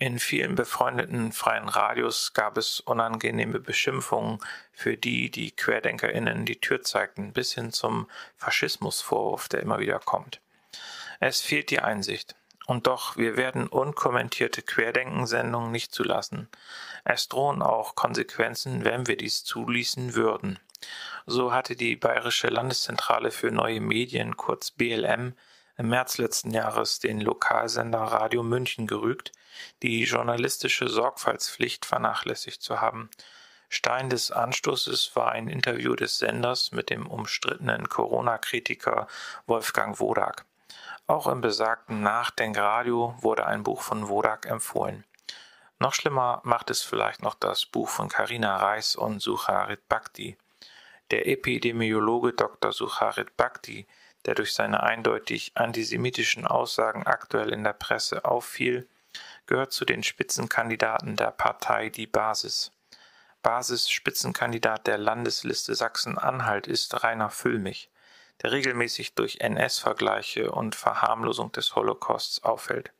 In 0.02 0.18
vielen 0.18 0.56
befreundeten 0.56 1.30
freien 1.30 1.68
Radios 1.68 2.32
gab 2.34 2.58
es 2.58 2.80
unangenehme 2.80 3.60
Beschimpfungen 3.60 4.40
für 4.72 4.96
die, 4.96 5.30
die 5.30 5.52
QuerdenkerInnen 5.52 6.44
die 6.44 6.60
Tür 6.60 6.82
zeigten, 6.82 7.32
bis 7.32 7.54
hin 7.54 7.70
zum 7.70 8.10
Faschismusvorwurf, 8.36 9.46
der 9.48 9.60
immer 9.60 9.78
wieder 9.78 10.00
kommt. 10.00 10.40
Es 11.20 11.40
fehlt 11.40 11.70
die 11.70 11.78
Einsicht. 11.78 12.34
Und 12.66 12.88
doch, 12.88 13.16
wir 13.16 13.36
werden 13.36 13.68
unkommentierte 13.68 14.62
Querdenkensendungen 14.62 15.70
nicht 15.70 15.94
zulassen. 15.94 16.48
Es 17.04 17.28
drohen 17.28 17.62
auch 17.62 17.94
Konsequenzen, 17.94 18.84
wenn 18.84 19.06
wir 19.06 19.16
dies 19.16 19.44
zuließen 19.44 20.14
würden. 20.14 20.58
So 21.26 21.52
hatte 21.52 21.76
die 21.76 21.94
Bayerische 21.94 22.48
Landeszentrale 22.48 23.30
für 23.30 23.52
neue 23.52 23.80
Medien, 23.80 24.36
kurz 24.36 24.72
BLM, 24.72 25.36
im 25.76 25.88
März 25.88 26.18
letzten 26.18 26.50
Jahres 26.50 26.98
den 26.98 27.20
Lokalsender 27.20 28.00
Radio 28.00 28.42
München 28.42 28.88
gerügt, 28.88 29.30
die 29.82 30.04
journalistische 30.04 30.88
Sorgfaltspflicht 30.88 31.86
vernachlässigt 31.86 32.62
zu 32.62 32.80
haben. 32.80 33.10
Stein 33.68 34.10
des 34.10 34.30
Anstoßes 34.30 35.16
war 35.16 35.32
ein 35.32 35.48
Interview 35.48 35.94
des 35.96 36.18
Senders 36.18 36.72
mit 36.72 36.90
dem 36.90 37.06
umstrittenen 37.06 37.88
Corona-Kritiker 37.88 39.06
Wolfgang 39.46 39.98
Wodak. 39.98 40.44
Auch 41.06 41.26
im 41.26 41.40
besagten 41.40 42.02
Nachdenkradio 42.02 43.14
wurde 43.20 43.46
ein 43.46 43.62
Buch 43.62 43.82
von 43.82 44.08
Wodak 44.08 44.46
empfohlen. 44.46 45.04
Noch 45.78 45.94
schlimmer 45.94 46.40
macht 46.44 46.70
es 46.70 46.82
vielleicht 46.82 47.22
noch 47.22 47.34
das 47.34 47.66
Buch 47.66 47.88
von 47.88 48.08
Karina 48.08 48.56
Reis 48.56 48.94
und 48.94 49.20
Sucharit 49.20 49.88
Bhakti. 49.88 50.36
Der 51.10 51.26
Epidemiologe 51.26 52.34
Dr. 52.34 52.72
Sucharit 52.72 53.36
Bhakti, 53.36 53.86
der 54.24 54.34
durch 54.34 54.54
seine 54.54 54.82
eindeutig 54.82 55.52
antisemitischen 55.56 56.46
Aussagen 56.46 57.06
aktuell 57.06 57.52
in 57.52 57.64
der 57.64 57.72
Presse 57.72 58.24
auffiel, 58.24 58.88
gehört 59.52 59.72
zu 59.72 59.84
den 59.84 60.02
Spitzenkandidaten 60.02 61.14
der 61.14 61.30
Partei 61.30 61.90
Die 61.90 62.06
Basis. 62.06 62.72
Basis-Spitzenkandidat 63.42 64.86
der 64.86 64.96
Landesliste 64.96 65.74
Sachsen-Anhalt 65.74 66.66
ist 66.66 67.04
Rainer 67.04 67.28
Füllmich, 67.28 67.90
der 68.42 68.52
regelmäßig 68.52 69.14
durch 69.14 69.42
NS-Vergleiche 69.42 70.52
und 70.52 70.74
Verharmlosung 70.74 71.52
des 71.52 71.74
Holocausts 71.74 72.42
auffällt. 72.42 72.92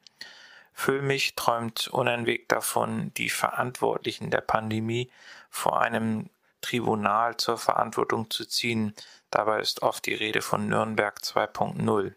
Füllmich 0.74 1.36
träumt 1.36 1.88
unentwegt 1.88 2.53
davon, 2.53 3.14
die 3.14 3.30
Verantwortlichen 3.30 4.30
der 4.30 4.42
Pandemie 4.42 5.11
vor 5.48 5.80
einem 5.80 6.28
Tribunal 6.61 7.38
zur 7.38 7.57
Verantwortung 7.57 8.28
zu 8.28 8.44
ziehen. 8.44 8.94
Dabei 9.30 9.61
ist 9.61 9.80
oft 9.80 10.05
die 10.05 10.14
Rede 10.14 10.42
von 10.42 10.68
Nürnberg 10.68 11.18
2.0. 11.18 12.12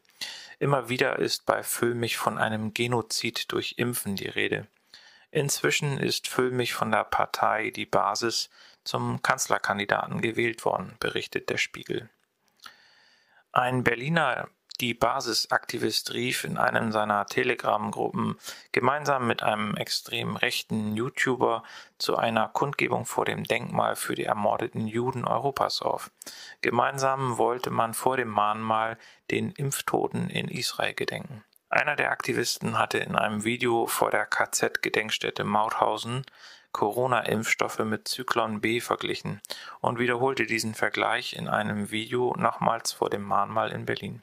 Immer 0.65 0.89
wieder 0.89 1.19
ist 1.19 1.45
bei 1.45 1.61
Füllmich 1.61 2.17
von 2.17 2.39
einem 2.39 2.73
Genozid 2.73 3.51
durch 3.51 3.75
Impfen 3.77 4.15
die 4.15 4.29
Rede. 4.29 4.65
Inzwischen 5.29 5.99
ist 5.99 6.27
Füllmich 6.27 6.73
von 6.73 6.89
der 6.89 7.03
Partei 7.03 7.69
Die 7.69 7.85
Basis 7.85 8.49
zum 8.83 9.21
Kanzlerkandidaten 9.21 10.21
gewählt 10.21 10.65
worden, 10.65 10.95
berichtet 10.99 11.51
der 11.51 11.59
Spiegel. 11.59 12.09
Ein 13.51 13.83
Berliner 13.83 14.49
die 14.81 14.93
Basisaktivist 14.93 16.13
rief 16.13 16.43
in 16.43 16.57
einem 16.57 16.91
seiner 16.91 17.25
Telegram-Gruppen 17.25 18.37
gemeinsam 18.71 19.27
mit 19.27 19.43
einem 19.43 19.75
extrem 19.75 20.35
rechten 20.35 20.95
YouTuber 20.95 21.63
zu 21.97 22.17
einer 22.17 22.49
Kundgebung 22.49 23.05
vor 23.05 23.25
dem 23.25 23.43
Denkmal 23.43 23.95
für 23.95 24.15
die 24.15 24.25
ermordeten 24.25 24.87
Juden 24.87 25.25
Europas 25.25 25.81
auf. 25.81 26.11
Gemeinsam 26.61 27.37
wollte 27.37 27.69
man 27.69 27.93
vor 27.93 28.17
dem 28.17 28.29
Mahnmal 28.29 28.97
den 29.31 29.51
Impftoten 29.51 30.29
in 30.29 30.47
Israel 30.47 30.93
gedenken. 30.93 31.43
Einer 31.69 31.95
der 31.95 32.11
Aktivisten 32.11 32.77
hatte 32.77 32.99
in 32.99 33.15
einem 33.15 33.43
Video 33.43 33.87
vor 33.87 34.11
der 34.11 34.25
KZ-Gedenkstätte 34.25 35.43
Mauthausen 35.43 36.25
Corona-Impfstoffe 36.75 37.79
mit 37.79 38.07
Zyklon 38.07 38.59
B 38.59 38.81
verglichen 38.81 39.41
und 39.79 39.97
wiederholte 39.97 40.45
diesen 40.45 40.73
Vergleich 40.73 41.33
in 41.33 41.47
einem 41.47 41.89
Video 41.89 42.35
nochmals 42.37 42.91
vor 42.91 43.09
dem 43.09 43.23
Mahnmal 43.23 43.71
in 43.71 43.85
Berlin. 43.85 44.21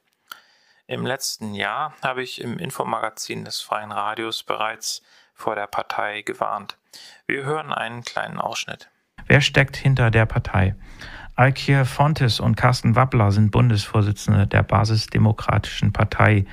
Im 0.92 1.06
letzten 1.06 1.54
Jahr 1.54 1.94
habe 2.02 2.22
ich 2.22 2.38
im 2.42 2.58
Infomagazin 2.58 3.46
des 3.46 3.62
Freien 3.62 3.92
Radios 3.92 4.42
bereits 4.42 5.00
vor 5.32 5.54
der 5.54 5.66
Partei 5.66 6.20
gewarnt. 6.20 6.76
Wir 7.26 7.44
hören 7.44 7.72
einen 7.72 8.02
kleinen 8.02 8.36
Ausschnitt. 8.36 8.90
Wer 9.26 9.40
steckt 9.40 9.74
hinter 9.74 10.10
der 10.10 10.26
Partei? 10.26 10.74
Alkir 11.34 11.86
Fontes 11.86 12.40
und 12.40 12.56
Carsten 12.58 12.94
Wappler 12.94 13.32
sind 13.32 13.52
Bundesvorsitzende 13.52 14.46
der 14.46 14.62
Basisdemokratischen 14.64 15.94
Partei. 15.94 16.44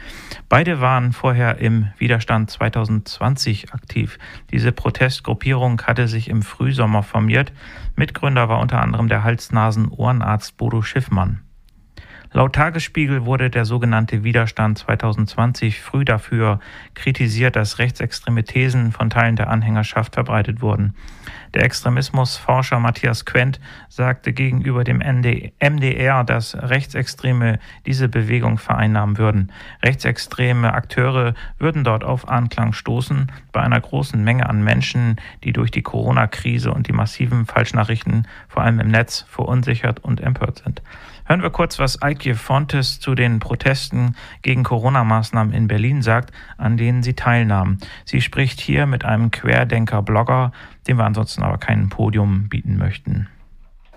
Beide 0.48 0.80
waren 0.80 1.12
vorher 1.12 1.58
im 1.58 1.92
Widerstand 1.98 2.50
2020 2.50 3.74
aktiv. 3.74 4.20
Diese 4.52 4.72
Protestgruppierung 4.72 5.82
hatte 5.82 6.08
sich 6.08 6.30
im 6.30 6.44
Frühsommer 6.44 7.04
formiert. 7.04 7.52
Mitgründer 7.98 8.48
war 8.48 8.62
unter 8.62 8.80
anderem 8.80 9.10
der 9.10 9.26
Hals-Nasen-Ohrenarzt 9.26 10.56
Bodo 10.56 10.82
Schiffmann. 10.82 11.44
Laut 12.32 12.54
Tagesspiegel 12.54 13.26
wurde 13.26 13.50
der 13.50 13.66
sogenannte 13.66 14.24
Widerstand 14.24 14.78
2020 14.78 15.82
früh 15.82 16.06
dafür 16.06 16.60
kritisiert, 16.94 17.56
dass 17.56 17.80
rechtsextreme 17.80 18.44
Thesen 18.44 18.92
von 18.92 19.10
Teilen 19.10 19.36
der 19.36 19.50
Anhängerschaft 19.50 20.14
verbreitet 20.14 20.62
wurden. 20.62 20.94
Der 21.56 21.64
Extremismusforscher 21.64 22.80
Matthias 22.80 23.26
Quent 23.26 23.60
sagte 23.88 24.32
gegenüber 24.32 24.84
dem 24.84 25.00
MDR, 25.00 26.24
dass 26.24 26.56
Rechtsextreme 26.56 27.58
diese 27.88 28.08
Bewegung 28.08 28.60
vereinnahmen 28.60 29.18
würden. 29.18 29.52
Rechtsextreme 29.84 30.72
Akteure 30.72 31.34
würden 31.58 31.84
dort 31.84 32.04
auf 32.04 32.30
Anklang 32.30 32.74
stoßen 32.74 33.32
bei 33.52 33.62
einer 33.62 33.82
großen 33.82 34.24
Menge 34.24 34.48
an 34.48 34.64
Menschen, 34.64 35.16
die 35.44 35.52
durch 35.52 35.72
die 35.72 35.82
Corona-Krise 35.82 36.72
und 36.72 36.88
die 36.88 36.94
massiven 36.94 37.48
Falschnachrichten 37.48 38.28
vor 38.48 38.62
allem 38.62 38.80
im 38.80 38.90
Netz 38.90 39.26
verunsichert 39.28 40.04
und 40.04 40.22
empört 40.22 40.62
sind. 40.64 40.84
Hören 41.30 41.44
wir 41.44 41.52
kurz, 41.52 41.78
was 41.78 42.02
Eike 42.02 42.34
Fontes 42.34 43.00
zu 43.00 43.14
den 43.14 43.38
Protesten 43.38 44.16
gegen 44.42 44.64
Corona-Maßnahmen 44.64 45.54
in 45.54 45.68
Berlin 45.68 46.02
sagt, 46.02 46.34
an 46.58 46.76
denen 46.76 47.04
sie 47.04 47.14
teilnahmen. 47.14 47.78
Sie 48.04 48.20
spricht 48.20 48.60
hier 48.60 48.88
mit 48.88 49.06
einem 49.06 49.30
Querdenker-Blogger, 49.30 50.52
dem 50.88 50.98
wir 50.98 51.06
ansonsten 51.06 51.44
aber 51.44 51.60
kein 51.60 51.90
Podium 51.90 52.50
bieten 52.50 52.78
möchten. 52.78 53.28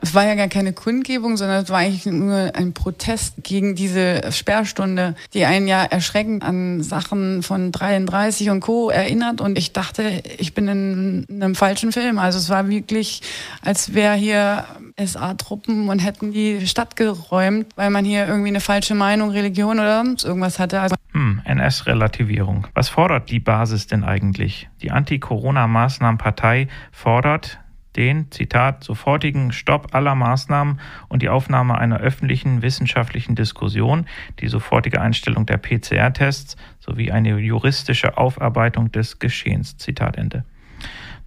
Es 0.04 0.14
war 0.14 0.26
ja 0.26 0.34
gar 0.34 0.48
keine 0.48 0.72
Kundgebung, 0.72 1.36
sondern 1.36 1.62
es 1.62 1.70
war 1.70 1.78
eigentlich 1.78 2.06
nur 2.06 2.50
ein 2.56 2.74
Protest 2.74 3.36
gegen 3.44 3.76
diese 3.76 4.32
Sperrstunde, 4.32 5.14
die 5.32 5.44
einen 5.44 5.68
ja 5.68 5.84
erschreckend 5.84 6.42
an 6.42 6.82
Sachen 6.82 7.44
von 7.44 7.70
33 7.70 8.50
und 8.50 8.60
Co. 8.60 8.90
erinnert. 8.90 9.40
Und 9.40 9.56
ich 9.56 9.72
dachte, 9.72 10.22
ich 10.38 10.54
bin 10.54 10.66
in 10.66 11.26
einem 11.30 11.54
falschen 11.54 11.92
Film. 11.92 12.18
Also 12.18 12.38
es 12.38 12.48
war 12.50 12.68
wirklich, 12.68 13.22
als 13.62 13.94
wäre 13.94 14.14
hier 14.14 14.64
SA-Truppen 14.98 15.88
und 15.88 16.00
hätten 16.00 16.32
die 16.32 16.66
Stadt 16.66 16.96
geräumt, 16.96 17.68
weil 17.76 17.90
man 17.90 18.04
hier 18.04 18.26
irgendwie 18.26 18.48
eine 18.48 18.60
falsche 18.60 18.96
Meinung, 18.96 19.30
Religion 19.30 19.78
oder 19.78 20.04
irgendwas 20.24 20.58
hatte. 20.58 20.80
Also 20.80 20.96
hm, 21.12 21.42
NS-Relativierung. 21.44 22.66
Was 22.74 22.88
fordert 22.88 23.30
die 23.30 23.40
Basis 23.40 23.86
denn 23.86 24.02
eigentlich? 24.02 24.68
Die 24.80 24.90
Anti-Corona-Maßnahmen-Partei 24.90 26.68
fordert, 26.90 27.60
den, 27.96 28.30
Zitat, 28.30 28.84
sofortigen 28.84 29.52
Stopp 29.52 29.94
aller 29.94 30.14
Maßnahmen 30.14 30.80
und 31.08 31.22
die 31.22 31.28
Aufnahme 31.28 31.78
einer 31.78 31.98
öffentlichen 31.98 32.62
wissenschaftlichen 32.62 33.34
Diskussion, 33.34 34.06
die 34.40 34.48
sofortige 34.48 35.00
Einstellung 35.00 35.46
der 35.46 35.58
PCR-Tests 35.58 36.56
sowie 36.80 37.12
eine 37.12 37.38
juristische 37.38 38.16
Aufarbeitung 38.16 38.92
des 38.92 39.18
Geschehens. 39.18 39.76
Zitat 39.76 40.16
Ende. 40.16 40.44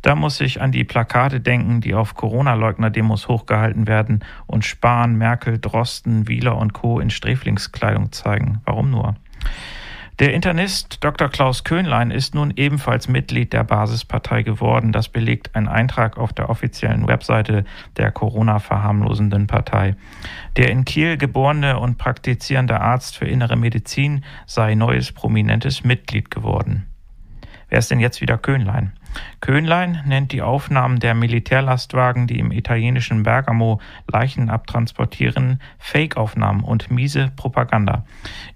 Da 0.01 0.13
muss 0.13 0.39
ich 0.39 0.61
an 0.61 0.71
die 0.71 0.83
Plakate 0.83 1.39
denken, 1.39 1.81
die 1.81 1.95
auf 1.95 2.13
Corona-Leugner-Demos 2.13 3.27
hochgehalten 3.27 3.87
werden 3.87 4.23
und 4.45 4.63
Spahn, 4.63 5.15
Merkel, 5.17 5.57
Drosten, 5.57 6.27
Wieler 6.27 6.57
und 6.57 6.73
Co. 6.73 6.99
in 6.99 7.09
Sträflingskleidung 7.09 8.11
zeigen. 8.11 8.61
Warum 8.65 8.91
nur? 8.91 9.15
Der 10.19 10.33
Internist 10.33 11.03
Dr. 11.03 11.27
Klaus 11.27 11.65
Köhnlein 11.65 12.09
ist 12.09 12.35
nun 12.35 12.53
ebenfalls 12.55 13.09
Mitglied 13.09 13.51
der 13.51 13.65
Basispartei 13.65 14.43
geworden. 14.43 14.93
Das 14.93 15.09
belegt 15.09 15.53
ein 15.55 15.67
Eintrag 15.67 16.17
auf 16.17 16.31
der 16.31 16.49
offiziellen 16.49 17.05
Webseite 17.05 17.65
der 17.97 18.13
Corona-verharmlosenden 18.13 19.47
Partei. 19.47 19.97
Der 20.55 20.69
in 20.69 20.85
Kiel 20.85 21.17
geborene 21.17 21.79
und 21.79 21.97
praktizierende 21.97 22.79
Arzt 22.79 23.17
für 23.17 23.25
innere 23.25 23.57
Medizin 23.57 24.23
sei 24.45 24.75
neues 24.75 25.11
prominentes 25.11 25.83
Mitglied 25.83 26.31
geworden. 26.31 26.85
Wer 27.67 27.79
ist 27.79 27.91
denn 27.91 27.99
jetzt 27.99 28.21
wieder 28.21 28.37
Köhnlein? 28.37 28.93
Köhnlein 29.41 30.01
nennt 30.05 30.31
die 30.31 30.41
Aufnahmen 30.41 30.99
der 30.99 31.13
Militärlastwagen, 31.13 32.27
die 32.27 32.39
im 32.39 32.51
italienischen 32.51 33.23
Bergamo 33.23 33.79
Leichen 34.11 34.49
abtransportieren, 34.49 35.61
Fake-Aufnahmen 35.77 36.63
und 36.63 36.91
miese 36.91 37.31
Propaganda. 37.35 38.05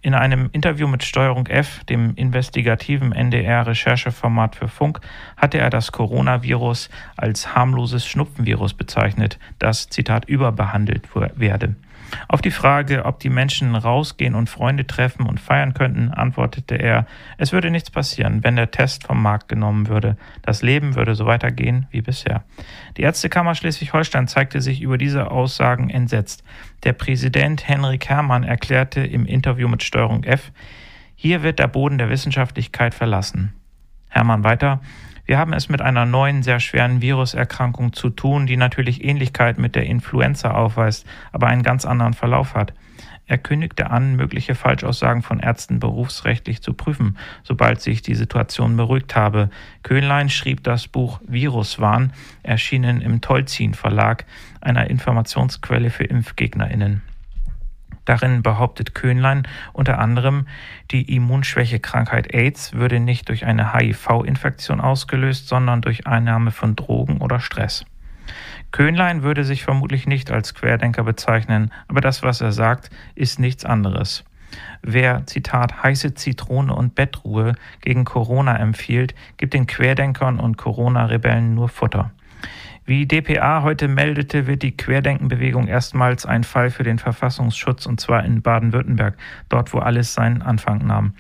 In 0.02 0.14
einem 0.14 0.50
Interview 0.52 0.88
mit 0.88 1.04
Steuerung 1.04 1.48
F, 1.48 1.84
dem 1.86 2.16
investigativen 2.16 3.12
NDR-Rechercheformat 3.12 4.56
für 4.56 4.68
Funk, 4.68 5.02
hatte 5.38 5.58
er 5.58 5.70
das 5.70 5.92
Coronavirus 5.92 6.90
als 7.18 7.56
harmloses 7.56 8.06
Schnupfenvirus 8.08 8.74
bezeichnet, 8.74 9.40
das, 9.60 9.90
Zitat, 9.90 10.26
überbehandelt 10.26 11.08
werde. 11.36 11.76
Auf 12.28 12.42
die 12.42 12.52
Frage, 12.52 13.06
ob 13.06 13.20
die 13.20 13.30
Menschen 13.30 13.76
rausgehen 13.76 14.36
und 14.36 14.50
Freunde 14.50 14.88
treffen 14.88 15.26
und 15.26 15.40
feiern 15.40 15.74
könnten, 15.74 16.10
antwortete 16.10 16.76
er, 16.76 17.06
es 17.38 17.52
würde 17.52 17.72
nichts 17.72 17.92
passieren, 17.92 18.44
wenn 18.44 18.56
der 18.56 18.72
Test 18.72 19.06
vom 19.06 19.22
Markt 19.22 19.48
genommen 19.48 19.88
würde. 19.88 20.18
Das 20.42 20.62
Leben 20.62 20.96
würde 20.96 21.16
so 21.16 21.26
weitergehen 21.26 21.88
wie 21.92 22.02
bisher. 22.02 22.44
Die 22.98 23.02
Ärztekammer 23.02 23.56
Schleswig-Holstein 23.56 24.28
zeigte 24.28 24.62
sich 24.62 24.82
über 24.82 24.98
diese 24.98 25.32
Aussagen 25.32 25.90
entsetzt. 25.90 26.44
Der 26.84 26.94
Präsident 26.94 27.68
Henrik 27.68 28.08
Herrmann 28.10 28.44
erklärte 28.44 29.02
im 29.02 29.26
Interview 29.26 29.68
mit 29.68 29.84
Steuerung 29.84 30.24
F, 30.24 30.52
hier 31.16 31.44
wird 31.44 31.60
der 31.60 31.68
Boden 31.68 31.98
der 31.98 32.10
Wissenschaftlichkeit 32.10 32.94
verlassen. 32.94 33.54
Herrmann 34.08 34.46
weiter, 34.46 34.80
wir 35.30 35.38
haben 35.38 35.54
es 35.54 35.70
mit 35.70 35.80
einer 35.80 36.08
neuen, 36.08 36.42
sehr 36.42 36.60
schweren 36.60 37.04
Viruserkrankung 37.04 37.94
zu 37.94 38.10
tun, 38.10 38.48
die 38.48 38.58
natürlich 38.58 39.04
Ähnlichkeit 39.04 39.60
mit 39.60 39.76
der 39.76 39.86
Influenza 39.86 40.56
aufweist, 40.56 41.06
aber 41.32 41.46
einen 41.46 41.62
ganz 41.62 41.86
anderen 41.86 42.16
Verlauf 42.16 42.56
hat. 42.56 42.74
Er 43.28 43.38
kündigte 43.38 43.92
an, 43.92 44.16
mögliche 44.16 44.56
Falschaussagen 44.56 45.22
von 45.22 45.40
Ärzten 45.40 45.80
berufsrechtlich 45.80 46.64
zu 46.64 46.74
prüfen, 46.74 47.16
sobald 47.44 47.80
sich 47.80 48.02
die 48.02 48.16
Situation 48.16 48.76
beruhigt 48.76 49.16
habe. 49.16 49.52
Köhnlein 49.84 50.30
schrieb 50.30 50.64
das 50.64 50.88
Buch 50.88 51.22
Viruswahn, 51.28 52.12
erschienen 52.42 53.00
im 53.00 53.22
Tolzin 53.22 53.76
Verlag, 53.76 54.26
einer 54.62 54.90
Informationsquelle 54.90 55.92
für 55.92 56.06
ImpfgegnerInnen. 56.06 57.04
Darin 58.10 58.42
behauptet 58.42 58.96
Köhnlein 58.96 59.44
unter 59.72 60.00
anderem, 60.00 60.48
die 60.90 61.16
Immunschwächekrankheit 61.16 62.34
AIDS 62.34 62.74
würde 62.74 63.00
nicht 63.00 63.30
durch 63.30 63.46
eine 63.46 63.72
HIV-Infektion 63.72 64.82
ausgelöst, 64.82 65.48
sondern 65.48 65.84
durch 65.84 66.08
Einnahme 66.08 66.50
von 66.50 66.76
Drogen 66.76 67.22
oder 67.22 67.40
Stress. 67.40 67.86
Köhnlein 68.72 69.22
würde 69.22 69.44
sich 69.44 69.64
vermutlich 69.64 70.08
nicht 70.08 70.32
als 70.32 70.56
Querdenker 70.56 71.04
bezeichnen, 71.04 71.72
aber 71.88 72.02
das, 72.02 72.24
was 72.24 72.42
er 72.42 72.52
sagt, 72.52 72.90
ist 73.14 73.40
nichts 73.40 73.64
anderes. 73.64 74.24
Wer, 74.82 75.28
Zitat, 75.28 75.84
heiße 75.84 76.16
Zitrone 76.16 76.74
und 76.74 76.96
Bettruhe 76.96 77.54
gegen 77.82 78.06
Corona 78.06 78.58
empfiehlt, 78.58 79.14
gibt 79.38 79.54
den 79.54 79.68
Querdenkern 79.68 80.40
und 80.40 80.58
Corona-Rebellen 80.58 81.54
nur 81.54 81.70
Futter. 81.70 82.10
Wie 82.90 83.06
dpa 83.06 83.62
heute 83.62 83.88
meldete, 83.88 84.48
wird 84.48 84.64
die 84.64 84.76
Querdenkenbewegung 84.76 85.68
erstmals 85.68 86.26
ein 86.26 86.44
Fall 86.44 86.72
für 86.72 86.82
den 86.82 86.98
Verfassungsschutz 86.98 87.86
und 87.86 88.00
zwar 88.02 88.26
in 88.26 88.42
Baden-Württemberg, 88.42 89.16
dort 89.48 89.74
wo 89.74 89.78
alles 89.78 90.16
seinen 90.16 90.42
Anfang 90.42 90.88
nahm. 90.88 91.14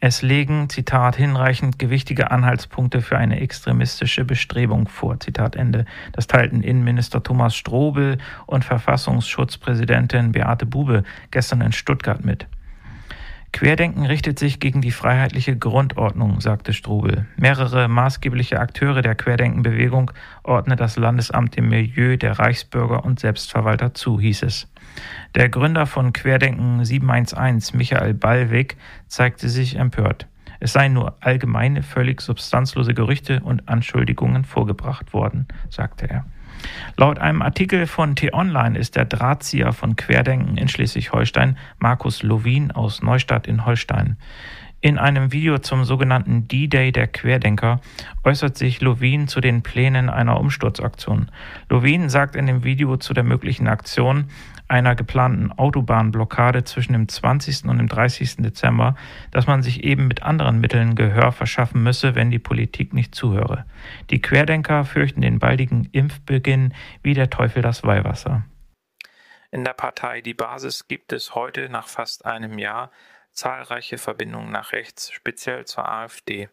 Es 0.00 0.22
legen, 0.22 0.70
Zitat, 0.70 1.16
hinreichend 1.16 1.78
gewichtige 1.78 2.30
Anhaltspunkte 2.30 3.02
für 3.02 3.18
eine 3.18 3.38
extremistische 3.38 4.24
Bestrebung 4.24 4.88
vor, 4.88 5.20
Zitat 5.20 5.56
Ende. 5.56 5.84
Das 6.12 6.26
teilten 6.26 6.62
Innenminister 6.62 7.22
Thomas 7.22 7.54
Strobel 7.54 8.16
und 8.46 8.64
Verfassungsschutzpräsidentin 8.64 10.32
Beate 10.32 10.64
Bube 10.64 11.04
gestern 11.30 11.60
in 11.60 11.72
Stuttgart 11.72 12.24
mit. 12.24 12.46
Querdenken 13.52 14.06
richtet 14.06 14.38
sich 14.38 14.60
gegen 14.60 14.80
die 14.80 14.92
freiheitliche 14.92 15.56
Grundordnung, 15.56 16.40
sagte 16.40 16.72
Strobel. 16.72 17.26
Mehrere 17.36 17.88
maßgebliche 17.88 18.60
Akteure 18.60 19.02
der 19.02 19.16
Querdenkenbewegung 19.16 20.12
ordnet 20.44 20.80
das 20.80 20.96
Landesamt 20.96 21.56
dem 21.56 21.68
Milieu 21.68 22.16
der 22.16 22.38
Reichsbürger 22.38 23.04
und 23.04 23.18
Selbstverwalter 23.18 23.92
zu, 23.92 24.20
hieß 24.20 24.44
es. 24.44 24.68
Der 25.34 25.48
Gründer 25.48 25.86
von 25.86 26.12
Querdenken 26.12 26.84
711, 26.84 27.74
Michael 27.74 28.14
Ballweg, 28.14 28.76
zeigte 29.08 29.48
sich 29.48 29.76
empört. 29.76 30.26
Es 30.60 30.74
seien 30.74 30.92
nur 30.92 31.16
allgemeine, 31.20 31.82
völlig 31.82 32.20
substanzlose 32.20 32.94
Gerüchte 32.94 33.40
und 33.40 33.68
Anschuldigungen 33.68 34.44
vorgebracht 34.44 35.12
worden, 35.12 35.48
sagte 35.70 36.08
er. 36.08 36.24
Laut 36.96 37.18
einem 37.18 37.42
Artikel 37.42 37.86
von 37.86 38.16
T-Online 38.16 38.78
ist 38.78 38.96
der 38.96 39.04
Drahtzieher 39.04 39.72
von 39.72 39.96
Querdenken 39.96 40.56
in 40.56 40.68
Schleswig-Holstein 40.68 41.56
Markus 41.78 42.22
Lovin 42.22 42.70
aus 42.70 43.02
Neustadt 43.02 43.46
in 43.46 43.64
Holstein. 43.64 44.16
In 44.82 44.96
einem 44.96 45.30
Video 45.30 45.58
zum 45.58 45.84
sogenannten 45.84 46.48
D-Day 46.48 46.90
der 46.90 47.06
Querdenker 47.06 47.82
äußert 48.24 48.56
sich 48.56 48.80
Lovin 48.80 49.28
zu 49.28 49.42
den 49.42 49.62
Plänen 49.62 50.08
einer 50.08 50.40
Umsturzaktion. 50.40 51.30
Lovin 51.68 52.08
sagt 52.08 52.34
in 52.34 52.46
dem 52.46 52.64
Video 52.64 52.96
zu 52.96 53.12
der 53.12 53.22
möglichen 53.22 53.68
Aktion, 53.68 54.30
einer 54.68 54.94
geplanten 54.94 55.52
Autobahnblockade 55.52 56.64
zwischen 56.64 56.94
dem 56.94 57.08
20. 57.08 57.66
und 57.66 57.76
dem 57.76 57.88
30. 57.88 58.36
Dezember, 58.36 58.94
dass 59.32 59.46
man 59.46 59.62
sich 59.62 59.84
eben 59.84 60.08
mit 60.08 60.22
anderen 60.22 60.60
Mitteln 60.60 60.94
Gehör 60.94 61.32
verschaffen 61.32 61.82
müsse, 61.82 62.14
wenn 62.14 62.30
die 62.30 62.38
Politik 62.38 62.94
nicht 62.94 63.14
zuhöre. 63.14 63.66
Die 64.08 64.22
Querdenker 64.22 64.86
fürchten 64.86 65.20
den 65.20 65.40
baldigen 65.40 65.90
Impfbeginn 65.92 66.72
wie 67.02 67.12
der 67.12 67.28
Teufel 67.28 67.60
das 67.60 67.84
Weihwasser. 67.84 68.44
In 69.50 69.62
der 69.64 69.74
Partei 69.74 70.22
Die 70.22 70.32
Basis 70.32 70.88
gibt 70.88 71.12
es 71.12 71.34
heute 71.34 71.68
nach 71.68 71.88
fast 71.88 72.24
einem 72.24 72.58
Jahr 72.58 72.90
zahlreiche 73.32 73.98
Verbindungen 73.98 74.50
nach 74.50 74.72
rechts, 74.72 75.10
speziell 75.10 75.64
zur 75.64 75.88
AfD. 75.88 76.48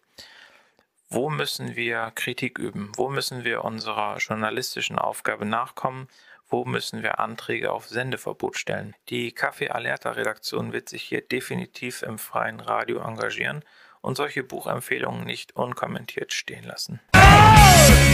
Wo 1.09 1.29
müssen 1.29 1.75
wir 1.75 2.11
Kritik 2.15 2.59
üben? 2.59 2.91
Wo 2.95 3.09
müssen 3.09 3.43
wir 3.43 3.63
unserer 3.63 4.17
journalistischen 4.17 4.99
Aufgabe 4.99 5.45
nachkommen? 5.45 6.09
Wo 6.49 6.65
müssen 6.65 7.03
wir 7.03 7.19
Anträge 7.19 7.71
auf 7.71 7.87
Sendeverbot 7.87 8.57
stellen? 8.57 8.95
Die 9.09 9.31
Kaffee 9.31 9.69
Alerta 9.69 10.11
Redaktion 10.11 10.73
wird 10.73 10.89
sich 10.89 11.03
hier 11.03 11.21
definitiv 11.21 12.03
im 12.03 12.17
freien 12.17 12.59
Radio 12.59 12.99
engagieren 12.99 13.63
und 14.01 14.15
solche 14.15 14.43
Buchempfehlungen 14.43 15.25
nicht 15.25 15.55
unkommentiert 15.55 16.31
stehen 16.31 16.63
lassen. 16.63 17.01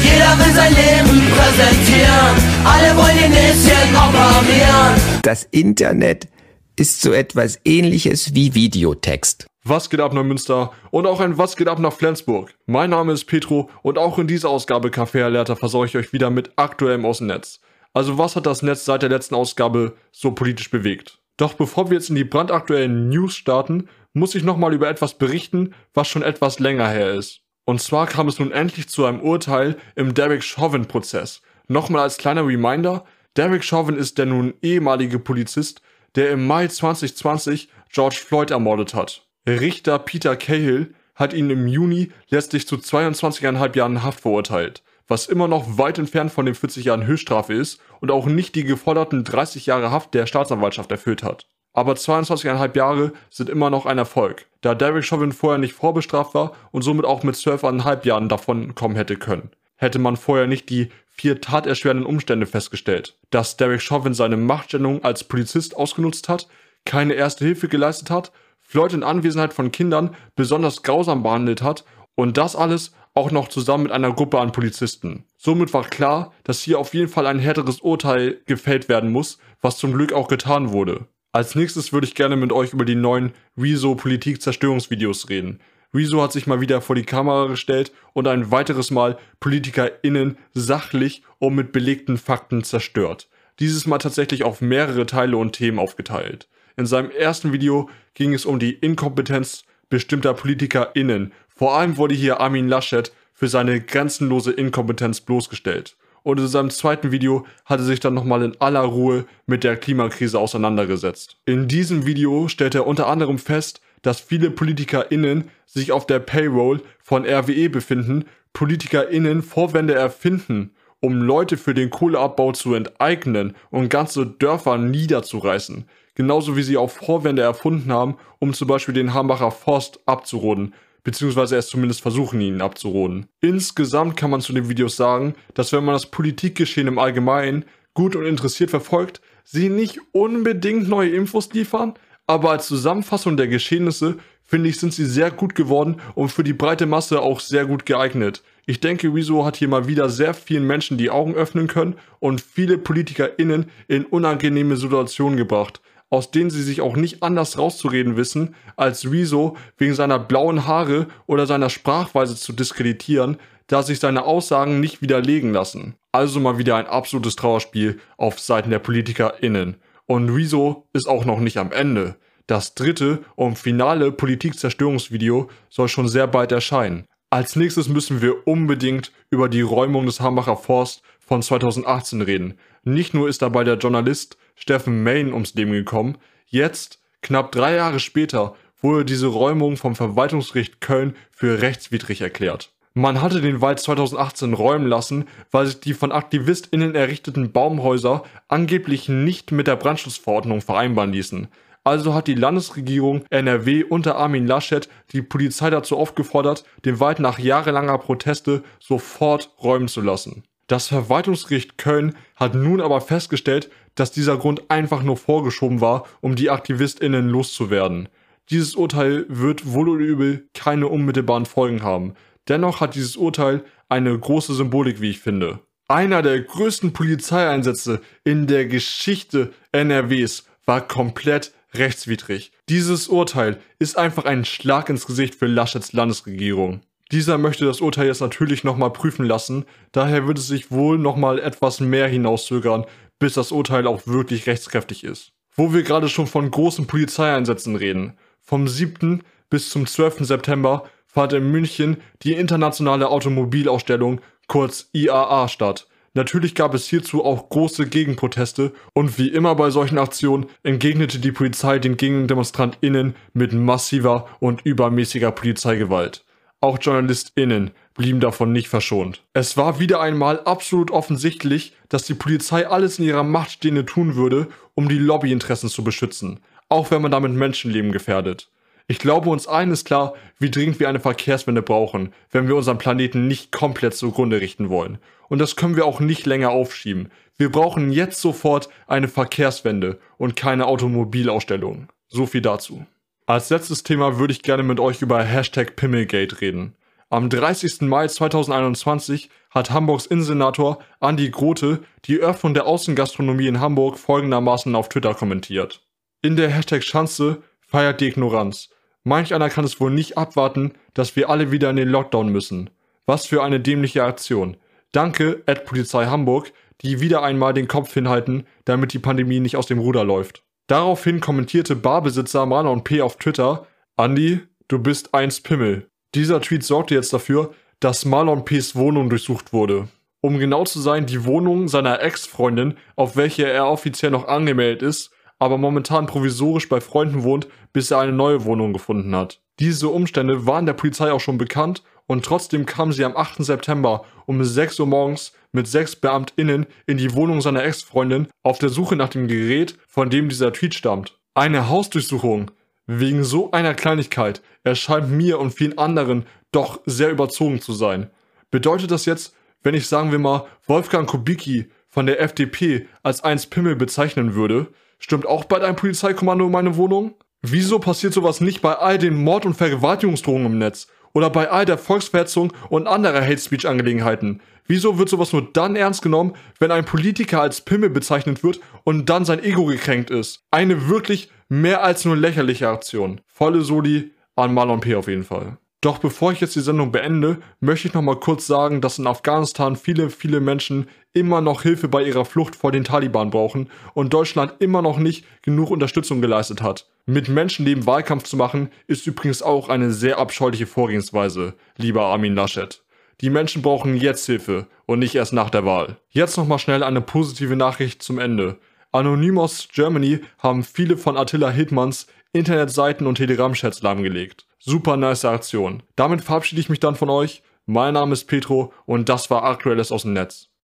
Jeder 0.01 0.38
will 0.39 0.53
sein 0.53 0.74
Leben 0.74 1.32
präsentieren, 1.32 2.36
alle 2.66 2.95
wollen 2.97 3.18
die 3.18 3.30
Näschen 3.30 3.95
operieren. 3.95 5.22
Das 5.22 5.43
Internet 5.45 6.28
ist 6.76 7.01
so 7.01 7.11
etwas 7.11 7.59
ähnliches 7.65 8.34
wie 8.34 8.55
Videotext. 8.55 9.45
Was 9.63 9.89
geht 9.89 9.99
ab 9.99 10.13
Neumünster 10.13 10.74
und 10.91 11.05
auch 11.05 11.19
ein 11.19 11.38
Was 11.38 11.55
geht 11.55 11.67
ab 11.67 11.80
nach 11.80 11.93
Flensburg. 11.93 12.53
Mein 12.65 12.89
Name 12.89 13.13
ist 13.13 13.26
Petro 13.26 13.69
und 13.82 13.97
auch 13.97 14.17
in 14.19 14.28
dieser 14.28 14.49
Ausgabe 14.49 14.91
Kaffee 14.91 15.21
Alerta 15.21 15.55
versorge 15.55 15.88
ich 15.88 15.97
euch 15.97 16.13
wieder 16.13 16.30
mit 16.30 16.51
aktuellem 16.57 17.05
aus 17.05 17.19
dem 17.19 17.28
Netz. 17.28 17.59
Also 17.93 18.17
was 18.17 18.36
hat 18.36 18.45
das 18.45 18.63
Netz 18.63 18.86
seit 18.86 19.03
der 19.03 19.09
letzten 19.09 19.36
Ausgabe 19.36 19.95
so 20.11 20.32
politisch 20.32 20.69
bewegt? 20.69 21.19
Doch 21.38 21.53
bevor 21.53 21.89
wir 21.89 21.97
jetzt 21.97 22.09
in 22.09 22.15
die 22.15 22.24
brandaktuellen 22.24 23.09
News 23.09 23.36
starten, 23.36 23.88
muss 24.13 24.36
ich 24.36 24.43
nochmal 24.43 24.74
über 24.74 24.89
etwas 24.89 25.17
berichten, 25.17 25.74
was 25.93 26.07
schon 26.07 26.24
etwas 26.24 26.59
länger 26.59 26.89
her 26.89 27.13
ist. 27.13 27.41
Und 27.65 27.82
zwar 27.82 28.07
kam 28.07 28.28
es 28.28 28.39
nun 28.39 28.51
endlich 28.51 28.89
zu 28.89 29.05
einem 29.05 29.21
Urteil 29.21 29.78
im 29.95 30.13
Derek 30.13 30.43
Chauvin-Prozess. 30.43 31.41
Nochmal 31.67 32.01
als 32.01 32.17
kleiner 32.17 32.45
Reminder, 32.45 33.05
Derek 33.38 33.63
Chauvin 33.63 33.95
ist 33.95 34.17
der 34.17 34.26
nun 34.26 34.53
ehemalige 34.61 35.17
Polizist, 35.17 35.82
der 36.16 36.32
im 36.32 36.45
Mai 36.47 36.68
2020 36.68 37.70
George 37.91 38.22
Floyd 38.26 38.51
ermordet 38.51 38.93
hat. 38.93 39.28
Richter 39.47 39.99
Peter 39.99 40.36
Cahill 40.36 40.93
hat 41.16 41.34
ihn 41.34 41.49
im 41.49 41.68
Juni 41.68 42.11
letztlich 42.30 42.68
zu 42.68 42.76
22,5 42.76 43.76
Jahren 43.76 44.03
Haft 44.03 44.22
verurteilt 44.22 44.84
was 45.07 45.28
immer 45.28 45.47
noch 45.47 45.78
weit 45.78 45.97
entfernt 45.97 46.32
von 46.32 46.45
den 46.45 46.55
40 46.55 46.86
Jahren 46.86 47.05
Höchststrafe 47.05 47.53
ist 47.53 47.80
und 47.99 48.11
auch 48.11 48.26
nicht 48.26 48.55
die 48.55 48.64
geforderten 48.64 49.24
30 49.24 49.66
Jahre 49.66 49.91
Haft 49.91 50.14
der 50.14 50.26
Staatsanwaltschaft 50.26 50.91
erfüllt 50.91 51.24
hat. 51.24 51.47
Aber 51.74 51.93
22,5 51.93 52.78
Jahre 52.78 53.14
sind 53.30 53.49
immer 53.49 53.70
noch 53.70 53.86
ein 53.86 53.97
Erfolg, 53.97 54.45
da 54.61 54.76
Derek 54.76 55.03
Chauvin 55.03 55.32
vorher 55.32 55.57
nicht 55.57 55.74
vorbestraft 55.74 56.36
war 56.36 56.53
und 56.72 56.84
somit 56.84 57.05
auch 57.05 57.24
mit 57.24 57.36
12,5 57.36 58.05
Jahren 58.05 58.30
davon 58.30 58.76
kommen 58.76 58.95
hätte 58.95 59.16
können. 59.16 59.49
Hätte 59.76 59.99
man 59.99 60.16
vorher 60.16 60.47
nicht 60.47 60.70
die 60.70 60.89
vier 61.14 61.41
taterschwerenden 61.41 62.05
Umstände 62.05 62.45
festgestellt, 62.45 63.18
dass 63.30 63.55
Derek 63.55 63.82
Chauvin 63.82 64.14
seine 64.14 64.38
Machtstellung 64.38 65.03
als 65.03 65.24
Polizist 65.24 65.76
ausgenutzt 65.76 66.28
hat, 66.28 66.47
keine 66.86 67.14
erste 67.14 67.45
Hilfe 67.45 67.68
geleistet 67.68 68.09
hat, 68.09 68.32
Floyd 68.61 68.93
in 68.93 69.03
Anwesenheit 69.03 69.53
von 69.53 69.72
Kindern 69.72 70.16
besonders 70.36 70.84
grausam 70.84 71.24
behandelt 71.24 71.61
hat 71.61 71.86
und 72.16 72.38
das 72.38 72.55
alles 72.55 72.93
auch 73.14 73.32
noch 73.32 73.47
zusammen 73.47 73.84
mit 73.84 73.91
einer 73.91 74.11
Gruppe 74.11 74.39
an 74.39 74.51
Polizisten. 74.51 75.26
Somit 75.38 75.74
war 75.74 75.84
klar, 75.84 76.34
dass 76.43 76.61
hier 76.61 76.80
auf 76.80 76.93
jeden 76.95 77.09
Fall 77.09 77.28
ein 77.28 77.39
härteres 77.39 77.82
Urteil 77.82 78.41
gefällt 78.47 78.89
werden 78.89 79.11
muss, 79.11 79.38
was 79.61 79.78
zum 79.78 79.93
Glück 79.93 80.14
auch 80.14 80.28
getan 80.28 80.72
wurde. 80.72 81.05
Als 81.32 81.55
nächstes 81.55 81.93
würde 81.93 82.07
ich 82.07 82.16
gerne 82.16 82.36
mit 82.36 82.51
euch 82.51 82.74
über 82.74 82.86
die 82.86 82.95
neuen 82.95 83.34
Rezo 83.57 83.95
Politik-Zerstörungsvideos 83.95 85.30
reden. 85.30 85.59
Rezo 85.93 86.21
hat 86.21 86.31
sich 86.31 86.47
mal 86.47 86.61
wieder 86.61 86.81
vor 86.81 86.95
die 86.95 87.03
Kamera 87.03 87.47
gestellt 87.47 87.91
und 88.13 88.27
ein 88.27 88.51
weiteres 88.51 88.91
Mal 88.91 89.17
PolitikerInnen 89.39 90.37
sachlich 90.53 91.23
und 91.39 91.55
mit 91.55 91.71
belegten 91.71 92.17
Fakten 92.17 92.63
zerstört. 92.63 93.27
Dieses 93.59 93.85
Mal 93.85 93.99
tatsächlich 93.99 94.43
auf 94.43 94.61
mehrere 94.61 95.05
Teile 95.05 95.37
und 95.37 95.53
Themen 95.53 95.79
aufgeteilt. 95.79 96.47
In 96.75 96.87
seinem 96.87 97.11
ersten 97.11 97.53
Video 97.53 97.89
ging 98.15 98.33
es 98.33 98.45
um 98.45 98.57
die 98.57 98.73
Inkompetenz 98.73 99.63
bestimmter 99.89 100.33
PolitikerInnen 100.33 101.31
vor 101.55 101.75
allem 101.75 101.97
wurde 101.97 102.15
hier 102.15 102.39
Armin 102.39 102.67
Laschet 102.67 103.11
für 103.33 103.47
seine 103.47 103.79
grenzenlose 103.79 104.51
Inkompetenz 104.51 105.21
bloßgestellt. 105.21 105.95
Und 106.23 106.39
in 106.39 106.47
seinem 106.47 106.69
zweiten 106.69 107.11
Video 107.11 107.45
hat 107.65 107.79
er 107.79 107.85
sich 107.85 107.99
dann 107.99 108.13
nochmal 108.13 108.43
in 108.43 108.59
aller 108.59 108.81
Ruhe 108.81 109.25
mit 109.45 109.63
der 109.63 109.75
Klimakrise 109.75 110.39
auseinandergesetzt. 110.39 111.37
In 111.45 111.67
diesem 111.67 112.05
Video 112.05 112.47
stellt 112.47 112.75
er 112.75 112.87
unter 112.87 113.07
anderem 113.07 113.37
fest, 113.37 113.81
dass 114.03 114.19
viele 114.19 114.51
PolitikerInnen 114.51 115.49
sich 115.65 115.91
auf 115.91 116.05
der 116.05 116.19
Payroll 116.19 116.81
von 117.01 117.25
RWE 117.25 117.69
befinden, 117.69 118.25
PolitikerInnen 118.53 119.41
Vorwände 119.41 119.95
erfinden, 119.95 120.71
um 120.99 121.21
Leute 121.21 121.57
für 121.57 121.73
den 121.73 121.89
Kohleabbau 121.89 122.51
zu 122.51 122.75
enteignen 122.75 123.55
und 123.71 123.89
ganze 123.89 124.27
Dörfer 124.27 124.77
niederzureißen. 124.77 125.85
Genauso 126.15 126.55
wie 126.55 126.63
sie 126.63 126.77
auch 126.77 126.91
Vorwände 126.91 127.41
erfunden 127.41 127.91
haben, 127.91 128.17
um 128.39 128.53
zum 128.53 128.67
Beispiel 128.67 128.93
den 128.93 129.13
Hambacher 129.13 129.51
Forst 129.51 129.99
abzuroden, 130.05 130.73
beziehungsweise 131.03 131.57
es 131.57 131.67
zumindest 131.67 132.01
versuchen, 132.01 132.39
ihn 132.39 132.61
abzuroden. 132.61 133.25
Insgesamt 133.41 134.15
kann 134.15 134.29
man 134.29 134.41
zu 134.41 134.53
den 134.53 134.69
Videos 134.69 134.95
sagen, 134.95 135.33
dass 135.55 135.73
wenn 135.73 135.83
man 135.83 135.95
das 135.95 136.05
Politikgeschehen 136.05 136.87
im 136.87 136.99
Allgemeinen 136.99 137.65
gut 137.93 138.15
und 138.15 138.25
interessiert 138.25 138.69
verfolgt, 138.69 139.21
sie 139.43 139.69
nicht 139.69 139.99
unbedingt 140.11 140.87
neue 140.87 141.09
Infos 141.09 141.51
liefern, 141.51 141.95
aber 142.28 142.51
als 142.51 142.67
Zusammenfassung 142.67 143.38
der 143.38 143.47
Geschehnisse 143.47 144.17
finde 144.43 144.69
ich, 144.69 144.80
sind 144.80 144.93
sie 144.93 145.05
sehr 145.05 145.32
gut 145.32 145.55
geworden 145.55 145.97
und 146.15 146.30
für 146.30 146.43
die 146.43 146.53
breite 146.53 146.86
Masse 146.86 147.21
auch 147.21 147.39
sehr 147.39 147.65
gut 147.65 147.86
geeignet. 147.86 148.43
Ich 148.65 148.80
denke, 148.80 149.13
Wieso 149.13 149.45
hat 149.45 149.57
hier 149.57 149.67
mal 149.67 149.88
wieder 149.88 150.09
sehr 150.09 150.34
vielen 150.34 150.65
Menschen 150.65 150.97
die 150.97 151.09
Augen 151.09 151.34
öffnen 151.34 151.67
können 151.67 151.95
und 152.19 152.39
viele 152.39 152.78
PolitikerInnen 152.78 153.69
in 153.88 154.05
unangenehme 154.05 154.78
Situationen 154.78 155.38
gebracht, 155.38 155.82
aus 156.09 156.32
denen 156.32 156.49
sie 156.49 156.61
sich 156.61 156.80
auch 156.82 156.95
nicht 156.95 157.24
anders 157.24 157.57
rauszureden 157.57 158.15
wissen, 158.15 158.55
als 158.78 159.11
Wieso 159.11 159.57
wegen 159.78 159.95
seiner 159.95 160.19
blauen 160.19 160.65
Haare 160.65 161.07
oder 161.26 161.45
seiner 161.45 161.69
Sprachweise 161.69 162.36
zu 162.36 162.53
diskreditieren, 162.53 163.38
da 163.67 163.84
sich 163.84 163.99
seine 163.99 164.24
Aussagen 164.24 164.80
nicht 164.80 165.01
widerlegen 165.01 165.51
lassen. 165.51 165.95
Also 166.11 166.39
mal 166.39 166.57
wieder 166.57 166.76
ein 166.76 166.86
absolutes 166.88 167.36
Trauerspiel 167.36 167.99
auf 168.17 168.39
Seiten 168.39 168.69
der 168.69 168.80
PolitikerInnen. 168.80 169.78
Und 170.14 170.30
Rezo 170.30 170.88
ist 170.93 171.07
auch 171.07 171.26
noch 171.26 171.39
nicht 171.39 171.57
am 171.57 171.72
Ende. 171.72 172.18
Das 172.45 172.76
dritte 172.76 173.26
und 173.36 173.57
finale 173.57 174.11
Politikzerstörungsvideo 174.11 175.49
soll 175.72 175.88
schon 175.88 176.07
sehr 176.07 176.28
bald 176.28 176.51
erscheinen. 176.51 177.07
Als 177.32 177.55
nächstes 177.55 177.89
müssen 177.89 178.22
wir 178.22 178.47
unbedingt 178.47 179.11
über 179.32 179.49
die 179.49 179.61
Räumung 179.61 180.05
des 180.05 180.20
Hambacher 180.20 180.55
Forst 180.55 181.01
von 181.20 181.41
2018 181.41 182.22
reden. 182.22 182.59
Nicht 182.84 183.16
nur 183.16 183.28
ist 183.28 183.41
dabei 183.41 183.64
der 183.64 183.80
Journalist 183.80 184.38
Steffen 184.53 185.01
Main 185.01 185.34
ums 185.34 185.55
Leben 185.55 185.72
gekommen, 185.72 186.20
jetzt, 186.45 187.01
knapp 187.24 187.51
drei 187.51 187.74
Jahre 187.74 187.99
später, 187.99 188.53
wurde 188.84 189.05
diese 189.05 189.26
Räumung 189.26 189.78
vom 189.78 189.95
Verwaltungsgericht 189.95 190.80
Köln 190.80 191.16
für 191.32 191.64
rechtswidrig 191.64 192.22
erklärt. 192.22 192.72
Man 192.95 193.21
hatte 193.21 193.41
den 193.41 193.59
Wald 193.59 193.79
2018 193.79 194.53
räumen 194.53 194.85
lassen, 194.85 195.25
weil 195.49 195.65
sich 195.65 195.79
die 195.79 195.95
von 195.95 196.11
AktivistInnen 196.11 196.93
errichteten 196.93 197.51
Baumhäuser 197.51 198.21
angeblich 198.47 199.09
nicht 199.09 199.51
mit 199.51 199.65
der 199.65 199.77
Brandschutzverordnung 199.77 200.61
vereinbaren 200.61 201.11
ließen. 201.11 201.47
Also 201.83 202.13
hat 202.13 202.27
die 202.27 202.35
Landesregierung 202.35 203.25
NRW 203.31 203.83
unter 203.83 204.15
Armin 204.15 204.45
Laschet 204.45 204.87
die 205.11 205.23
Polizei 205.23 205.71
dazu 205.71 205.97
aufgefordert, 205.97 206.65
den 206.85 206.99
Wald 206.99 207.19
nach 207.19 207.39
jahrelanger 207.39 207.97
Proteste 207.97 208.63
sofort 208.79 209.49
räumen 209.61 209.87
zu 209.87 210.01
lassen. 210.01 210.43
Das 210.67 210.87
Verwaltungsgericht 210.87 211.79
Köln 211.79 212.15
hat 212.35 212.53
nun 212.53 212.79
aber 212.79 213.01
festgestellt, 213.01 213.71
dass 213.95 214.11
dieser 214.11 214.37
Grund 214.37 214.69
einfach 214.69 215.01
nur 215.01 215.17
vorgeschoben 215.17 215.81
war, 215.81 216.05
um 216.21 216.35
die 216.35 216.51
AktivistInnen 216.51 217.27
loszuwerden. 217.27 218.07
Dieses 218.49 218.75
Urteil 218.75 219.25
wird 219.29 219.73
wohl 219.73 219.89
oder 219.89 220.03
übel 220.03 220.47
keine 220.53 220.87
unmittelbaren 220.87 221.45
Folgen 221.45 221.81
haben. 221.81 222.13
Dennoch 222.47 222.81
hat 222.81 222.95
dieses 222.95 223.15
Urteil 223.15 223.63
eine 223.89 224.17
große 224.17 224.53
Symbolik, 224.53 225.01
wie 225.01 225.11
ich 225.11 225.19
finde. 225.19 225.59
Einer 225.87 226.21
der 226.21 226.41
größten 226.41 226.93
Polizeieinsätze 226.93 228.01
in 228.23 228.47
der 228.47 228.65
Geschichte 228.65 229.53
NRWs 229.71 230.45
war 230.65 230.87
komplett 230.87 231.53
rechtswidrig. 231.73 232.51
Dieses 232.69 233.07
Urteil 233.07 233.59
ist 233.79 233.97
einfach 233.97 234.25
ein 234.25 234.45
Schlag 234.45 234.89
ins 234.89 235.05
Gesicht 235.05 235.35
für 235.35 235.47
Laschets 235.47 235.93
Landesregierung. 235.93 236.81
Dieser 237.11 237.37
möchte 237.37 237.65
das 237.65 237.81
Urteil 237.81 238.07
jetzt 238.07 238.21
natürlich 238.21 238.63
nochmal 238.63 238.91
prüfen 238.91 239.25
lassen, 239.25 239.65
daher 239.91 240.27
wird 240.27 240.39
es 240.39 240.47
sich 240.47 240.71
wohl 240.71 240.97
nochmal 240.97 241.37
etwas 241.37 241.79
mehr 241.79 242.07
hinauszögern, 242.07 242.85
bis 243.19 243.33
das 243.33 243.51
Urteil 243.51 243.87
auch 243.87 244.07
wirklich 244.07 244.47
rechtskräftig 244.47 245.03
ist. 245.03 245.31
Wo 245.55 245.73
wir 245.73 245.83
gerade 245.83 246.09
schon 246.09 246.27
von 246.27 246.49
großen 246.49 246.87
Polizeieinsätzen 246.87 247.75
reden. 247.75 248.13
Vom 248.41 248.67
7. 248.67 249.21
bis 249.49 249.69
zum 249.69 249.85
12. 249.85 250.25
September 250.25 250.89
fand 251.14 251.34
in 251.34 251.51
München 251.51 251.97
die 252.24 252.34
internationale 252.34 253.09
Automobilausstellung 253.09 254.20
kurz 254.47 254.89
IAA 254.93 255.47
statt. 255.47 255.88
Natürlich 256.16 256.53
gab 256.53 256.76
es 256.76 256.88
hierzu 256.88 257.26
auch 257.26 257.49
große 257.49 257.88
Gegenproteste 257.88 258.74
und 258.93 259.18
wie 259.18 259.30
immer 259.30 259.55
bei 259.55 259.72
solchen 259.72 259.97
Aktionen 259.97 260.45
entgegnete 260.61 261.20
die 261.20 261.32
Polizei 261.32 261.80
den 261.80 261.97
GegendemonstrantInnen 261.97 263.16
mit 263.34 263.53
massiver 263.53 264.28
und 264.39 264.61
übermäßiger 264.64 265.32
Polizeigewalt. 265.32 266.24
Auch 266.61 266.78
JournalistInnen 266.80 267.72
blieben 267.95 268.20
davon 268.20 268.51
nicht 268.51 268.70
verschont. 268.70 269.24
Es 269.34 269.57
war 269.57 269.80
wieder 269.80 270.01
einmal 270.01 270.39
absolut 270.41 270.91
offensichtlich, 270.91 271.76
dass 271.89 272.03
die 272.03 272.14
Polizei 272.14 272.68
alles 272.68 272.99
in 272.99 273.05
ihrer 273.05 273.24
Macht 273.24 273.51
Stehende 273.51 273.86
tun 273.86 274.16
würde, 274.16 274.47
um 274.76 274.88
die 274.89 274.99
Lobbyinteressen 274.99 275.70
zu 275.70 275.84
beschützen, 275.84 276.39
auch 276.70 276.91
wenn 276.91 277.01
man 277.01 277.11
damit 277.11 277.34
Menschenleben 277.34 277.91
gefährdet. 277.91 278.49
Ich 278.88 278.99
glaube, 278.99 279.29
uns 279.29 279.47
allen 279.47 279.71
ist 279.71 279.86
klar, 279.86 280.13
wie 280.39 280.51
dringend 280.51 280.79
wir 280.79 280.89
eine 280.89 280.99
Verkehrswende 280.99 281.61
brauchen, 281.61 282.13
wenn 282.31 282.47
wir 282.47 282.55
unseren 282.55 282.77
Planeten 282.77 283.27
nicht 283.27 283.51
komplett 283.51 283.93
zugrunde 283.95 284.41
richten 284.41 284.69
wollen. 284.69 284.97
Und 285.29 285.39
das 285.39 285.55
können 285.55 285.75
wir 285.75 285.86
auch 285.86 285.99
nicht 285.99 286.25
länger 286.25 286.49
aufschieben. 286.49 287.09
Wir 287.38 287.51
brauchen 287.51 287.91
jetzt 287.91 288.19
sofort 288.19 288.69
eine 288.88 289.07
Verkehrswende 289.07 289.99
und 290.17 290.36
keine 290.36 290.65
Automobilausstellung. 290.65 291.88
So 292.07 292.25
viel 292.25 292.41
dazu. 292.41 292.86
Als 293.25 293.49
letztes 293.49 293.84
Thema 293.84 294.19
würde 294.19 294.34
ich 294.34 294.43
gerne 294.43 294.63
mit 294.63 294.79
euch 294.79 295.01
über 295.01 295.23
Hashtag 295.23 295.75
Pimmelgate 295.77 296.41
reden. 296.41 296.75
Am 297.09 297.29
30. 297.29 297.81
Mai 297.81 298.07
2021 298.07 299.29
hat 299.49 299.71
Hamburgs 299.71 300.07
Innensenator 300.07 300.79
Andi 300.99 301.29
Grote 301.29 301.79
die 302.05 302.17
Öffnung 302.17 302.53
der 302.53 302.65
Außengastronomie 302.65 303.47
in 303.47 303.59
Hamburg 303.59 303.97
folgendermaßen 303.97 304.75
auf 304.75 304.89
Twitter 304.89 305.13
kommentiert. 305.13 305.81
In 306.21 306.36
der 306.36 306.49
Hashtag 306.49 306.84
Schanze 306.84 307.43
feiert 307.61 308.01
die 308.01 308.07
Ignoranz. 308.07 308.69
Manch 309.03 309.33
einer 309.33 309.49
kann 309.49 309.65
es 309.65 309.79
wohl 309.79 309.91
nicht 309.91 310.17
abwarten, 310.17 310.73
dass 310.93 311.15
wir 311.15 311.29
alle 311.29 311.51
wieder 311.51 311.69
in 311.69 311.75
den 311.75 311.89
Lockdown 311.89 312.29
müssen. 312.29 312.69
Was 313.05 313.25
für 313.25 313.43
eine 313.43 313.59
dämliche 313.59 314.03
Aktion. 314.03 314.57
Danke, 314.91 315.43
Ad 315.45 315.61
Polizei 315.65 316.05
Hamburg, 316.05 316.53
die 316.81 317.01
wieder 317.01 317.23
einmal 317.23 317.53
den 317.53 317.67
Kopf 317.67 317.93
hinhalten, 317.93 318.45
damit 318.65 318.93
die 318.93 318.99
Pandemie 318.99 319.39
nicht 319.39 319.57
aus 319.57 319.67
dem 319.67 319.79
Ruder 319.79 320.03
läuft. 320.03 320.43
Daraufhin 320.67 321.19
kommentierte 321.19 321.75
Barbesitzer 321.75 322.45
Marlon 322.45 322.83
P. 322.83 323.01
auf 323.01 323.17
Twitter, 323.17 323.67
Andi, 323.97 324.41
du 324.69 324.79
bist 324.79 325.13
eins 325.13 325.41
Pimmel. 325.41 325.89
Dieser 326.15 326.39
Tweet 326.41 326.63
sorgte 326.63 326.95
jetzt 326.95 327.11
dafür, 327.11 327.53
dass 327.79 328.05
Marlon 328.05 328.45
P.s 328.45 328.75
Wohnung 328.75 329.09
durchsucht 329.09 329.51
wurde. 329.51 329.89
Um 330.21 330.39
genau 330.39 330.63
zu 330.63 330.79
sein, 330.79 331.05
die 331.05 331.25
Wohnung 331.25 331.67
seiner 331.67 332.01
Ex-Freundin, 332.01 332.77
auf 332.95 333.17
welche 333.17 333.45
er 333.45 333.67
offiziell 333.67 334.11
noch 334.11 334.27
angemeldet 334.27 334.81
ist, 334.81 335.11
aber 335.43 335.57
momentan 335.57 336.05
provisorisch 336.05 336.69
bei 336.69 336.79
Freunden 336.79 337.23
wohnt, 337.23 337.47
bis 337.73 337.91
er 337.91 337.99
eine 337.99 338.13
neue 338.13 338.45
Wohnung 338.45 338.71
gefunden 338.71 339.15
hat. 339.15 339.41
Diese 339.59 339.89
Umstände 339.89 340.45
waren 340.45 340.65
der 340.65 340.73
Polizei 340.73 341.11
auch 341.11 341.19
schon 341.19 341.37
bekannt 341.37 341.83
und 342.07 342.25
trotzdem 342.25 342.65
kam 342.65 342.91
sie 342.91 343.03
am 343.05 343.17
8. 343.17 343.43
September 343.43 344.03
um 344.25 344.43
6 344.43 344.79
Uhr 344.79 344.87
morgens 344.87 345.33
mit 345.51 345.67
sechs 345.67 345.95
BeamtInnen 345.95 346.65
in 346.87 346.97
die 346.97 347.13
Wohnung 347.13 347.41
seiner 347.41 347.63
Ex-Freundin 347.63 348.27
auf 348.41 348.57
der 348.57 348.69
Suche 348.69 348.95
nach 348.95 349.09
dem 349.09 349.27
Gerät, 349.27 349.77
von 349.87 350.09
dem 350.09 350.29
dieser 350.29 350.51
Tweet 350.51 350.73
stammt. 350.73 351.17
Eine 351.35 351.69
Hausdurchsuchung 351.69 352.51
wegen 352.87 353.23
so 353.23 353.51
einer 353.51 353.73
Kleinigkeit 353.73 354.41
erscheint 354.63 355.11
mir 355.11 355.39
und 355.39 355.51
vielen 355.51 355.77
anderen 355.77 356.25
doch 356.51 356.81
sehr 356.85 357.11
überzogen 357.11 357.61
zu 357.61 357.73
sein. 357.73 358.09
Bedeutet 358.49 358.91
das 358.91 359.05
jetzt, 359.05 359.35
wenn 359.61 359.75
ich 359.75 359.87
sagen 359.87 360.11
wir 360.11 360.19
mal 360.19 360.45
Wolfgang 360.67 361.07
Kubicki 361.07 361.69
von 361.87 362.05
der 362.05 362.19
FDP 362.19 362.87
als 363.03 363.23
eins 363.23 363.45
Pimmel 363.45 363.75
bezeichnen 363.75 364.35
würde, 364.35 364.67
Stimmt 365.03 365.25
auch 365.25 365.43
bald 365.43 365.63
ein 365.63 365.75
Polizeikommando 365.75 366.45
in 366.45 366.51
meine 366.53 366.77
Wohnung? 366.77 367.15
Wieso 367.41 367.79
passiert 367.79 368.13
sowas 368.13 368.39
nicht 368.39 368.61
bei 368.61 368.73
all 368.73 368.97
den 368.97 369.21
Mord- 369.21 369.45
und 369.45 369.53
Vergewaltigungsdrohungen 369.53 370.53
im 370.53 370.57
Netz? 370.59 370.87
Oder 371.11 371.29
bei 371.29 371.51
all 371.51 371.65
der 371.65 371.77
Volksverhetzung 371.77 372.53
und 372.69 372.87
anderer 372.87 373.21
Hate-Speech-Angelegenheiten? 373.21 374.39
Wieso 374.65 374.97
wird 374.97 375.09
sowas 375.09 375.33
nur 375.33 375.51
dann 375.51 375.75
ernst 375.75 376.03
genommen, 376.03 376.37
wenn 376.57 376.71
ein 376.71 376.85
Politiker 376.85 377.41
als 377.41 377.59
Pimmel 377.59 377.89
bezeichnet 377.89 378.45
wird 378.45 378.61
und 378.85 379.09
dann 379.09 379.25
sein 379.25 379.43
Ego 379.43 379.65
gekränkt 379.65 380.09
ist? 380.09 380.45
Eine 380.51 380.87
wirklich 380.87 381.29
mehr 381.49 381.83
als 381.83 382.05
nur 382.05 382.15
lächerliche 382.15 382.69
Aktion. 382.69 383.19
Volle 383.27 383.59
Soli 383.59 384.13
an 384.37 384.53
Marlon 384.53 384.79
P. 384.79 384.95
auf 384.95 385.09
jeden 385.09 385.25
Fall. 385.25 385.57
Doch 385.84 385.97
bevor 385.97 386.31
ich 386.31 386.39
jetzt 386.39 386.55
die 386.55 386.61
Sendung 386.61 386.93
beende, 386.93 387.39
möchte 387.59 387.89
ich 387.89 387.93
noch 387.93 388.01
mal 388.01 388.15
kurz 388.17 388.47
sagen, 388.47 388.79
dass 388.79 388.99
in 388.99 389.05
Afghanistan 389.05 389.75
viele, 389.75 390.09
viele 390.09 390.39
Menschen 390.39 390.88
immer 391.11 391.41
noch 391.41 391.63
Hilfe 391.63 391.89
bei 391.89 392.03
ihrer 392.03 392.23
Flucht 392.23 392.55
vor 392.55 392.71
den 392.71 392.86
Taliban 392.86 393.31
brauchen 393.31 393.69
und 393.93 394.13
Deutschland 394.13 394.53
immer 394.59 394.81
noch 394.81 394.97
nicht 394.97 395.25
genug 395.41 395.71
Unterstützung 395.71 396.21
geleistet 396.21 396.61
hat. 396.61 396.88
Mit 397.05 397.27
Menschenleben 397.27 397.86
Wahlkampf 397.86 398.23
zu 398.23 398.38
machen, 398.38 398.69
ist 398.88 399.05
übrigens 399.07 399.41
auch 399.41 399.67
eine 399.67 399.91
sehr 399.91 400.19
abscheuliche 400.19 400.67
Vorgehensweise, 400.67 401.53
lieber 401.75 402.03
Armin 402.03 402.34
Laschet. 402.34 402.81
Die 403.19 403.29
Menschen 403.29 403.61
brauchen 403.61 403.97
jetzt 403.97 404.25
Hilfe 404.25 404.67
und 404.86 404.99
nicht 404.99 405.15
erst 405.15 405.34
nach 405.34 405.49
der 405.49 405.65
Wahl. 405.65 405.97
Jetzt 406.11 406.38
nochmal 406.38 406.59
schnell 406.59 406.81
eine 406.81 407.01
positive 407.01 407.57
Nachricht 407.57 408.01
zum 408.01 408.19
Ende. 408.19 408.57
Anonymous 408.93 409.67
Germany 409.73 410.21
haben 410.38 410.63
viele 410.63 410.95
von 410.95 411.17
Attila 411.17 411.49
Hildmanns 411.49 412.07
Internetseiten 412.34 413.05
und 413.05 413.15
Telegram-Chats 413.15 413.84
lahmgelegt. 413.84 414.47
Super 414.57 414.97
nice 414.97 415.23
Aktion. 415.23 415.84
Damit 415.95 416.21
verabschiede 416.21 416.59
ich 416.59 416.67
mich 416.67 416.79
dann 416.79 416.95
von 416.95 417.11
euch. 417.11 417.43
Mein 417.67 417.93
Name 417.93 418.13
ist 418.13 418.25
Petro 418.25 418.73
und 418.86 419.07
das 419.07 419.29
war 419.29 419.43
Aktuelles 419.43 419.91
aus 419.91 420.01
dem 420.01 420.13
Netz. 420.13 420.49